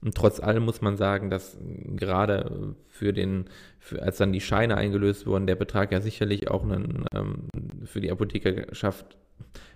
Und 0.01 0.15
trotz 0.15 0.39
allem 0.39 0.63
muss 0.63 0.81
man 0.81 0.95
sagen, 0.95 1.29
dass 1.29 1.57
gerade 1.95 2.75
für 2.87 3.13
den, 3.13 3.45
für, 3.79 4.01
als 4.01 4.17
dann 4.17 4.31
die 4.31 4.41
Scheine 4.41 4.77
eingelöst 4.77 5.25
wurden, 5.25 5.47
der 5.47 5.55
Betrag 5.55 5.91
ja 5.91 6.01
sicherlich 6.01 6.51
auch 6.51 6.63
einen, 6.63 7.05
ähm, 7.13 7.47
für 7.85 7.99
die 7.99 8.11
Apothekerschaft 8.11 9.17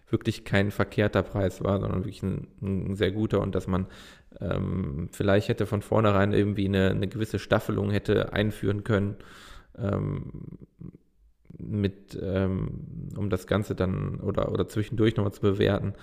wirklich 0.09 0.43
kein 0.43 0.71
verkehrter 0.71 1.23
Preis 1.23 1.63
war, 1.63 1.79
sondern 1.79 1.99
wirklich 1.99 2.21
ein, 2.21 2.47
ein 2.61 2.95
sehr 2.95 3.11
guter 3.11 3.41
und 3.41 3.55
dass 3.55 3.67
man 3.67 3.87
ähm, 4.39 5.09
vielleicht 5.11 5.49
hätte 5.49 5.65
von 5.65 5.81
vornherein 5.81 6.33
irgendwie 6.33 6.65
eine, 6.65 6.91
eine 6.91 7.07
gewisse 7.07 7.39
Staffelung 7.39 7.91
hätte 7.91 8.33
einführen 8.33 8.83
können, 8.83 9.15
ähm, 9.77 10.31
mit, 11.57 12.17
ähm, 12.21 13.09
um 13.15 13.29
das 13.29 13.47
Ganze 13.47 13.75
dann 13.75 14.19
oder, 14.19 14.51
oder 14.51 14.67
zwischendurch 14.67 15.15
nochmal 15.15 15.33
zu 15.33 15.41
bewerten. 15.41 15.93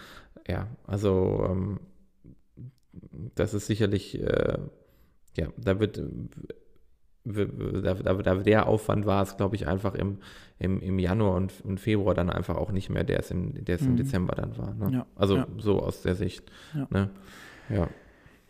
Ja, 0.47 0.69
also 0.87 1.47
ähm, 1.51 1.81
das 3.35 3.55
ist 3.55 3.67
sicherlich, 3.67 4.21
äh, 4.21 4.59
ja, 5.37 5.49
da 5.57 5.81
wird, 5.81 6.01
da, 7.25 7.95
da, 7.95 8.15
da 8.15 8.35
der 8.37 8.67
Aufwand 8.67 9.07
war 9.07 9.23
es, 9.23 9.37
glaube 9.37 9.57
ich, 9.57 9.67
einfach 9.67 9.95
im, 9.95 10.19
im, 10.59 10.81
im 10.81 10.99
Januar 10.99 11.35
und, 11.35 11.53
und 11.65 11.79
Februar 11.79 12.15
dann 12.15 12.31
einfach 12.31 12.57
auch 12.57 12.73
nicht 12.73 12.91
mehr, 12.91 13.05
der 13.05 13.21
es 13.21 13.31
im, 13.31 13.65
der 13.65 13.77
es 13.77 13.83
im 13.83 13.93
mhm. 13.93 13.97
Dezember 13.97 14.35
dann 14.35 14.57
war. 14.57 14.75
Ne? 14.75 14.91
Ja, 14.93 15.07
also 15.15 15.37
ja. 15.37 15.47
so 15.59 15.81
aus 15.81 16.03
der 16.03 16.15
Sicht. 16.15 16.51
Ja. 16.75 16.87
Ne? 16.91 17.11
ja. 17.69 17.89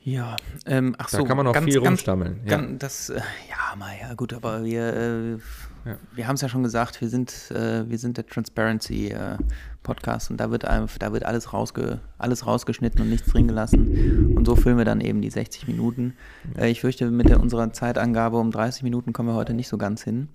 Ja, 0.08 0.36
ähm, 0.64 0.94
ach 0.96 1.10
da 1.10 1.18
so. 1.18 1.24
kann 1.24 1.36
man 1.36 1.46
auch 1.46 1.52
ganz, 1.52 1.66
viel 1.66 1.74
ganz, 1.74 1.86
rumstammeln. 1.86 2.40
Ja. 2.44 2.56
Ganz, 2.56 2.78
das, 2.78 3.10
äh, 3.10 3.20
ja, 3.50 3.76
mal, 3.76 3.92
ja, 4.00 4.14
gut, 4.14 4.32
aber 4.32 4.64
wir, 4.64 4.94
äh, 4.94 5.32
ja. 5.84 5.96
wir 6.14 6.26
haben 6.26 6.36
es 6.36 6.40
ja 6.40 6.48
schon 6.48 6.62
gesagt, 6.62 7.02
wir 7.02 7.10
sind, 7.10 7.50
äh, 7.50 7.88
wir 7.88 7.98
sind 7.98 8.16
der 8.16 8.26
Transparency 8.26 9.08
äh, 9.08 9.36
Podcast 9.82 10.30
und 10.30 10.38
da 10.38 10.50
wird, 10.50 10.64
da 10.64 11.12
wird 11.12 11.24
alles, 11.24 11.52
rausge, 11.52 12.00
alles 12.16 12.46
rausgeschnitten 12.46 13.02
und 13.02 13.10
nichts 13.10 13.30
drin 13.30 13.48
gelassen. 13.48 14.34
Und 14.34 14.46
so 14.46 14.56
füllen 14.56 14.78
wir 14.78 14.86
dann 14.86 15.02
eben 15.02 15.20
die 15.20 15.28
60 15.28 15.68
Minuten. 15.68 16.14
Äh, 16.56 16.70
ich 16.70 16.80
fürchte, 16.80 17.10
mit 17.10 17.28
der, 17.28 17.38
unserer 17.38 17.70
Zeitangabe 17.74 18.38
um 18.38 18.50
30 18.50 18.84
Minuten 18.84 19.12
kommen 19.12 19.28
wir 19.28 19.34
heute 19.34 19.52
nicht 19.52 19.68
so 19.68 19.76
ganz 19.76 20.04
hin. 20.04 20.28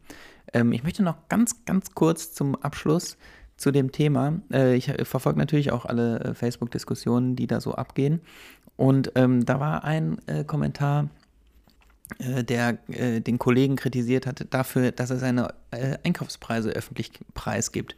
Ähm, 0.53 0.71
ich 0.71 0.83
möchte 0.83 1.01
noch 1.01 1.29
ganz, 1.29 1.65
ganz 1.65 1.95
kurz 1.95 2.31
zum 2.31 2.53
Abschluss 2.55 3.17
zu 3.57 3.71
dem 3.71 3.91
Thema. 3.91 4.33
Äh, 4.51 4.75
ich 4.75 4.91
verfolge 5.03 5.39
natürlich 5.39 5.71
auch 5.71 5.85
alle 5.85 6.35
Facebook-Diskussionen, 6.35 7.35
die 7.35 7.47
da 7.47 7.59
so 7.59 7.73
abgehen. 7.73 8.21
Und 8.75 9.11
ähm, 9.15 9.45
da 9.45 9.59
war 9.59 9.83
ein 9.83 10.17
äh, 10.27 10.43
Kommentar, 10.43 11.09
äh, 12.19 12.43
der 12.43 12.77
äh, 12.89 13.21
den 13.21 13.39
Kollegen 13.39 13.75
kritisiert 13.75 14.25
hatte 14.25 14.45
dafür, 14.45 14.91
dass 14.91 15.09
er 15.09 15.19
seine 15.19 15.53
äh, 15.71 15.97
Einkaufspreise 16.03 16.71
öffentlich 16.71 17.11
preisgibt. 17.33 17.95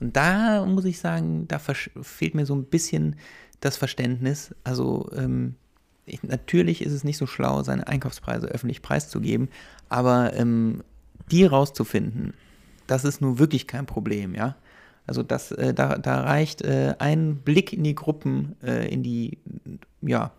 Und 0.00 0.16
da 0.16 0.64
muss 0.64 0.84
ich 0.84 0.98
sagen, 0.98 1.46
da 1.48 1.58
fehlt 1.58 2.34
mir 2.34 2.46
so 2.46 2.54
ein 2.54 2.64
bisschen 2.64 3.16
das 3.60 3.76
Verständnis. 3.76 4.54
Also 4.64 5.10
ähm, 5.14 5.54
ich, 6.06 6.22
natürlich 6.22 6.82
ist 6.82 6.92
es 6.92 7.04
nicht 7.04 7.18
so 7.18 7.26
schlau, 7.26 7.62
seine 7.62 7.86
Einkaufspreise 7.86 8.46
öffentlich 8.46 8.82
preiszugeben, 8.82 9.48
aber 9.88 10.34
ähm, 10.34 10.82
die 11.30 11.44
rauszufinden, 11.44 12.34
das 12.86 13.04
ist 13.04 13.20
nun 13.20 13.38
wirklich 13.38 13.66
kein 13.66 13.86
Problem, 13.86 14.34
ja. 14.34 14.56
Also 15.08 15.22
das, 15.22 15.50
äh, 15.52 15.74
da, 15.74 15.96
da 15.96 16.20
reicht 16.20 16.62
äh, 16.62 16.94
ein 16.98 17.36
Blick 17.36 17.72
in 17.72 17.82
die 17.82 17.94
Gruppen, 17.94 18.56
äh, 18.62 18.92
in 18.92 19.02
die 19.02 19.38
ja, 20.02 20.32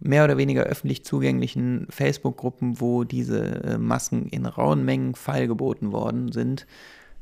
mehr 0.00 0.24
oder 0.24 0.36
weniger 0.36 0.64
öffentlich 0.64 1.04
zugänglichen 1.04 1.86
Facebook-Gruppen, 1.90 2.80
wo 2.80 3.04
diese 3.04 3.62
äh, 3.62 3.78
Masken 3.78 4.26
in 4.26 4.46
rauen 4.46 4.84
Mengen 4.84 5.14
feilgeboten 5.14 5.92
worden 5.92 6.32
sind. 6.32 6.66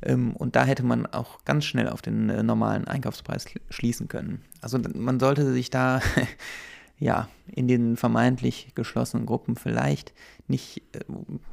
Ähm, 0.00 0.34
und 0.34 0.56
da 0.56 0.64
hätte 0.64 0.84
man 0.84 1.06
auch 1.06 1.44
ganz 1.44 1.66
schnell 1.66 1.88
auf 1.88 2.00
den 2.00 2.30
äh, 2.30 2.42
normalen 2.42 2.86
Einkaufspreis 2.86 3.44
schließen 3.68 4.08
können. 4.08 4.42
Also 4.62 4.78
man 4.94 5.20
sollte 5.20 5.52
sich 5.52 5.70
da 5.70 6.00
ja 6.98 7.28
in 7.48 7.68
den 7.68 7.96
vermeintlich 7.96 8.72
geschlossenen 8.74 9.26
Gruppen 9.26 9.56
vielleicht 9.56 10.14
nicht, 10.46 10.82
äh, 10.94 11.00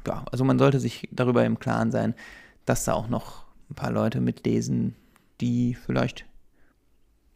ja, 0.06 0.24
also 0.32 0.44
man 0.44 0.58
sollte 0.58 0.80
sich 0.80 1.08
darüber 1.12 1.44
im 1.44 1.58
Klaren 1.58 1.90
sein, 1.90 2.14
dass 2.64 2.84
da 2.84 2.94
auch 2.94 3.08
noch 3.08 3.44
ein 3.68 3.74
paar 3.74 3.90
Leute 3.90 4.20
mitlesen, 4.20 4.94
die 5.40 5.74
vielleicht 5.74 6.24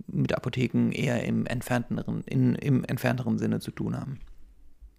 mit 0.07 0.35
Apotheken 0.35 0.91
eher 0.93 1.23
im 1.25 1.47
entfernteren, 1.47 2.23
in, 2.27 2.55
im 2.57 2.85
entfernteren 2.85 3.39
Sinne 3.39 3.61
zu 3.61 3.71
tun 3.71 3.97
haben. 3.97 4.19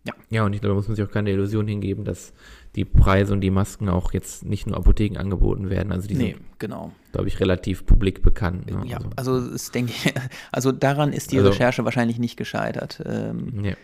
Ja. 0.03 0.13
Ja, 0.29 0.45
und 0.45 0.53
ich 0.53 0.61
glaube, 0.61 0.71
da 0.73 0.75
muss 0.77 0.87
man 0.87 0.95
sich 0.95 1.05
auch 1.05 1.11
keine 1.11 1.29
Illusion 1.31 1.67
hingeben, 1.67 2.05
dass 2.05 2.33
die 2.75 2.85
Preise 2.85 3.33
und 3.33 3.41
die 3.41 3.51
Masken 3.51 3.87
auch 3.87 4.13
jetzt 4.13 4.43
nicht 4.45 4.65
nur 4.65 4.75
Apotheken 4.77 5.17
angeboten 5.19 5.69
werden. 5.69 5.91
Also 5.91 6.07
die 6.07 6.15
Nee, 6.15 6.31
sind, 6.33 6.41
genau. 6.59 6.91
glaube 7.11 7.27
ich, 7.27 7.39
relativ 7.39 7.85
publik 7.85 8.23
bekannt. 8.23 8.71
Ne? 8.71 8.81
Ja, 8.87 8.99
Also, 9.15 9.33
also 9.33 9.53
es 9.53 9.69
denke 9.71 9.91
ich, 9.91 10.13
also 10.51 10.71
daran 10.71 11.13
ist 11.13 11.31
die 11.31 11.37
Also- 11.37 11.49
Recherche 11.49 11.85
wahrscheinlich 11.85 12.17
nicht 12.17 12.35
gescheitert. 12.35 13.03
Ähm, 13.05 13.49
nee, 13.53 13.75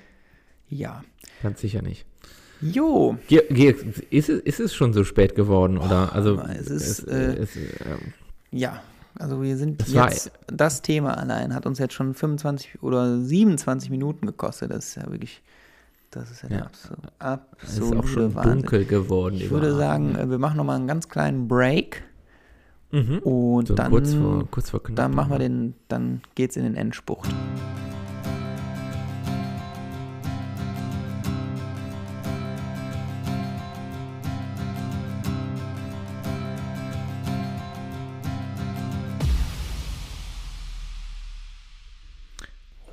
ja. 0.70 1.04
ganz 1.44 1.62
sicher 1.62 1.82
nicht. 1.84 2.06
Jo, 2.62 3.18
Ge 3.28 3.44
ge 3.52 3.76
ist, 4.10 4.30
es, 4.30 4.42
ist 4.42 4.60
es 4.60 4.74
schon 4.74 4.92
so 4.94 5.04
spät 5.04 5.36
geworden? 5.36 5.78
Oder? 5.78 6.14
Also, 6.14 6.40
es 6.42 6.68
ist, 6.72 7.00
äh, 7.08 7.36
es, 7.36 7.56
ähm, 7.56 8.14
ja. 8.50 8.82
Also 9.20 9.42
wir 9.42 9.58
sind 9.58 9.82
Das 9.82 9.94
jetzt, 9.94 10.32
das 10.48 10.82
Thema 10.82 11.18
allein 11.18 11.54
hat 11.56 11.66
uns 11.66 11.80
jetzt 11.80 11.94
schon 11.94 12.14
25 12.14 12.84
oder 12.84 13.20
27 13.20 13.90
Minuten 13.90 14.26
gekostet. 14.28 14.72
Das 14.72 14.86
ist 14.90 14.96
ja 14.96 15.10
wirklich, 15.10 15.42
das 16.12 16.30
ist 16.32 16.44
ja, 16.44 16.50
Ja. 16.50 16.62
absol- 16.66 17.40
es 17.64 17.70
ist 17.70 17.78
absolute 17.82 18.00
auch 18.00 18.08
schon 18.08 18.36
Wahnsinn. 18.36 18.54
dunkel 18.62 18.86
geworden. 18.86 19.36
Ich 19.36 19.50
würde 19.50 19.76
sagen, 19.76 20.16
äh, 20.16 20.30
wir 20.30 20.38
machen 20.38 20.58
nochmal 20.58 20.76
einen 20.78 20.88
ganz 20.88 21.10
kleinen 21.10 21.48
Break 21.48 22.04
Mhm. 22.92 23.20
und 23.20 23.68
So 23.70 23.74
dann, 23.76 23.92
kurz 23.92 24.14
vor, 24.14 24.48
kurz 24.50 24.70
vor 24.70 24.82
knapp. 24.84 24.96
dann 24.96 25.14
machen 25.16 25.32
wir 25.32 25.40
den, 25.40 25.74
dann 25.88 26.22
geht's 26.36 26.56
in 26.56 26.64
den 26.64 26.76
Endspurt. 26.76 27.28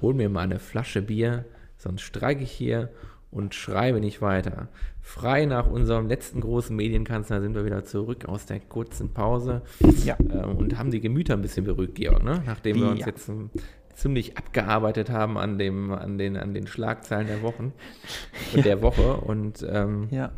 Hol 0.04 0.12
mir 0.12 0.28
mal 0.28 0.42
eine 0.42 0.58
Flasche 0.58 1.00
Bier, 1.00 1.46
sonst 1.78 2.02
streike 2.02 2.42
ich 2.42 2.52
hier 2.52 2.90
und 3.30 3.54
schreibe 3.54 4.00
nicht 4.00 4.20
weiter. 4.20 4.68
Frei 5.00 5.46
nach 5.46 5.66
unserem 5.66 6.06
letzten 6.08 6.42
großen 6.42 6.76
Medienkanzler 6.76 7.40
sind 7.40 7.54
wir 7.54 7.64
wieder 7.64 7.84
zurück 7.84 8.26
aus 8.26 8.44
der 8.44 8.60
kurzen 8.60 9.14
Pause 9.14 9.62
Ja. 10.04 10.16
ähm, 10.20 10.56
und 10.56 10.78
haben 10.78 10.90
die 10.90 11.00
Gemüter 11.00 11.32
ein 11.34 11.40
bisschen 11.42 11.64
beruhigt, 11.64 11.94
Georg, 11.94 12.22
ne? 12.22 12.42
nachdem 12.44 12.80
wir 12.80 12.90
uns 12.90 13.00
ja. 13.00 13.06
jetzt 13.06 13.30
ähm, 13.30 13.48
ziemlich 13.94 14.36
abgearbeitet 14.36 15.08
haben 15.08 15.38
an, 15.38 15.56
dem, 15.58 15.90
an, 15.90 16.18
den, 16.18 16.36
an 16.36 16.52
den 16.52 16.66
Schlagzeilen 16.66 17.26
der 17.26 17.40
Wochen 17.42 17.72
und 18.54 18.64
der 18.64 18.82
Woche 18.82 19.16
und 19.16 19.66
ähm, 19.68 20.08
Ja. 20.10 20.30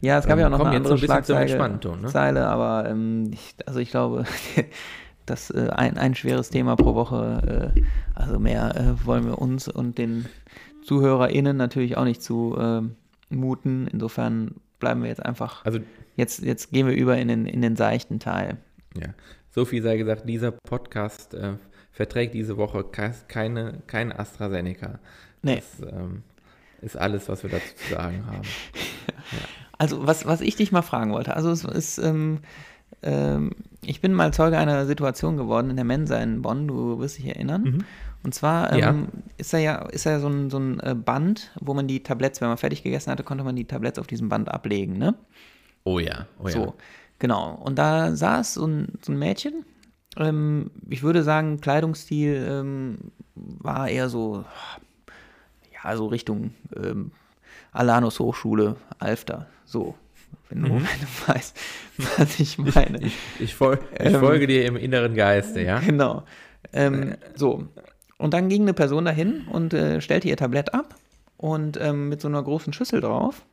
Ja, 0.00 0.18
es 0.18 0.26
gab 0.26 0.34
Ähm, 0.34 0.40
ja 0.40 0.46
auch 0.46 0.50
noch 0.58 0.66
eine 0.66 0.76
jetzt 0.76 0.86
so 0.86 0.94
andere 0.94 1.38
ein 1.38 1.48
Schlagzeile, 1.48 1.96
ne? 2.02 2.08
Zeile, 2.08 2.46
aber 2.46 2.88
ähm, 2.88 3.30
ich, 3.32 3.54
also 3.66 3.80
ich 3.80 3.90
glaube, 3.90 4.24
das 5.30 5.50
äh, 5.50 5.68
ein, 5.70 5.98
ein 5.98 6.14
schweres 6.14 6.50
Thema 6.50 6.76
pro 6.76 6.94
Woche, 6.94 7.72
äh, 7.76 7.80
also 8.14 8.38
mehr 8.38 8.74
äh, 8.76 9.06
wollen 9.06 9.24
wir 9.26 9.38
uns 9.38 9.68
und 9.68 9.98
den 9.98 10.26
ZuhörerInnen 10.82 11.56
natürlich 11.56 11.96
auch 11.96 12.04
nicht 12.04 12.22
zu 12.22 12.56
ähm, 12.58 12.96
muten. 13.30 13.86
Insofern 13.92 14.54
bleiben 14.78 15.02
wir 15.02 15.08
jetzt 15.08 15.24
einfach, 15.24 15.64
also 15.64 15.80
jetzt, 16.16 16.42
jetzt 16.42 16.70
gehen 16.72 16.86
wir 16.86 16.94
über 16.94 17.16
in 17.18 17.28
den, 17.28 17.46
in 17.46 17.62
den 17.62 17.76
seichten 17.76 18.20
Teil. 18.20 18.56
Ja, 18.96 19.08
so 19.50 19.64
viel 19.64 19.82
sei 19.82 19.96
gesagt, 19.96 20.28
dieser 20.28 20.50
Podcast 20.52 21.34
äh, 21.34 21.54
verträgt 21.92 22.34
diese 22.34 22.56
Woche 22.56 22.84
ke- 22.84 23.14
keine, 23.28 23.82
kein 23.86 24.12
AstraZeneca. 24.12 24.98
Nee. 25.42 25.56
Das 25.80 25.92
ähm, 25.92 26.22
ist 26.80 26.96
alles, 26.96 27.28
was 27.28 27.42
wir 27.42 27.50
dazu 27.50 27.74
zu 27.76 27.94
sagen 27.94 28.24
haben. 28.26 28.42
Also, 29.80 30.04
was, 30.08 30.26
was 30.26 30.40
ich 30.40 30.56
dich 30.56 30.72
mal 30.72 30.82
fragen 30.82 31.12
wollte, 31.12 31.36
also 31.36 31.50
es 31.52 31.62
ist, 31.62 31.98
ähm, 31.98 32.40
ähm, 33.02 33.52
ich 33.84 34.00
bin 34.00 34.12
mal 34.12 34.32
Zeuge 34.32 34.58
einer 34.58 34.86
Situation 34.86 35.36
geworden 35.36 35.70
in 35.70 35.76
der 35.76 35.84
Mensa 35.84 36.16
in 36.18 36.42
Bonn, 36.42 36.66
du 36.68 36.98
wirst 36.98 37.18
dich 37.18 37.26
erinnern. 37.26 37.84
Und 38.24 38.34
zwar 38.34 38.72
ähm, 38.72 38.78
Ja. 38.78 39.06
ist 39.36 39.52
da 39.52 39.58
ja, 39.58 39.76
ist 39.86 40.04
da 40.04 40.10
ja 40.10 40.20
so 40.20 40.28
ein, 40.28 40.50
so 40.50 40.58
ein 40.58 40.80
äh, 40.80 40.94
Band, 40.94 41.52
wo 41.60 41.74
man 41.74 41.86
die 41.86 42.02
Tabletts, 42.02 42.40
wenn 42.40 42.48
man 42.48 42.58
fertig 42.58 42.82
gegessen 42.82 43.10
hatte, 43.12 43.22
konnte 43.22 43.44
man 43.44 43.54
die 43.56 43.64
Tabletts 43.64 43.98
auf 43.98 44.08
diesem 44.08 44.28
Band 44.28 44.48
ablegen, 44.48 44.98
ne? 44.98 45.14
Oh 45.84 45.98
ja, 46.00 46.26
oh 46.42 46.46
ja. 46.48 46.50
So, 46.50 46.74
genau. 47.20 47.54
Und 47.54 47.78
da 47.78 48.14
saß 48.16 48.54
so 48.54 48.66
ein, 48.66 48.88
so 49.02 49.12
ein 49.12 49.18
Mädchen. 49.18 49.64
Ähm, 50.16 50.72
ich 50.90 51.02
würde 51.04 51.22
sagen, 51.22 51.60
Kleidungsstil 51.60 52.46
ähm, 52.50 52.98
war 53.36 53.88
eher 53.88 54.08
so, 54.08 54.44
ja, 55.72 55.96
so 55.96 56.06
Richtung 56.08 56.52
ähm, 56.76 57.12
Alanus 57.72 58.18
Hochschule, 58.18 58.76
Alfter. 58.98 59.46
So, 59.64 59.94
wenn 60.48 60.62
du, 60.62 60.70
wenn 60.70 60.80
du 60.80 61.26
weißt, 61.26 61.56
was 62.16 62.40
ich 62.40 62.58
meine. 62.58 63.00
Ich, 63.02 63.16
ich, 63.38 63.54
fol 63.54 63.78
ich 63.98 64.06
Ähm, 64.06 64.20
folge 64.20 64.46
dir 64.46 64.66
im 64.66 64.76
inneren 64.76 65.14
Geiste, 65.14 65.60
ja? 65.60 65.78
Genau. 65.80 66.24
Ähm, 66.72 67.16
so. 67.34 67.68
Und 68.16 68.34
dann 68.34 68.48
ging 68.48 68.62
eine 68.62 68.74
Person 68.74 69.04
dahin 69.04 69.46
und 69.48 69.74
äh, 69.74 70.00
stellte 70.00 70.28
ihr 70.28 70.36
Tablett 70.36 70.74
ab 70.74 70.96
und 71.36 71.78
ähm, 71.80 72.08
mit 72.08 72.20
so 72.20 72.28
einer 72.28 72.42
großen 72.42 72.72
Schüssel 72.72 73.00
drauf. 73.00 73.44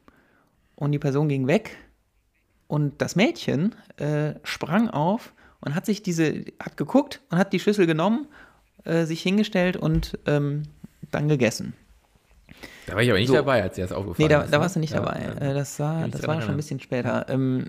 Und 0.75 0.91
die 0.91 0.99
Person 0.99 1.29
ging 1.29 1.47
weg 1.47 1.77
und 2.67 3.01
das 3.01 3.15
Mädchen 3.15 3.75
äh, 3.97 4.33
sprang 4.43 4.89
auf 4.89 5.33
und 5.61 5.75
hat 5.75 5.85
sich 5.85 6.03
diese, 6.03 6.45
hat 6.59 6.77
geguckt 6.77 7.21
und 7.29 7.37
hat 7.37 7.53
die 7.53 7.59
Schüssel 7.59 7.85
genommen, 7.85 8.27
äh, 8.83 9.05
sich 9.05 9.21
hingestellt 9.21 9.77
und 9.77 10.17
ähm, 10.25 10.63
dann 11.11 11.27
gegessen. 11.27 11.73
Da 12.87 12.93
war 12.93 13.01
ich 13.01 13.09
aber 13.09 13.19
nicht 13.19 13.27
So. 13.29 13.33
dabei, 13.33 13.63
als 13.63 13.75
dir 13.75 13.81
das 13.81 13.91
aufgefallen 13.91 14.27
Nee, 14.27 14.33
da, 14.33 14.41
ist. 14.41 14.51
da 14.53 14.57
ne? 14.57 14.63
warst 14.63 14.75
du 14.75 14.79
nicht 14.79 14.93
Ja, 14.93 14.99
dabei. 14.99 15.21
ja. 15.23 15.49
Äh, 15.51 15.53
das 15.53 15.79
war, 15.79 16.07
das 16.07 16.27
war 16.27 16.41
schon 16.41 16.51
ein 16.51 16.57
bisschen 16.57 16.79
später. 16.79 17.25
Ähm, 17.29 17.65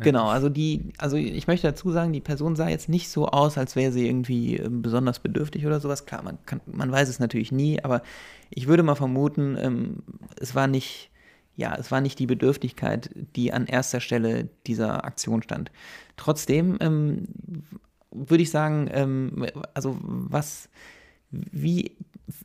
Genau, 0.00 0.28
also 0.28 0.50
die, 0.50 0.92
also 0.98 1.16
ich 1.16 1.46
möchte 1.46 1.66
dazu 1.66 1.90
sagen, 1.90 2.12
die 2.12 2.20
Person 2.20 2.56
sah 2.56 2.68
jetzt 2.68 2.90
nicht 2.90 3.08
so 3.08 3.26
aus, 3.26 3.56
als 3.56 3.74
wäre 3.74 3.90
sie 3.90 4.06
irgendwie 4.06 4.56
ähm, 4.58 4.82
besonders 4.82 5.18
bedürftig 5.18 5.64
oder 5.66 5.80
sowas. 5.80 6.04
Klar, 6.04 6.22
man 6.22 6.36
kann, 6.44 6.60
man 6.66 6.92
weiß 6.92 7.08
es 7.08 7.18
natürlich 7.20 7.52
nie, 7.52 7.82
aber 7.82 8.02
ich 8.50 8.66
würde 8.68 8.82
mal 8.82 8.96
vermuten, 8.96 9.56
ähm, 9.58 10.02
es 10.38 10.54
war 10.54 10.66
nicht, 10.66 11.10
ja, 11.56 11.74
es 11.74 11.90
war 11.90 12.02
nicht 12.02 12.18
die 12.18 12.26
Bedürftigkeit, 12.26 13.08
die 13.34 13.50
an 13.52 13.66
erster 13.66 14.00
Stelle 14.00 14.50
dieser 14.66 15.04
Aktion 15.06 15.42
stand. 15.42 15.72
Trotzdem 16.18 16.76
ähm, 16.80 17.24
würde 18.12 18.42
ich 18.42 18.50
sagen, 18.50 18.90
ähm, 18.92 19.46
also 19.72 19.96
was, 20.02 20.68
wie 21.30 21.96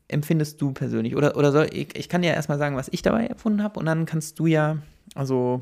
empfindest 0.07 0.61
du 0.61 0.71
persönlich? 0.71 1.15
Oder, 1.15 1.35
oder 1.37 1.51
soll 1.51 1.67
ich, 1.71 1.97
ich 1.97 2.09
kann 2.09 2.21
dir 2.21 2.33
erstmal 2.33 2.57
sagen, 2.57 2.75
was 2.75 2.89
ich 2.91 3.01
dabei 3.01 3.27
empfunden 3.27 3.63
habe 3.63 3.79
und 3.79 3.85
dann 3.85 4.05
kannst 4.05 4.39
du 4.39 4.45
ja, 4.45 4.77
also. 5.15 5.61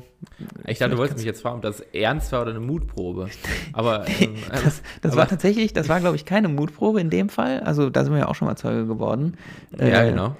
Ich 0.66 0.78
dachte, 0.78 0.92
du 0.92 0.98
wolltest 0.98 1.18
mich 1.18 1.26
jetzt 1.26 1.42
fragen, 1.42 1.56
ob 1.56 1.62
das 1.62 1.80
ernst 1.80 2.32
war 2.32 2.42
oder 2.42 2.50
eine 2.50 2.60
Mutprobe. 2.60 3.28
Aber, 3.72 4.06
ähm, 4.20 4.34
Das, 4.50 4.82
das 5.00 5.12
aber, 5.12 5.22
war 5.22 5.28
tatsächlich, 5.28 5.72
das 5.72 5.88
war, 5.88 6.00
glaube 6.00 6.16
ich, 6.16 6.24
keine 6.24 6.48
Mutprobe 6.48 7.00
in 7.00 7.10
dem 7.10 7.28
Fall. 7.28 7.60
Also 7.60 7.90
da 7.90 8.04
sind 8.04 8.12
wir 8.12 8.20
ja 8.20 8.28
auch 8.28 8.34
schon 8.34 8.48
mal 8.48 8.56
Zeuge 8.56 8.86
geworden. 8.86 9.36
Ja, 9.78 10.02
Äh, 10.04 10.10
genau. 10.10 10.36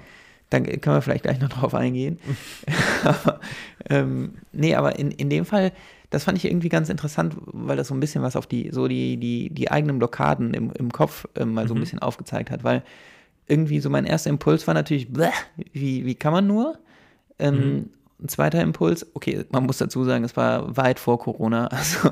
Dann 0.49 0.63
können 0.65 0.97
wir 0.97 1.01
vielleicht 1.01 1.23
gleich 1.23 1.39
noch 1.39 1.49
drauf 1.49 1.73
eingehen. 1.73 2.19
aber, 3.03 3.39
ähm, 3.89 4.35
nee, 4.51 4.75
aber 4.75 4.99
in, 4.99 5.09
in 5.09 5.29
dem 5.31 5.45
Fall, 5.45 5.71
das 6.13 6.25
fand 6.25 6.37
ich 6.37 6.45
irgendwie 6.45 6.69
ganz 6.69 6.89
interessant, 6.89 7.35
weil 7.47 7.75
das 7.75 7.87
so 7.87 7.95
ein 7.95 7.99
bisschen 7.99 8.21
was 8.21 8.35
auf 8.35 8.45
die, 8.45 8.69
so 8.71 8.87
die, 8.87 9.17
die, 9.17 9.49
die 9.49 9.71
eigenen 9.71 9.97
Blockaden 9.97 10.53
im, 10.53 10.71
im 10.71 10.91
Kopf 10.91 11.25
ähm, 11.33 11.55
mal 11.55 11.67
so 11.67 11.73
ein 11.73 11.79
bisschen 11.79 11.99
aufgezeigt 11.99 12.51
hat, 12.51 12.63
weil 12.63 12.83
irgendwie 13.47 13.79
so 13.79 13.89
mein 13.89 14.05
erster 14.05 14.29
Impuls 14.29 14.67
war 14.67 14.75
natürlich, 14.75 15.11
bleh, 15.11 15.31
wie, 15.71 16.05
wie 16.05 16.13
kann 16.13 16.31
man 16.31 16.45
nur? 16.45 16.77
Ähm, 17.39 17.89
Ein 18.21 18.27
zweiter 18.27 18.61
Impuls, 18.61 19.07
okay, 19.15 19.43
man 19.49 19.65
muss 19.65 19.79
dazu 19.79 20.03
sagen, 20.03 20.23
es 20.23 20.37
war 20.37 20.77
weit 20.77 20.99
vor 20.99 21.17
Corona, 21.17 21.65
also 21.71 22.11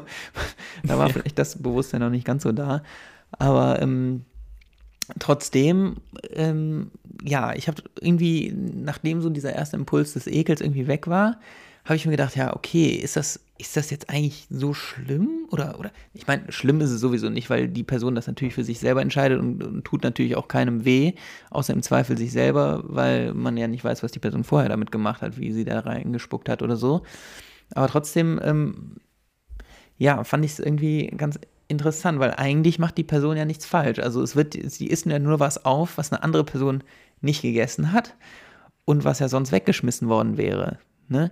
da 0.83 0.97
war 0.97 1.09
vielleicht 1.09 1.37
das 1.37 1.61
Bewusstsein 1.61 2.01
noch 2.01 2.09
nicht 2.09 2.25
ganz 2.25 2.41
so 2.41 2.51
da. 2.51 2.81
Aber 3.37 3.79
ähm, 3.83 4.25
trotzdem, 5.19 5.97
ähm, 6.31 6.89
ja, 7.23 7.53
ich 7.53 7.67
habe 7.67 7.83
irgendwie, 7.99 8.51
nachdem 8.51 9.21
so 9.21 9.29
dieser 9.29 9.53
erste 9.53 9.77
Impuls 9.77 10.13
des 10.13 10.25
Ekels 10.25 10.59
irgendwie 10.59 10.87
weg 10.87 11.07
war, 11.07 11.37
habe 11.85 11.95
ich 11.95 12.05
mir 12.05 12.11
gedacht, 12.11 12.35
ja, 12.35 12.55
okay, 12.55 12.89
ist 12.89 13.15
das, 13.15 13.39
ist 13.57 13.75
das 13.75 13.89
jetzt 13.89 14.09
eigentlich 14.09 14.47
so 14.49 14.73
schlimm? 14.73 15.47
Oder, 15.51 15.79
oder 15.79 15.91
ich 16.13 16.27
meine, 16.27 16.51
schlimm 16.51 16.79
ist 16.81 16.91
es 16.91 17.01
sowieso 17.01 17.29
nicht, 17.29 17.49
weil 17.49 17.67
die 17.67 17.83
Person 17.83 18.15
das 18.15 18.27
natürlich 18.27 18.53
für 18.53 18.63
sich 18.63 18.79
selber 18.79 19.01
entscheidet 19.01 19.39
und, 19.39 19.63
und 19.63 19.83
tut 19.83 20.03
natürlich 20.03 20.35
auch 20.35 20.47
keinem 20.47 20.85
weh, 20.85 21.13
außer 21.49 21.73
im 21.73 21.81
Zweifel 21.81 22.17
sich 22.17 22.31
selber, 22.31 22.83
weil 22.85 23.33
man 23.33 23.57
ja 23.57 23.67
nicht 23.67 23.83
weiß, 23.83 24.03
was 24.03 24.11
die 24.11 24.19
Person 24.19 24.43
vorher 24.43 24.69
damit 24.69 24.91
gemacht 24.91 25.21
hat, 25.21 25.37
wie 25.37 25.51
sie 25.51 25.65
da 25.65 25.79
reingespuckt 25.79 26.49
hat 26.49 26.61
oder 26.61 26.75
so. 26.75 27.01
Aber 27.73 27.87
trotzdem, 27.87 28.39
ähm, 28.43 28.97
ja, 29.97 30.23
fand 30.23 30.45
ich 30.45 30.53
es 30.53 30.59
irgendwie 30.59 31.07
ganz 31.07 31.39
interessant, 31.67 32.19
weil 32.19 32.33
eigentlich 32.35 32.79
macht 32.79 32.97
die 32.97 33.03
Person 33.03 33.37
ja 33.37 33.45
nichts 33.45 33.65
falsch. 33.65 33.99
Also 33.99 34.21
es 34.21 34.35
wird, 34.35 34.53
sie 34.53 34.87
isst 34.87 35.05
ja 35.05 35.19
nur 35.19 35.39
was 35.39 35.65
auf, 35.65 35.97
was 35.97 36.11
eine 36.11 36.21
andere 36.21 36.43
Person 36.43 36.83
nicht 37.21 37.41
gegessen 37.41 37.91
hat 37.91 38.15
und 38.85 39.03
was 39.03 39.19
ja 39.19 39.29
sonst 39.29 39.51
weggeschmissen 39.51 40.09
worden 40.09 40.37
wäre. 40.37 40.79
Ne? 41.07 41.31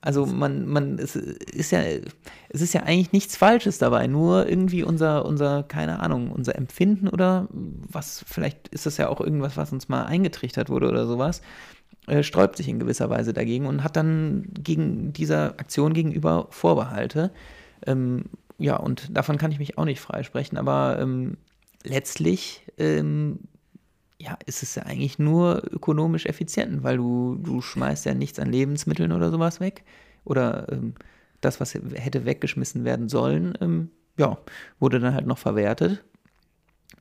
Also 0.00 0.26
man, 0.26 0.66
man, 0.66 0.98
es 0.98 1.16
ist 1.16 1.72
ja, 1.72 1.80
es 1.80 2.60
ist 2.60 2.72
ja 2.72 2.82
eigentlich 2.82 3.12
nichts 3.12 3.36
Falsches 3.36 3.78
dabei, 3.78 4.06
nur 4.06 4.48
irgendwie 4.48 4.84
unser, 4.84 5.24
unser, 5.24 5.64
keine 5.64 6.00
Ahnung, 6.00 6.30
unser 6.30 6.54
Empfinden 6.54 7.08
oder 7.08 7.48
was, 7.50 8.24
vielleicht 8.26 8.68
ist 8.68 8.86
das 8.86 8.96
ja 8.96 9.08
auch 9.08 9.20
irgendwas, 9.20 9.56
was 9.56 9.72
uns 9.72 9.88
mal 9.88 10.04
eingetrichtert 10.04 10.70
wurde 10.70 10.88
oder 10.88 11.06
sowas, 11.06 11.42
äh, 12.06 12.22
sträubt 12.22 12.56
sich 12.56 12.68
in 12.68 12.78
gewisser 12.78 13.10
Weise 13.10 13.32
dagegen 13.32 13.66
und 13.66 13.82
hat 13.82 13.96
dann 13.96 14.48
gegen 14.54 15.12
dieser 15.12 15.58
Aktion 15.58 15.94
gegenüber 15.94 16.46
Vorbehalte. 16.50 17.32
Ähm, 17.86 18.26
ja, 18.58 18.76
und 18.76 19.16
davon 19.16 19.36
kann 19.36 19.52
ich 19.52 19.58
mich 19.58 19.78
auch 19.78 19.84
nicht 19.84 20.00
freisprechen, 20.00 20.58
aber 20.58 20.98
ähm, 21.00 21.38
letztlich 21.84 22.62
ähm, 22.78 23.40
ja, 24.20 24.36
ist 24.46 24.62
es 24.62 24.74
ja 24.74 24.82
eigentlich 24.82 25.18
nur 25.18 25.62
ökonomisch 25.70 26.26
effizient, 26.26 26.82
weil 26.82 26.96
du, 26.96 27.36
du 27.36 27.60
schmeißt 27.60 28.04
ja 28.04 28.14
nichts 28.14 28.38
an 28.38 28.50
Lebensmitteln 28.50 29.12
oder 29.12 29.30
sowas 29.30 29.60
weg. 29.60 29.84
Oder 30.24 30.70
ähm, 30.72 30.94
das, 31.40 31.60
was 31.60 31.74
hätte 31.74 32.24
weggeschmissen 32.24 32.84
werden 32.84 33.08
sollen, 33.08 33.56
ähm, 33.60 33.90
ja, 34.18 34.38
wurde 34.80 34.98
dann 34.98 35.14
halt 35.14 35.26
noch 35.26 35.38
verwertet. 35.38 36.04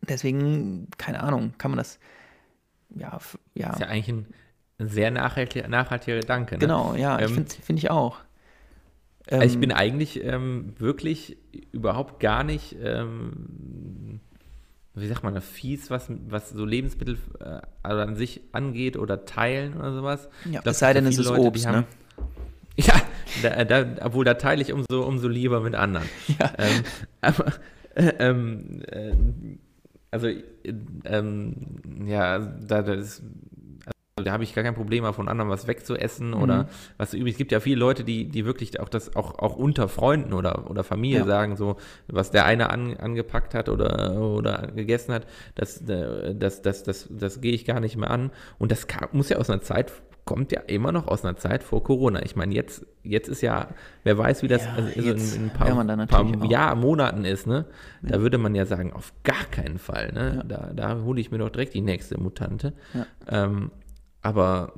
Deswegen, 0.08 0.88
keine 0.98 1.22
Ahnung, 1.22 1.54
kann 1.58 1.72
man 1.72 1.80
das, 1.80 2.00
ja, 2.96 3.18
ja. 3.56 3.74
Ist 3.74 3.80
ja 3.80 3.88
eigentlich 3.88 4.10
ein 4.10 4.90
sehr 4.90 5.10
nachhaltiger, 5.10 5.68
nachhaltiger 5.68 6.20
Gedanke. 6.20 6.56
Ne? 6.56 6.60
Genau, 6.60 6.94
ja, 6.94 7.20
ähm, 7.20 7.30
finde 7.30 7.52
find 7.52 7.80
ich 7.80 7.90
auch. 7.90 8.20
Also 9.30 9.46
ich 9.46 9.60
bin 9.60 9.72
ähm, 9.72 9.76
eigentlich 9.76 10.24
ähm, 10.24 10.74
wirklich 10.78 11.38
überhaupt 11.72 12.20
gar 12.20 12.44
nicht, 12.44 12.78
ähm, 12.82 14.22
wie 15.00 15.08
sagt 15.08 15.24
man, 15.24 15.34
das 15.36 15.46
fies, 15.48 15.90
was, 15.90 16.10
was 16.28 16.50
so 16.50 16.66
Lebensmittel 16.66 17.18
äh, 17.40 17.60
also 17.84 18.02
an 18.02 18.16
sich 18.16 18.42
angeht 18.52 18.98
oder 18.98 19.26
teilen 19.26 19.76
oder 19.76 19.94
sowas. 19.94 20.30
Ja, 20.50 20.62
es 20.64 20.80
sei 20.80 20.94
denn, 20.94 21.06
es 21.06 21.18
ist 21.18 21.28
Leute, 21.28 21.42
Obst, 21.42 21.66
ne? 21.66 21.72
Haben, 21.72 21.86
ja, 22.78 22.94
da, 23.42 23.66
da, 23.66 24.06
obwohl 24.06 24.26
da 24.26 24.36
teile 24.36 24.62
ich 24.62 24.74
umso, 24.74 25.04
umso 25.04 25.28
lieber 25.28 25.62
mit 25.62 25.76
anderen. 25.76 26.08
Ja. 26.40 26.54
Ähm, 26.58 26.84
aber, 27.22 27.54
äh, 27.96 28.14
ähm, 28.20 28.82
äh, 28.88 29.14
also, 30.12 30.28
ähm, 31.06 31.56
ja, 32.06 32.40
da, 32.40 32.82
das, 32.82 33.22
da 34.24 34.32
habe 34.32 34.44
ich 34.44 34.56
gar 34.56 34.64
kein 34.64 34.76
Problem 34.76 35.04
mehr 35.04 35.14
von 35.14 35.28
anderen 35.28 35.50
was 35.50 35.68
wegzuessen 35.68 36.30
mhm. 36.30 36.42
oder 36.42 36.70
was 36.98 37.14
übrig. 37.14 37.34
Es 37.34 37.38
gibt 37.38 37.52
ja 37.52 37.60
viele 37.60 37.78
Leute, 37.78 38.04
die, 38.04 38.26
die 38.26 38.46
wirklich 38.46 38.80
auch 38.80 38.90
das 38.90 39.16
auch, 39.16 39.40
auch 39.40 39.56
unter 39.56 39.88
Freunden 39.88 40.34
oder, 40.34 40.70
oder 40.70 40.84
Familie 40.84 41.20
ja. 41.20 41.26
sagen, 41.26 41.56
so, 41.56 41.78
was 42.08 42.32
der 42.32 42.46
eine 42.46 42.70
an, 42.70 42.98
angepackt 42.98 43.54
hat 43.54 43.70
oder, 43.70 44.20
oder 44.20 44.70
gegessen 44.76 45.14
hat, 45.14 45.28
das, 45.56 45.82
äh, 45.88 46.36
das, 46.36 46.62
das, 46.62 46.84
das, 46.84 47.08
das 47.10 47.42
gehe 47.42 47.54
ich 47.54 47.66
gar 47.66 47.80
nicht 47.80 47.98
mehr 47.98 48.10
an. 48.10 48.32
Und 48.58 48.72
das 48.72 48.88
kann, 48.88 49.10
muss 49.12 49.30
ja 49.30 49.38
aus 49.38 49.50
einer 49.50 49.62
Zeit 49.62 49.92
kommt 50.26 50.52
ja 50.52 50.60
immer 50.68 50.92
noch 50.92 51.08
aus 51.08 51.24
einer 51.24 51.38
Zeit 51.38 51.64
vor 51.64 51.84
Corona. 51.84 52.22
Ich 52.22 52.36
meine, 52.36 52.54
jetzt, 52.54 52.86
jetzt 53.02 53.30
ist 53.30 53.40
ja, 53.42 53.70
wer 54.04 54.18
weiß, 54.18 54.44
wie 54.44 54.50
das 54.50 54.66
ja, 54.66 54.74
also 54.74 54.90
in, 54.90 55.18
in, 55.18 55.44
ein 55.46 55.52
paar, 55.52 56.08
paar 56.08 56.46
Jahr, 56.52 56.76
Monaten 56.76 57.24
ist, 57.24 57.48
ne? 57.48 57.66
Da 58.02 58.18
ja. 58.18 58.22
würde 58.22 58.38
man 58.38 58.54
ja 58.54 58.66
sagen, 58.66 58.92
auf 58.92 59.14
gar 59.24 59.46
keinen 59.52 59.80
Fall, 59.80 60.12
ne? 60.12 60.34
Ja. 60.36 60.44
Da, 60.44 60.74
da 60.76 61.02
hole 61.02 61.22
ich 61.22 61.32
mir 61.32 61.38
doch 61.38 61.50
direkt 61.50 61.76
die 61.76 61.82
nächste 61.82 62.20
Mutante. 62.20 62.74
Ähm, 63.30 63.72
aber 64.22 64.74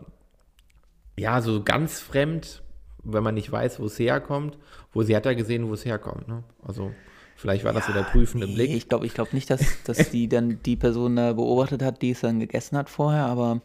ja, 1.18 1.42
so 1.42 1.64
ganz 1.64 2.00
fremd, 2.00 2.64
wenn 3.04 3.24
man 3.24 3.36
nicht 3.36 3.52
weiß, 3.52 3.80
wo 3.80 3.86
es 3.86 4.00
herkommt, 4.00 4.58
wo 4.94 5.04
sie 5.04 5.16
hat 5.16 5.26
ja 5.26 5.34
gesehen, 5.34 5.68
wo 5.68 5.74
es 5.74 5.86
herkommt, 5.86 6.28
ne? 6.28 6.44
Also 6.66 6.92
Vielleicht 7.40 7.64
war 7.64 7.72
das 7.72 7.88
so 7.88 7.94
der 7.94 8.04
prüfende 8.04 8.48
nee, 8.48 8.54
Blick. 8.54 8.72
Ich 8.72 8.90
glaube 8.90 9.06
ich 9.06 9.14
glaub 9.14 9.32
nicht, 9.32 9.50
dass, 9.50 9.62
dass 9.86 10.10
die 10.10 10.28
dann 10.28 10.62
die 10.62 10.76
Person 10.76 11.16
da 11.16 11.32
beobachtet 11.32 11.82
hat, 11.82 12.02
die 12.02 12.12
es 12.12 12.20
dann 12.20 12.42
gegessen 12.42 12.78
hat 12.78 12.90
vorher, 12.90 13.28
aber 13.28 13.62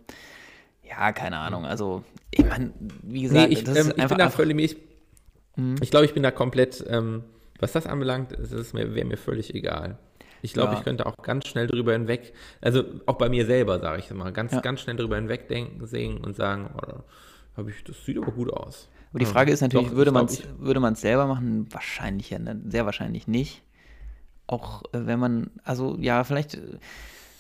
ja, 0.89 1.11
keine 1.11 1.39
Ahnung. 1.39 1.65
Also, 1.65 2.05
ich 2.31 2.45
meine, 2.45 2.73
wie 3.03 3.23
gesagt, 3.23 3.49
nee, 3.49 3.55
ich, 3.55 3.65
das 3.65 3.77
ähm, 3.77 3.87
ist 3.89 3.99
ich 3.99 4.07
bin 4.07 4.19
da 4.19 4.31
völlig, 4.31 4.61
ich, 4.61 4.77
mhm. 5.57 5.75
ich 5.81 5.91
glaube, 5.91 6.07
ich 6.07 6.15
bin 6.15 6.23
da 6.23 6.31
komplett, 6.31 6.85
ähm, 6.89 7.25
was 7.59 7.73
das 7.73 7.87
anbelangt, 7.87 8.37
wäre 8.39 9.05
mir 9.05 9.17
völlig 9.17 9.53
egal. 9.57 9.99
Ich 10.45 10.53
glaube, 10.53 10.73
ja. 10.73 10.79
ich 10.79 10.85
könnte 10.85 11.07
auch 11.07 11.17
ganz 11.23 11.49
schnell 11.49 11.67
drüber 11.67 11.95
hinweg, 11.95 12.35
also 12.61 12.85
auch 13.07 13.17
bei 13.17 13.31
mir 13.31 13.47
selber, 13.47 13.81
sage 13.81 14.01
ich 14.01 14.11
mal, 14.11 14.31
ganz, 14.31 14.53
ja. 14.53 14.61
ganz 14.61 14.83
schnell 14.83 14.95
drüber 14.95 15.17
hinwegdenken, 15.17 15.87
sehen 15.87 16.19
und 16.19 16.37
sagen, 16.37 16.69
oh, 16.77 17.01
habe 17.57 17.71
ich, 17.71 17.83
das 17.83 18.05
sieht 18.05 18.19
aber 18.19 18.31
gut 18.31 18.53
aus. 18.53 18.91
Aber 19.09 19.21
die 19.21 19.25
Frage 19.27 19.53
ist 19.53 19.63
natürlich, 19.63 19.89
Doch, 19.89 19.95
würde 19.95 20.13
man 20.13 20.27
es 20.27 20.43
würde 20.59 20.97
selber 20.97 21.27
machen? 21.27 21.67
Wahrscheinlich 21.73 22.29
ja, 22.29 22.39
ne? 22.39 22.61
sehr 22.67 22.85
wahrscheinlich 22.85 23.27
nicht. 23.27 23.63
Auch 24.47 24.83
äh, 24.93 25.07
wenn 25.07 25.19
man, 25.19 25.51
also 25.65 25.97
ja, 25.99 26.25
vielleicht, 26.25 26.57
äh, 26.57 26.79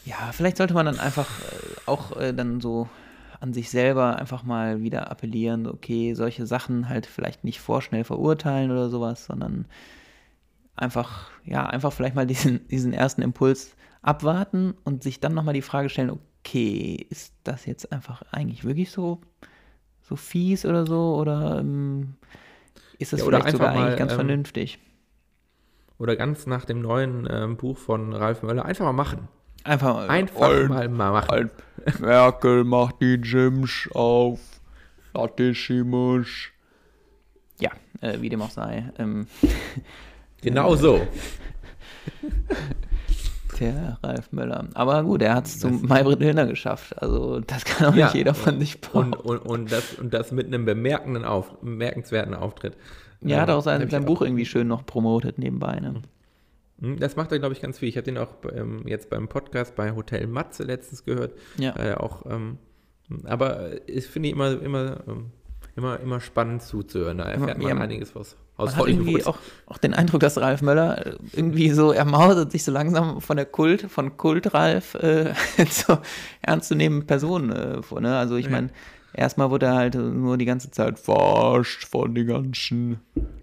ja, 0.07 0.33
vielleicht 0.33 0.57
sollte 0.57 0.73
man 0.73 0.87
dann 0.87 0.99
einfach 0.99 1.29
äh, 1.29 1.81
auch 1.85 2.13
dann 2.17 2.63
so 2.63 2.89
an 3.41 3.53
sich 3.53 3.69
selber 3.69 4.17
einfach 4.17 4.45
mal 4.45 4.81
wieder 4.81 5.11
appellieren, 5.11 5.67
okay, 5.67 6.15
solche 6.15 6.47
Sachen 6.47 6.89
halt 6.89 7.05
vielleicht 7.05 7.45
nicht 7.45 7.61
vorschnell 7.61 8.05
verurteilen 8.05 8.71
oder 8.71 8.89
sowas, 8.89 9.27
sondern 9.27 9.67
einfach, 10.77 11.31
ja, 11.45 11.67
einfach 11.67 11.93
vielleicht 11.93 12.15
mal 12.15 12.27
diesen, 12.27 12.67
diesen 12.69 12.93
ersten 12.93 13.23
Impuls 13.23 13.75
abwarten 14.03 14.75
und 14.85 15.03
sich 15.03 15.21
dann 15.21 15.35
nochmal 15.35 15.55
die 15.55 15.63
Frage 15.63 15.89
stellen, 15.89 16.11
okay, 16.11 17.07
ist 17.11 17.35
das 17.45 17.67
jetzt 17.67 17.93
einfach 17.93 18.23
eigentlich 18.33 18.65
wirklich 18.65 18.91
so, 18.91 19.21
so 20.03 20.17
fies 20.17 20.67
oder 20.67 20.87
so 20.87 21.17
oder 21.17 21.61
ähm, 21.61 22.17
ist 22.99 23.13
das 23.13 23.21
ja, 23.21 23.27
vielleicht 23.27 23.51
sogar 23.51 23.75
mal, 23.75 23.83
eigentlich 23.83 23.99
ganz 23.99 24.13
ähm, 24.13 24.17
vernünftig? 24.17 24.79
Oder 25.99 26.17
ganz 26.17 26.47
nach 26.47 26.65
dem 26.65 26.83
neuen 26.83 27.27
ähm, 27.31 27.57
Buch 27.57 27.79
von 27.79 28.13
Ralf 28.13 28.43
Möller, 28.43 28.65
einfach 28.65 28.85
mal 28.85 28.93
machen. 28.93 29.29
Einfach, 29.65 30.09
Einfach 30.09 30.43
alt, 30.43 30.69
mal 30.69 31.11
machen. 31.11 31.31
Alt. 31.31 31.53
Merkel 32.01 32.65
macht 32.65 33.01
die 33.01 33.19
Gyms 33.19 33.89
auf. 33.95 34.39
Latissimus. 35.15 36.49
Ja, 37.59 37.71
äh, 38.01 38.21
wie 38.21 38.29
dem 38.29 38.43
auch 38.43 38.51
sei. 38.51 38.93
Ähm, 40.45 40.55
genau 40.55 40.77
so. 40.77 41.01
Der 43.61 43.99
Ralf 44.03 44.33
Möller. 44.33 44.69
Aber 44.75 45.05
gut, 45.05 45.23
er 45.23 45.35
hat 45.35 45.47
es 45.47 45.61
zu 45.61 45.69
Maybrit 45.69 46.21
Illner 46.21 46.47
geschafft. 46.47 47.01
Also 47.01 47.39
das 47.41 47.65
kann 47.65 47.87
auch 47.89 47.95
ja, 47.95 48.07
nicht 48.07 48.17
jeder 48.17 48.35
von 48.35 48.59
sich 48.59 48.81
behaupten. 48.81 49.15
Und, 49.15 49.39
und, 49.39 49.39
und, 49.47 49.73
das, 49.73 49.95
und 49.95 50.13
das 50.13 50.33
mit 50.33 50.49
einem 50.49 50.65
bemerkenden 50.65 51.25
Auf, 51.25 51.53
bemerkenswerten 51.61 52.35
Auftritt. 52.35 52.77
Ja, 53.21 53.41
hat 53.41 53.51
auch 53.51 53.63
sein, 53.63 53.89
sein 53.89 54.05
Buch 54.05 54.23
irgendwie 54.23 54.45
schön 54.45 54.67
noch 54.67 54.85
promotet 54.85 55.39
nebenbei. 55.39 55.79
Ne? 55.81 56.03
Hm, 56.81 56.99
das 56.99 57.17
macht 57.17 57.33
er, 57.33 57.39
glaube 57.39 57.55
ich, 57.55 57.63
ganz 57.63 57.79
viel. 57.79 57.89
Ich 57.89 57.97
habe 57.97 58.05
den 58.05 58.19
auch 58.19 58.35
ähm, 58.55 58.83
jetzt 58.87 59.09
beim 59.09 59.29
Podcast 59.29 59.77
bei 59.77 59.95
Hotel 59.95 60.27
Matze 60.27 60.65
letztens 60.65 61.05
gehört. 61.05 61.33
Ja. 61.57 61.75
Äh, 61.77 61.95
auch, 61.95 62.27
ähm, 62.27 62.59
aber 63.25 63.89
ich 63.89 64.07
finde 64.07 64.31
immer, 64.31 64.61
immer, 64.61 64.99
ähm, 65.07 65.31
immer, 65.77 66.01
immer 66.01 66.21
spannend 66.21 66.63
zuzuhören. 66.63 67.19
Da 67.19 67.25
erfährt 67.25 67.59
man 67.59 67.69
ja, 67.69 67.77
einiges 67.77 68.15
was 68.15 68.37
aus 68.57 68.71
man 68.71 68.81
hat 68.81 68.89
irgendwie 68.89 69.25
auch, 69.25 69.39
auch 69.67 69.79
den 69.79 69.95
Eindruck, 69.95 70.21
dass 70.21 70.39
Ralf 70.39 70.63
Möller 70.63 71.07
äh, 71.07 71.17
irgendwie 71.33 71.71
so, 71.71 71.93
er 71.93 72.05
mausert 72.05 72.53
sich 72.53 72.63
so 72.63 72.71
langsam 72.71 73.21
von 73.21 73.37
der 73.37 73.47
Kult, 73.47 73.83
von 73.91 74.17
Kult 74.17 74.55
Ralf 74.55 74.95
äh, 74.95 75.33
zu 75.69 75.99
ernstzunehmenden 76.41 77.07
Personen 77.07 77.51
äh, 77.51 77.83
vor. 77.83 78.01
Ne? 78.01 78.17
Also 78.17 78.37
ich 78.37 78.47
ja. 78.47 78.53
meine, 78.53 78.71
erstmal 79.13 79.51
wurde 79.51 79.67
er 79.67 79.75
halt 79.75 79.95
nur 79.97 80.39
die 80.39 80.45
ganze 80.45 80.71
Zeit 80.71 81.01
verarscht 81.01 81.85
von 81.85 82.15
den 82.15 82.29
ganzen 82.29 83.01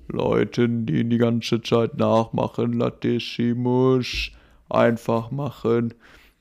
Leuten, 0.08 0.86
die 0.86 1.02
ihn 1.02 1.10
die 1.10 1.18
ganze 1.18 1.62
Zeit 1.62 1.98
nachmachen. 1.98 2.74
Latissimus, 2.74 4.32
einfach 4.70 5.32
machen. 5.32 5.94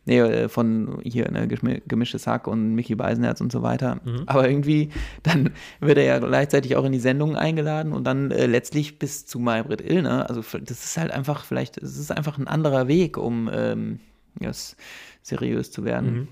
Nee, 0.07 0.19
äh, 0.19 0.49
von 0.49 1.01
hier 1.03 1.31
ne, 1.31 1.47
gemischtes 1.47 2.27
Hack 2.27 2.47
und 2.47 2.75
Mickey 2.75 2.95
Beisenherz 2.95 3.41
und 3.41 3.53
so 3.53 3.63
weiter. 3.63 4.01
Mhm. 4.05 4.23
Aber 4.27 4.49
irgendwie, 4.49 4.91
dann 5.23 5.51
wird 5.81 5.99
er 5.99 6.05
ja 6.05 6.19
gleichzeitig 6.19 6.77
auch 6.77 6.85
in 6.85 6.93
die 6.93 6.99
Sendungen 6.99 7.37
eingeladen 7.37 7.93
und 7.93 8.05
dann 8.05 8.31
äh, 8.31 8.47
letztlich 8.47 8.99
bis 8.99 9.27
zu 9.27 9.39
Maybrit 9.39 9.81
Illner. 9.83 10.29
Also 10.29 10.41
das 10.41 10.85
ist 10.85 10.97
halt 10.97 11.11
einfach 11.11 11.45
vielleicht, 11.45 11.77
es 11.77 11.99
ist 11.99 12.11
einfach 12.11 12.39
ein 12.39 12.49
anderer 12.49 12.89
Weg, 12.89 13.19
um 13.19 13.51
ähm, 13.53 14.01
yes, 14.41 14.77
seriös 15.23 15.71
zu 15.71 15.85
werden. 15.85 16.13
Mhm. 16.13 16.29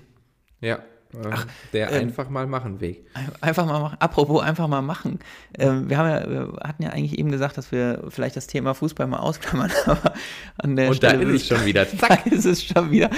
Ja, 0.61 0.79
Ach, 1.31 1.47
der 1.73 1.91
ähm, 1.91 2.09
einfach 2.09 2.29
mal 2.29 2.45
machen 2.45 2.81
Weg. 2.81 3.03
Einfach 3.41 3.65
mal 3.65 3.79
machen. 3.79 3.97
Apropos 3.99 4.43
einfach 4.43 4.67
mal 4.67 4.83
machen. 4.83 5.17
Ähm, 5.57 5.89
wir, 5.89 5.97
haben 5.97 6.07
ja, 6.07 6.29
wir 6.29 6.59
hatten 6.63 6.83
ja 6.83 6.89
eigentlich 6.89 7.17
eben 7.17 7.31
gesagt, 7.31 7.57
dass 7.57 7.71
wir 7.71 8.03
vielleicht 8.09 8.35
das 8.35 8.45
Thema 8.45 8.75
Fußball 8.75 9.07
mal 9.07 9.17
ausklammern, 9.17 9.71
aber 9.87 10.13
an 10.57 10.75
der 10.75 10.89
Und 10.89 10.95
Stelle 10.95 11.25
da 11.25 11.31
ist 11.31 11.41
es 11.41 11.47
schon 11.47 11.65
wieder. 11.65 11.87
Zack. 11.87 12.25
ist 12.31 12.45
es 12.45 12.63
schon 12.63 12.91
wieder. 12.91 13.09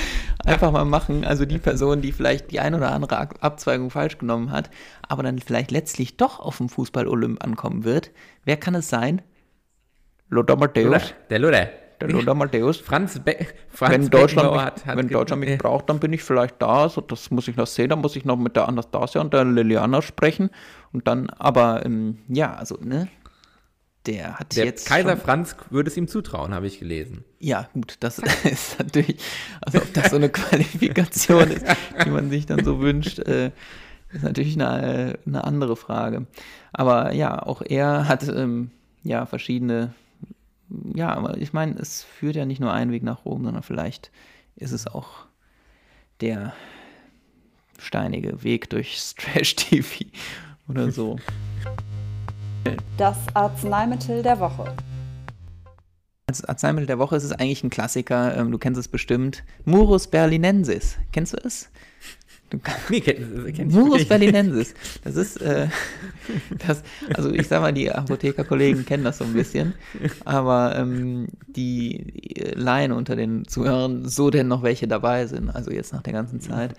Einfach 0.46 0.72
mal 0.72 0.86
machen. 0.86 1.26
Also 1.26 1.46
die 1.46 1.58
Person, 1.58 2.02
die 2.02 2.14
vielleicht 2.14 2.52
die 2.52 2.62
ein 2.62 2.76
oder 2.76 2.92
andere 2.92 3.18
Abzweigung 3.42 3.90
falsch 3.90 4.18
genommen 4.18 4.52
hat, 4.52 4.70
aber 5.10 5.24
dann 5.24 5.40
vielleicht 5.40 5.72
letztlich 5.72 6.16
doch 6.16 6.40
auf 6.40 6.58
dem 6.58 6.70
Fußball-Olymp 6.70 7.44
ankommen 7.44 7.84
wird. 7.84 8.12
Wer 8.46 8.56
kann 8.56 8.74
es 8.76 8.88
sein? 8.88 9.22
Lothar 10.30 10.56
Matthäus. 10.56 11.14
Der 11.30 11.40
Lothar 11.40 11.68
der 12.02 12.10
Lothar 12.10 12.36
Matthäus. 12.36 12.78
Franz, 12.78 13.20
Be 13.20 13.38
Franz 13.70 13.94
wenn 13.94 14.10
Deutschland, 14.10 14.52
mich, 14.52 14.62
hat, 14.62 14.86
hat 14.86 14.98
wenn 14.98 15.08
Deutschland 15.08 15.42
mich 15.42 15.58
braucht, 15.58 15.90
dann 15.90 16.00
bin 16.00 16.12
ich 16.14 16.24
vielleicht 16.24 16.62
da. 16.62 16.90
So, 16.90 17.02
das 17.02 17.32
muss 17.32 17.48
ich 17.48 17.56
noch 17.56 17.68
sehen. 17.68 17.90
Dann 17.90 18.00
muss 18.00 18.16
ich 18.16 18.26
noch 18.26 18.38
mit 18.38 18.56
der 18.56 18.68
Anastasia 18.68 19.22
und 19.22 19.34
der 19.34 19.46
Liliana 19.46 20.02
sprechen. 20.02 20.50
Und 20.92 21.08
dann, 21.08 21.30
aber 21.30 21.86
ähm, 21.86 22.20
ja, 22.28 22.54
also, 22.54 22.78
ne? 22.82 23.08
Der 24.08 24.40
hat 24.40 24.56
der 24.56 24.66
jetzt. 24.66 24.88
Kaiser 24.88 25.16
Franz 25.16 25.56
würde 25.70 25.90
es 25.90 25.98
ihm 25.98 26.08
zutrauen, 26.08 26.56
habe 26.56 26.66
ich 26.66 26.80
gelesen. 26.80 27.24
Ja, 27.40 27.70
gut, 27.74 27.98
das 28.00 28.20
ist 28.44 28.80
natürlich, 28.80 29.18
also 29.62 29.78
ob 29.78 29.94
das 29.94 30.10
so 30.10 30.16
eine 30.16 30.30
Qualifikation 30.30 31.52
ist, 31.52 31.66
die 32.04 32.10
man 32.10 32.32
sich 32.32 32.48
dann 32.48 32.64
so 32.66 32.80
wünscht, 32.80 33.20
äh, 33.20 33.52
ist 34.12 34.24
natürlich 34.24 34.60
eine, 34.60 35.20
eine 35.26 35.44
andere 35.44 35.76
Frage. 35.76 36.26
Aber 36.74 37.14
ja, 37.14 37.44
auch 37.44 37.62
er 37.62 38.08
hat 38.08 38.28
ähm, 38.28 38.72
ja 39.04 39.26
verschiedene 39.28 39.94
ja, 40.94 41.14
aber 41.14 41.38
ich 41.38 41.54
meine, 41.54 41.76
es 41.80 42.04
führt 42.04 42.36
ja 42.36 42.46
nicht 42.46 42.60
nur 42.60 42.72
einen 42.72 42.92
Weg 42.92 43.04
nach 43.04 43.26
Rom, 43.26 43.44
sondern 43.44 43.64
vielleicht 43.64 44.12
ist 44.56 44.72
es 44.72 44.88
auch 44.88 45.26
der 46.22 46.54
steinige 47.80 48.44
Weg 48.44 48.70
durch 48.70 49.14
Trash-TV 49.18 50.06
oder 50.68 50.92
so. 50.92 51.18
Das 52.98 53.18
Arzneimittel 53.34 54.22
der 54.22 54.40
Woche. 54.40 54.76
Als 56.28 56.46
Arzneimittel 56.46 56.88
der 56.88 57.00
Woche 57.00 57.16
ist 57.16 57.24
es 57.24 57.32
eigentlich 57.34 57.64
ein 57.64 57.70
Klassiker, 57.70 58.38
ähm, 58.38 58.52
du 58.52 58.58
kennst 58.58 58.80
es 58.80 58.88
bestimmt. 58.88 59.44
Murus 59.66 60.08
berlinensis. 60.08 60.98
Kennst 61.12 61.34
du 61.34 61.38
es? 61.38 61.70
Du 62.52 62.60
nee, 62.90 63.00
kenn, 63.00 63.54
kenn 63.54 63.70
Murus 63.70 64.06
berlinensis. 64.06 64.74
Das 65.06 65.16
ist, 65.16 65.38
äh, 65.38 65.70
das, 66.68 66.84
also 67.16 67.32
ich 67.32 67.48
sag 67.48 67.62
mal, 67.62 67.72
die 67.72 67.90
Apothekerkollegen 67.90 68.86
kennen 68.86 69.06
das 69.06 69.20
so 69.20 69.24
ein 69.24 69.32
bisschen, 69.32 69.74
aber 70.26 70.76
ähm, 70.76 71.30
die 71.48 72.54
Laien 72.56 72.92
unter 72.92 73.16
den 73.16 73.48
Zuhörern, 73.48 74.06
so 74.06 74.30
denn 74.30 74.50
noch 74.50 74.64
welche 74.64 74.86
dabei 74.86 75.28
sind, 75.28 75.50
also 75.50 75.72
jetzt 75.72 75.94
nach 75.94 76.02
der 76.02 76.12
ganzen 76.12 76.42
Zeit. 76.42 76.76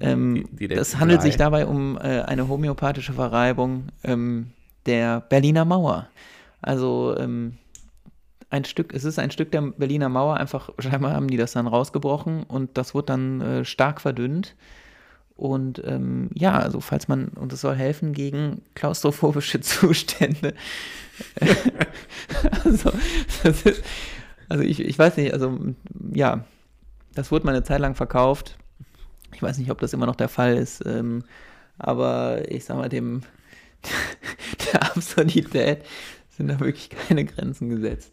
Ähm, 0.00 0.46
die, 0.52 0.68
die 0.68 0.74
das 0.74 1.00
handelt 1.00 1.22
sich 1.22 1.38
dabei 1.38 1.64
um 1.64 1.96
äh, 1.96 2.20
eine 2.20 2.48
homöopathische 2.48 3.14
Verreibung 3.14 3.84
ähm, 4.04 4.50
der 4.84 5.22
Berliner 5.22 5.64
Mauer. 5.64 6.08
Also 6.60 7.16
ähm, 7.18 7.54
ein 8.50 8.66
Stück, 8.66 8.92
es 8.92 9.04
ist 9.04 9.18
ein 9.18 9.30
Stück 9.30 9.50
der 9.50 9.62
Berliner 9.62 10.10
Mauer, 10.10 10.36
einfach 10.36 10.68
scheinbar 10.78 11.14
haben 11.14 11.28
die 11.28 11.38
das 11.38 11.52
dann 11.52 11.66
rausgebrochen 11.66 12.42
und 12.42 12.76
das 12.76 12.94
wurde 12.94 13.06
dann 13.06 13.40
äh, 13.40 13.64
stark 13.64 14.02
verdünnt 14.02 14.54
und 15.36 15.82
ähm, 15.84 16.30
ja, 16.34 16.58
also 16.58 16.80
falls 16.80 17.08
man, 17.08 17.28
und 17.28 17.52
es 17.52 17.60
soll 17.60 17.74
helfen 17.74 18.14
gegen 18.14 18.62
klaustrophobische 18.74 19.60
Zustände. 19.60 20.54
also, 22.64 22.90
ist, 23.44 23.82
also 24.48 24.64
ich, 24.64 24.80
ich 24.80 24.98
weiß 24.98 25.16
nicht, 25.18 25.32
also 25.32 25.58
ja, 26.12 26.44
das 27.14 27.30
wurde 27.30 27.44
mal 27.44 27.54
eine 27.54 27.64
Zeit 27.64 27.80
lang 27.80 27.94
verkauft. 27.94 28.56
Ich 29.34 29.42
weiß 29.42 29.58
nicht, 29.58 29.70
ob 29.70 29.78
das 29.80 29.92
immer 29.92 30.06
noch 30.06 30.16
der 30.16 30.28
Fall 30.28 30.56
ist, 30.56 30.84
ähm, 30.86 31.24
aber 31.78 32.50
ich 32.50 32.64
sag 32.64 32.78
mal, 32.78 32.88
dem 32.88 33.22
der 34.72 34.82
Absurdität 34.84 35.84
sind 36.30 36.48
da 36.48 36.60
wirklich 36.60 36.90
keine 36.90 37.24
Grenzen 37.26 37.68
gesetzt. 37.68 38.12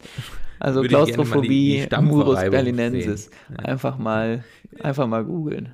Also 0.60 0.82
Klaustrophobie, 0.82 1.86
Murus 2.00 2.40
berlinensis. 2.50 3.30
Einfach 3.56 3.98
mal, 3.98 4.44
einfach 4.80 5.06
mal 5.06 5.24
googeln. 5.24 5.72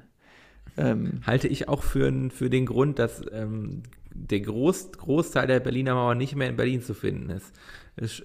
Ähm, 0.80 1.20
Halte 1.26 1.48
ich 1.48 1.68
auch 1.68 1.82
für, 1.82 2.12
für 2.30 2.50
den 2.50 2.66
Grund, 2.66 2.98
dass 2.98 3.22
ähm, 3.32 3.82
der 4.12 4.40
Groß, 4.40 4.92
Großteil 4.92 5.46
der 5.46 5.60
Berliner 5.60 5.94
Mauer 5.94 6.14
nicht 6.14 6.36
mehr 6.36 6.48
in 6.48 6.56
Berlin 6.56 6.82
zu 6.82 6.94
finden 6.94 7.30
ist. 7.30 7.52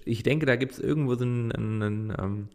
Ich 0.05 0.23
denke, 0.23 0.45
da 0.45 0.55
gibt 0.55 0.73
es 0.73 0.79
irgendwo 0.79 1.15
so 1.15 1.25
ein, 1.25 1.51
ein, 1.51 1.81
ein, 1.81 2.13
ähm, 2.19 2.47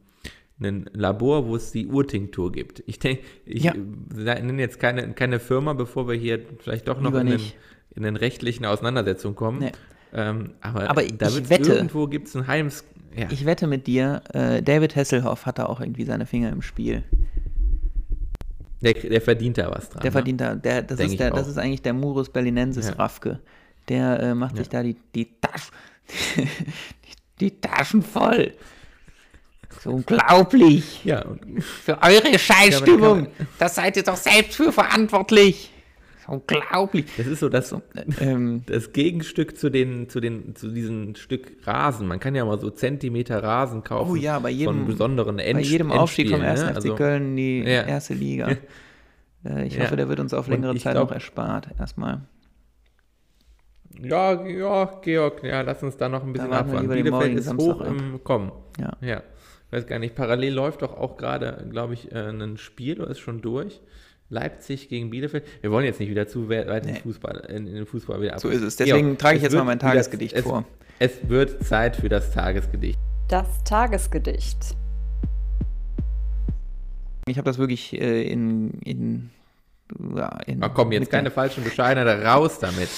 ein, 0.60 0.90
Labor, 0.92 1.46
wo 1.46 1.56
es 1.56 1.72
die 1.72 1.86
Urtinktur 1.86 2.52
gibt. 2.52 2.82
Ich 2.86 2.98
denke, 2.98 3.22
ich 3.44 3.64
ja. 3.64 3.74
nenne 3.74 4.60
jetzt 4.60 4.80
keine, 4.80 5.12
keine 5.12 5.38
Firma, 5.38 5.72
bevor 5.72 6.08
wir 6.08 6.14
hier 6.14 6.40
vielleicht 6.58 6.88
doch 6.88 7.00
noch 7.00 7.14
in 7.14 7.26
den, 7.26 7.40
in 7.94 8.02
den, 8.02 8.16
rechtlichen 8.16 8.64
Auseinandersetzungen 8.64 9.36
kommen. 9.36 9.58
Nee. 9.60 9.72
Ähm, 10.12 10.54
aber, 10.60 10.90
aber 10.90 11.02
da 11.02 11.28
ich 11.28 11.48
wette, 11.50 11.74
irgendwo 11.74 12.06
gibt 12.06 12.28
es 12.28 12.36
ein 12.36 12.46
Heims. 12.46 12.84
Ja. 13.16 13.26
Ich 13.30 13.44
wette 13.44 13.66
mit 13.66 13.86
dir, 13.86 14.22
äh, 14.32 14.62
David 14.62 14.96
Hasselhoff 14.96 15.46
hat 15.46 15.58
da 15.58 15.66
auch 15.66 15.80
irgendwie 15.80 16.04
seine 16.04 16.26
Finger 16.26 16.50
im 16.50 16.62
Spiel. 16.62 17.02
Der, 18.80 18.94
der 18.94 19.20
verdient 19.20 19.58
da 19.58 19.70
was 19.70 19.90
dran. 19.90 20.02
Der 20.02 20.10
ne? 20.10 20.12
verdient 20.12 20.40
da, 20.40 20.54
der, 20.54 20.82
das, 20.82 21.00
ist 21.00 21.18
der, 21.18 21.30
das 21.30 21.48
ist 21.48 21.58
eigentlich 21.58 21.82
der 21.82 21.92
Murus 21.92 22.30
Berlinensis 22.30 22.88
ja. 22.88 22.94
Rafke. 22.94 23.40
Der 23.88 24.20
äh, 24.20 24.34
macht 24.34 24.52
ja. 24.52 24.58
sich 24.58 24.68
da 24.68 24.82
die, 24.82 24.96
die, 25.14 25.28
Taschen, 25.40 25.74
die, 26.38 26.50
die 27.40 27.60
Taschen 27.60 28.02
voll. 28.02 28.54
So 29.82 29.90
unglaublich. 29.90 31.04
Ja. 31.04 31.24
Für 31.58 32.02
eure 32.02 32.38
Scheißstimmung. 32.38 33.28
Das 33.58 33.76
seid 33.76 33.96
ihr 33.96 34.02
doch 34.02 34.16
selbst 34.16 34.56
für 34.56 34.72
verantwortlich. 34.72 35.70
Unglaublich. 36.30 37.06
Das 37.16 37.26
ist 37.26 37.40
so 37.40 37.48
das, 37.48 37.74
ähm, 38.20 38.62
das 38.66 38.92
Gegenstück 38.92 39.58
zu 39.58 39.68
den, 39.68 40.08
zu 40.08 40.20
den, 40.20 40.54
zu 40.54 40.68
diesem 40.68 41.16
Stück 41.16 41.66
Rasen. 41.66 42.06
Man 42.06 42.20
kann 42.20 42.36
ja 42.36 42.44
mal 42.44 42.60
so 42.60 42.70
Zentimeter 42.70 43.42
Rasen 43.42 43.82
kaufen. 43.82 44.12
Oh 44.12 44.14
ja, 44.14 44.38
bei 44.38 44.50
jedem, 44.50 44.76
von 44.76 44.86
besonderen 44.86 45.38
End 45.40 45.58
Bei 45.58 45.64
jedem 45.64 45.90
Aufstieg 45.90 46.30
vom 46.30 46.40
1. 46.40 46.60
Ne? 46.60 46.68
FC 46.68 46.74
also, 46.76 46.94
Köln 46.94 47.30
in 47.30 47.36
die 47.36 47.58
ja. 47.62 47.82
erste 47.82 48.14
Liga. 48.14 48.48
äh, 49.44 49.66
ich 49.66 49.74
ja. 49.74 49.82
hoffe, 49.82 49.96
der 49.96 50.08
wird 50.08 50.20
uns 50.20 50.32
auf 50.32 50.46
längere 50.46 50.76
Zeit 50.76 50.92
glaub, 50.92 51.08
noch 51.08 51.14
erspart. 51.14 51.68
Erstmal. 51.78 52.20
Ja, 54.00 54.46
ja, 54.46 54.84
Georg, 55.02 55.42
ja, 55.42 55.62
lass 55.62 55.82
uns 55.82 55.96
da 55.96 56.08
noch 56.08 56.22
ein 56.22 56.32
bisschen 56.32 56.52
abwarten. 56.52 56.88
Bielefeld 56.88 57.38
ist 57.38 57.52
hoch 57.54 57.80
im 57.80 58.22
Kommen. 58.22 58.52
Ja. 58.78 58.92
ja. 59.00 59.22
Ich 59.66 59.72
weiß 59.72 59.86
gar 59.88 59.98
nicht, 59.98 60.14
parallel 60.14 60.54
läuft 60.54 60.82
doch 60.82 60.96
auch 60.96 61.16
gerade, 61.16 61.66
glaube 61.70 61.94
ich, 61.94 62.12
äh, 62.12 62.30
ein 62.30 62.56
Spiel 62.56 63.00
oder 63.00 63.10
ist 63.10 63.18
schon 63.18 63.40
durch. 63.40 63.80
Leipzig 64.30 64.88
gegen 64.88 65.10
Bielefeld. 65.10 65.44
Wir 65.60 65.72
wollen 65.72 65.84
jetzt 65.84 65.98
nicht 65.98 66.08
wieder 66.08 66.28
zu 66.28 66.48
weit 66.48 66.86
nee. 66.86 66.92
in, 66.92 66.96
Fußball, 66.96 67.46
in, 67.48 67.66
in, 67.66 67.74
den 67.74 67.86
Fußball 67.86 68.20
wieder 68.22 68.34
ab. 68.34 68.40
So 68.40 68.48
ist 68.48 68.62
es. 68.62 68.76
Deswegen 68.76 69.10
ja, 69.10 69.14
trage 69.16 69.36
ich 69.36 69.42
jetzt 69.42 69.54
mal 69.54 69.64
mein 69.64 69.80
Tagesgedicht 69.80 70.36
das, 70.36 70.44
vor. 70.44 70.64
Es, 71.00 71.12
es 71.14 71.28
wird 71.28 71.64
Zeit 71.64 71.96
für 71.96 72.08
das 72.08 72.30
Tagesgedicht. 72.32 72.98
Das 73.28 73.64
Tagesgedicht. 73.64 74.76
Ich 77.26 77.36
habe 77.36 77.44
das 77.44 77.58
wirklich 77.58 78.00
äh, 78.00 78.22
in, 78.22 78.70
in, 78.84 79.30
ja, 80.14 80.28
in. 80.46 80.62
Ach 80.62 80.70
komm, 80.74 80.92
jetzt 80.92 81.10
keine 81.10 81.30
falschen 81.30 81.64
Bescheide, 81.64 82.04
raus 82.24 82.60
damit. 82.60 82.88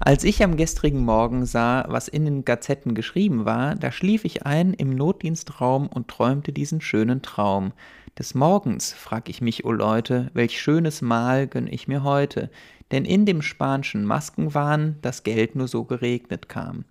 Als 0.00 0.24
ich 0.24 0.42
am 0.42 0.56
gestrigen 0.56 1.04
Morgen 1.04 1.44
sah, 1.44 1.84
was 1.88 2.08
in 2.08 2.24
den 2.24 2.44
Gazetten 2.44 2.94
geschrieben 2.94 3.44
war, 3.44 3.74
da 3.74 3.90
schlief 3.90 4.24
ich 4.24 4.46
ein 4.46 4.72
im 4.72 4.90
Notdienstraum 4.90 5.88
und 5.88 6.08
träumte 6.08 6.52
diesen 6.52 6.80
schönen 6.80 7.20
Traum. 7.20 7.72
Des 8.18 8.34
Morgens 8.34 8.92
frag 8.92 9.28
ich 9.28 9.40
mich, 9.40 9.64
o 9.64 9.68
oh 9.68 9.72
Leute, 9.72 10.28
welch 10.34 10.60
schönes 10.60 11.02
Mahl 11.02 11.46
gönn 11.46 11.68
ich 11.68 11.86
mir 11.86 12.02
heute, 12.02 12.50
denn 12.90 13.04
in 13.04 13.26
dem 13.26 13.42
spanischen 13.42 14.04
Maskenwahn 14.04 14.96
das 15.02 15.22
Geld 15.22 15.54
nur 15.54 15.68
so 15.68 15.84
geregnet 15.84 16.48
kam. 16.48 16.84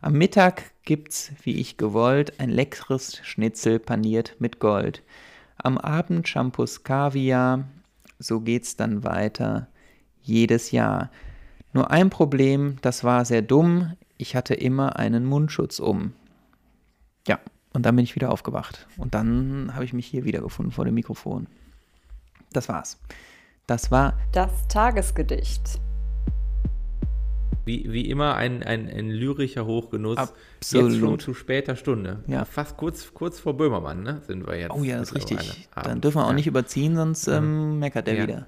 Am 0.00 0.14
Mittag 0.14 0.72
gibt's, 0.82 1.30
wie 1.44 1.60
ich 1.60 1.76
gewollt, 1.76 2.40
ein 2.40 2.50
leckeres 2.50 3.20
Schnitzel 3.22 3.78
paniert 3.78 4.34
mit 4.40 4.58
Gold. 4.58 5.04
Am 5.58 5.78
Abend 5.78 6.26
Shampoos 6.26 6.82
Kaviar, 6.82 7.68
so 8.18 8.40
geht's 8.40 8.74
dann 8.74 9.04
weiter, 9.04 9.68
jedes 10.22 10.72
Jahr. 10.72 11.12
Nur 11.72 11.92
ein 11.92 12.10
Problem, 12.10 12.78
das 12.82 13.04
war 13.04 13.24
sehr 13.24 13.42
dumm, 13.42 13.92
ich 14.18 14.34
hatte 14.34 14.54
immer 14.54 14.96
einen 14.96 15.24
Mundschutz 15.24 15.78
um. 15.78 16.14
Ja, 17.28 17.38
und 17.74 17.84
dann 17.84 17.96
bin 17.96 18.04
ich 18.04 18.14
wieder 18.14 18.30
aufgewacht. 18.30 18.86
Und 18.96 19.14
dann 19.14 19.72
habe 19.74 19.84
ich 19.84 19.92
mich 19.92 20.06
hier 20.06 20.24
wiedergefunden 20.24 20.72
vor 20.72 20.84
dem 20.84 20.94
Mikrofon. 20.94 21.48
Das 22.52 22.68
war's. 22.68 23.00
Das 23.66 23.90
war 23.90 24.16
das 24.32 24.68
Tagesgedicht. 24.68 25.80
Wie, 27.64 27.90
wie 27.90 28.10
immer 28.10 28.36
ein, 28.36 28.62
ein, 28.62 28.88
ein 28.88 29.10
lyrischer 29.10 29.64
Hochgenuss. 29.64 30.18
Absolut. 30.18 30.92
Jetzt 30.92 31.00
schon 31.00 31.18
zu 31.18 31.34
später 31.34 31.76
Stunde. 31.76 32.22
Ja. 32.26 32.44
Fast 32.44 32.76
kurz, 32.76 33.12
kurz 33.12 33.40
vor 33.40 33.56
Böhmermann, 33.56 34.02
ne? 34.02 34.20
Sind 34.26 34.46
wir 34.46 34.56
jetzt. 34.56 34.70
Oh 34.70 34.82
ja, 34.82 34.98
das 34.98 35.10
ist 35.10 35.16
richtig. 35.16 35.68
Dann 35.74 36.00
dürfen 36.00 36.18
wir 36.18 36.24
auch 36.24 36.28
ja. 36.28 36.34
nicht 36.34 36.46
überziehen, 36.46 36.94
sonst 36.94 37.26
ähm, 37.26 37.78
meckert 37.78 38.06
er 38.06 38.14
ja. 38.14 38.22
wieder. 38.22 38.46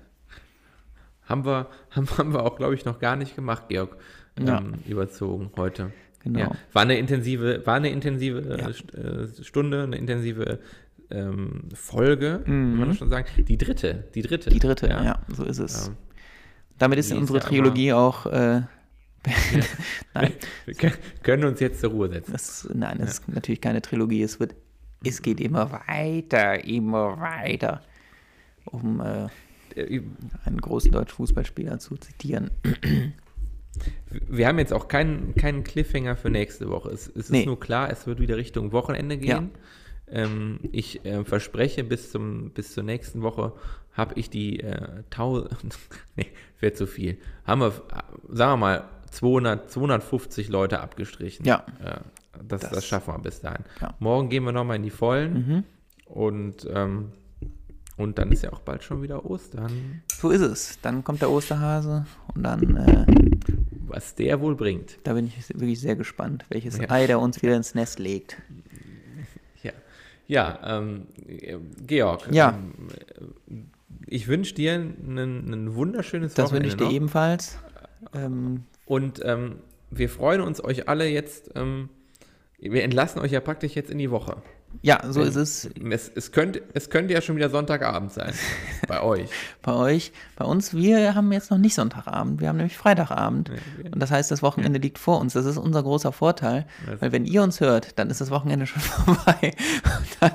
Haben 1.24 1.44
wir, 1.46 1.68
haben, 1.90 2.08
haben 2.18 2.32
wir 2.32 2.44
auch, 2.44 2.56
glaube 2.56 2.74
ich, 2.74 2.84
noch 2.84 3.00
gar 3.00 3.16
nicht 3.16 3.34
gemacht, 3.34 3.64
Georg. 3.68 3.96
Ähm, 4.38 4.74
überzogen 4.86 5.50
heute. 5.56 5.92
Genau. 6.26 6.40
Ja, 6.40 6.50
war 6.72 6.82
eine 6.82 6.98
intensive, 6.98 7.64
war 7.64 7.76
eine 7.76 7.88
intensive 7.90 8.58
ja. 8.58 8.68
äh, 8.68 9.44
Stunde, 9.44 9.84
eine 9.84 9.96
intensive 9.96 10.58
ähm, 11.08 11.68
Folge, 11.72 12.40
mhm. 12.44 12.46
kann 12.46 12.76
man 12.78 12.88
das 12.88 12.98
schon 12.98 13.10
sagen. 13.10 13.26
Die 13.36 13.56
dritte, 13.56 14.08
die 14.12 14.22
dritte. 14.22 14.50
Die 14.50 14.58
dritte, 14.58 14.88
ja, 14.88 15.04
ja 15.04 15.18
so 15.28 15.44
ist 15.44 15.60
es. 15.60 15.86
Ähm, 15.86 15.96
Damit 16.78 16.98
ist 16.98 17.12
unsere 17.12 17.38
Trilogie 17.38 17.92
auch 17.92 18.26
äh, 18.26 18.62
nein. 20.14 20.32
Wir 20.64 20.92
können 21.22 21.44
uns 21.44 21.60
jetzt 21.60 21.80
zur 21.80 21.90
Ruhe 21.90 22.08
setzen. 22.08 22.32
Das, 22.32 22.68
nein, 22.74 22.98
das 22.98 23.10
ist 23.10 23.28
natürlich 23.28 23.60
keine 23.60 23.82
Trilogie. 23.82 24.22
Es 24.22 24.40
wird, 24.40 24.54
es 25.04 25.22
geht 25.22 25.40
immer 25.40 25.70
weiter, 25.70 26.64
immer 26.64 27.20
weiter. 27.20 27.82
Um 28.64 29.00
äh, 29.00 29.26
äh 29.76 30.02
einen 30.44 30.60
großen 30.60 30.90
deutschen 30.90 31.14
Fußballspieler 31.14 31.78
zu 31.78 31.96
zitieren. 31.96 32.50
Wir 34.28 34.48
haben 34.48 34.58
jetzt 34.58 34.72
auch 34.72 34.88
keinen, 34.88 35.34
keinen 35.34 35.64
Cliffhanger 35.64 36.16
für 36.16 36.30
nächste 36.30 36.68
Woche. 36.68 36.90
Es, 36.90 37.08
es 37.08 37.30
nee. 37.30 37.40
ist 37.40 37.46
nur 37.46 37.60
klar, 37.60 37.90
es 37.90 38.06
wird 38.06 38.20
wieder 38.20 38.36
Richtung 38.36 38.72
Wochenende 38.72 39.18
gehen. 39.18 39.50
Ja. 40.10 40.22
Ähm, 40.22 40.60
ich 40.72 41.04
äh, 41.04 41.24
verspreche, 41.24 41.82
bis, 41.84 42.12
zum, 42.12 42.50
bis 42.50 42.72
zur 42.72 42.84
nächsten 42.84 43.22
Woche 43.22 43.52
habe 43.92 44.14
ich 44.18 44.30
die 44.30 44.60
äh, 44.60 45.02
1000, 45.10 45.78
nee, 46.16 46.26
wäre 46.60 46.72
zu 46.74 46.86
viel. 46.86 47.18
Haben 47.44 47.60
wir, 47.62 47.72
sagen 48.28 48.52
wir 48.52 48.56
mal, 48.56 48.84
200, 49.10 49.70
250 49.70 50.48
Leute 50.48 50.80
abgestrichen. 50.80 51.44
Ja. 51.46 51.64
Äh, 51.82 52.00
das, 52.46 52.60
das, 52.60 52.70
das, 52.70 52.86
schaffen 52.86 53.14
wir 53.14 53.18
bis 53.18 53.40
dahin. 53.40 53.64
Ja. 53.80 53.94
Morgen 53.98 54.28
gehen 54.28 54.44
wir 54.44 54.52
nochmal 54.52 54.76
in 54.76 54.82
die 54.82 54.90
Vollen 54.90 55.32
mhm. 55.32 55.64
und 56.04 56.68
ähm, 56.70 57.12
und 57.96 58.18
dann 58.18 58.30
ist 58.30 58.42
ja 58.42 58.52
auch 58.52 58.60
bald 58.60 58.82
schon 58.84 59.02
wieder 59.02 59.24
Ostern. 59.24 60.02
So 60.12 60.28
ist 60.28 60.42
es. 60.42 60.78
Dann 60.82 61.02
kommt 61.02 61.22
der 61.22 61.30
Osterhase 61.30 62.04
und 62.34 62.42
dann. 62.42 63.40
Äh, 63.86 63.90
Was 63.94 64.14
der 64.14 64.40
wohl 64.40 64.54
bringt. 64.54 64.98
Da 65.04 65.14
bin 65.14 65.26
ich 65.26 65.48
wirklich 65.48 65.80
sehr 65.80 65.96
gespannt, 65.96 66.44
welches 66.48 66.78
ja. 66.78 66.90
Ei 66.90 67.06
der 67.06 67.20
uns 67.20 67.42
wieder 67.42 67.56
ins 67.56 67.74
Nest 67.74 67.98
legt. 67.98 68.36
Ja, 69.62 69.72
ja 70.26 70.78
ähm, 70.78 71.06
Georg. 71.86 72.28
Ja. 72.32 72.50
Ähm, 72.50 73.66
ich 74.06 74.28
wünsche 74.28 74.54
dir 74.54 74.74
ein, 74.74 75.74
wunderschönes 75.74 76.34
das 76.34 76.46
Wochenende. 76.46 76.68
Das 76.68 76.72
wünsche 76.72 76.84
ich 76.84 76.88
dir 76.88 76.92
noch. 76.92 76.92
ebenfalls. 76.92 77.58
Ähm, 78.14 78.64
und 78.84 79.20
ähm, 79.24 79.56
wir 79.90 80.08
freuen 80.08 80.40
uns 80.40 80.62
euch 80.62 80.88
alle 80.88 81.08
jetzt. 81.08 81.50
Ähm, 81.54 81.88
wir 82.58 82.82
entlassen 82.82 83.20
euch 83.20 83.32
ja 83.32 83.40
praktisch 83.40 83.74
jetzt 83.74 83.90
in 83.90 83.98
die 83.98 84.10
Woche. 84.10 84.42
Ja, 84.82 85.00
so 85.10 85.22
ist 85.22 85.36
es. 85.36 85.68
Es, 85.90 86.10
es, 86.14 86.32
könnte, 86.32 86.62
es 86.74 86.90
könnte 86.90 87.14
ja 87.14 87.20
schon 87.20 87.36
wieder 87.36 87.50
Sonntagabend 87.50 88.12
sein. 88.12 88.32
bei 88.88 89.02
euch. 89.02 89.28
Bei 89.62 89.72
euch. 89.72 90.12
Bei 90.36 90.44
uns, 90.44 90.74
wir 90.74 91.14
haben 91.14 91.32
jetzt 91.32 91.50
noch 91.50 91.58
nicht 91.58 91.74
Sonntagabend, 91.74 92.40
wir 92.40 92.48
haben 92.48 92.56
nämlich 92.56 92.76
Freitagabend. 92.76 93.50
Und 93.82 94.00
das 94.00 94.10
heißt, 94.10 94.30
das 94.30 94.42
Wochenende 94.42 94.78
liegt 94.78 94.98
vor 94.98 95.20
uns. 95.20 95.32
Das 95.32 95.46
ist 95.46 95.56
unser 95.56 95.82
großer 95.82 96.12
Vorteil. 96.12 96.66
Weil 97.00 97.12
wenn 97.12 97.24
ihr 97.24 97.42
uns 97.42 97.60
hört, 97.60 97.98
dann 97.98 98.10
ist 98.10 98.20
das 98.20 98.30
Wochenende 98.30 98.66
schon 98.66 98.82
vorbei. 98.82 99.52
Und 99.84 100.16
dann 100.20 100.32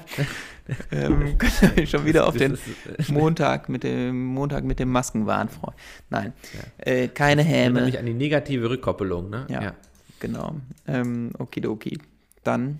ähm, 0.92 1.38
könnt 1.38 1.78
ihr 1.78 1.88
schon 1.88 2.06
wieder 2.06 2.28
auf 2.28 2.36
den 2.36 2.58
Montag 3.10 3.70
mit 3.70 3.84
dem 3.84 4.26
Montag 4.26 4.64
mit 4.64 4.80
dem 4.80 4.90
Maskenwahn 4.90 5.50
freuen. 5.50 5.76
Nein, 6.10 6.34
äh, 6.78 7.08
keine 7.08 7.44
Häme. 7.44 7.80
Nämlich 7.80 8.00
an 8.00 8.06
die 8.06 8.14
negative 8.14 8.70
Rückkoppelung, 8.70 9.30
ne? 9.30 9.46
Ja, 9.50 9.62
ja. 9.62 9.74
genau. 10.20 10.56
Ähm, 10.88 11.32
okidoki. 11.38 12.00
Dann 12.44 12.80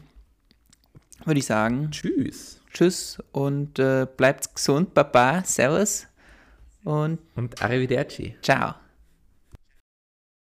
würde 1.26 1.40
ich 1.40 1.46
sagen. 1.46 1.90
Tschüss. 1.92 2.62
Tschüss 2.74 3.22
und 3.32 3.80
äh, 3.80 4.08
bleibt 4.16 4.56
gesund. 4.56 4.94
Baba. 4.94 5.44
Servus. 5.44 6.08
Und, 6.84 7.20
und 7.36 7.62
Arrivederci. 7.62 8.36
Ciao. 8.42 8.76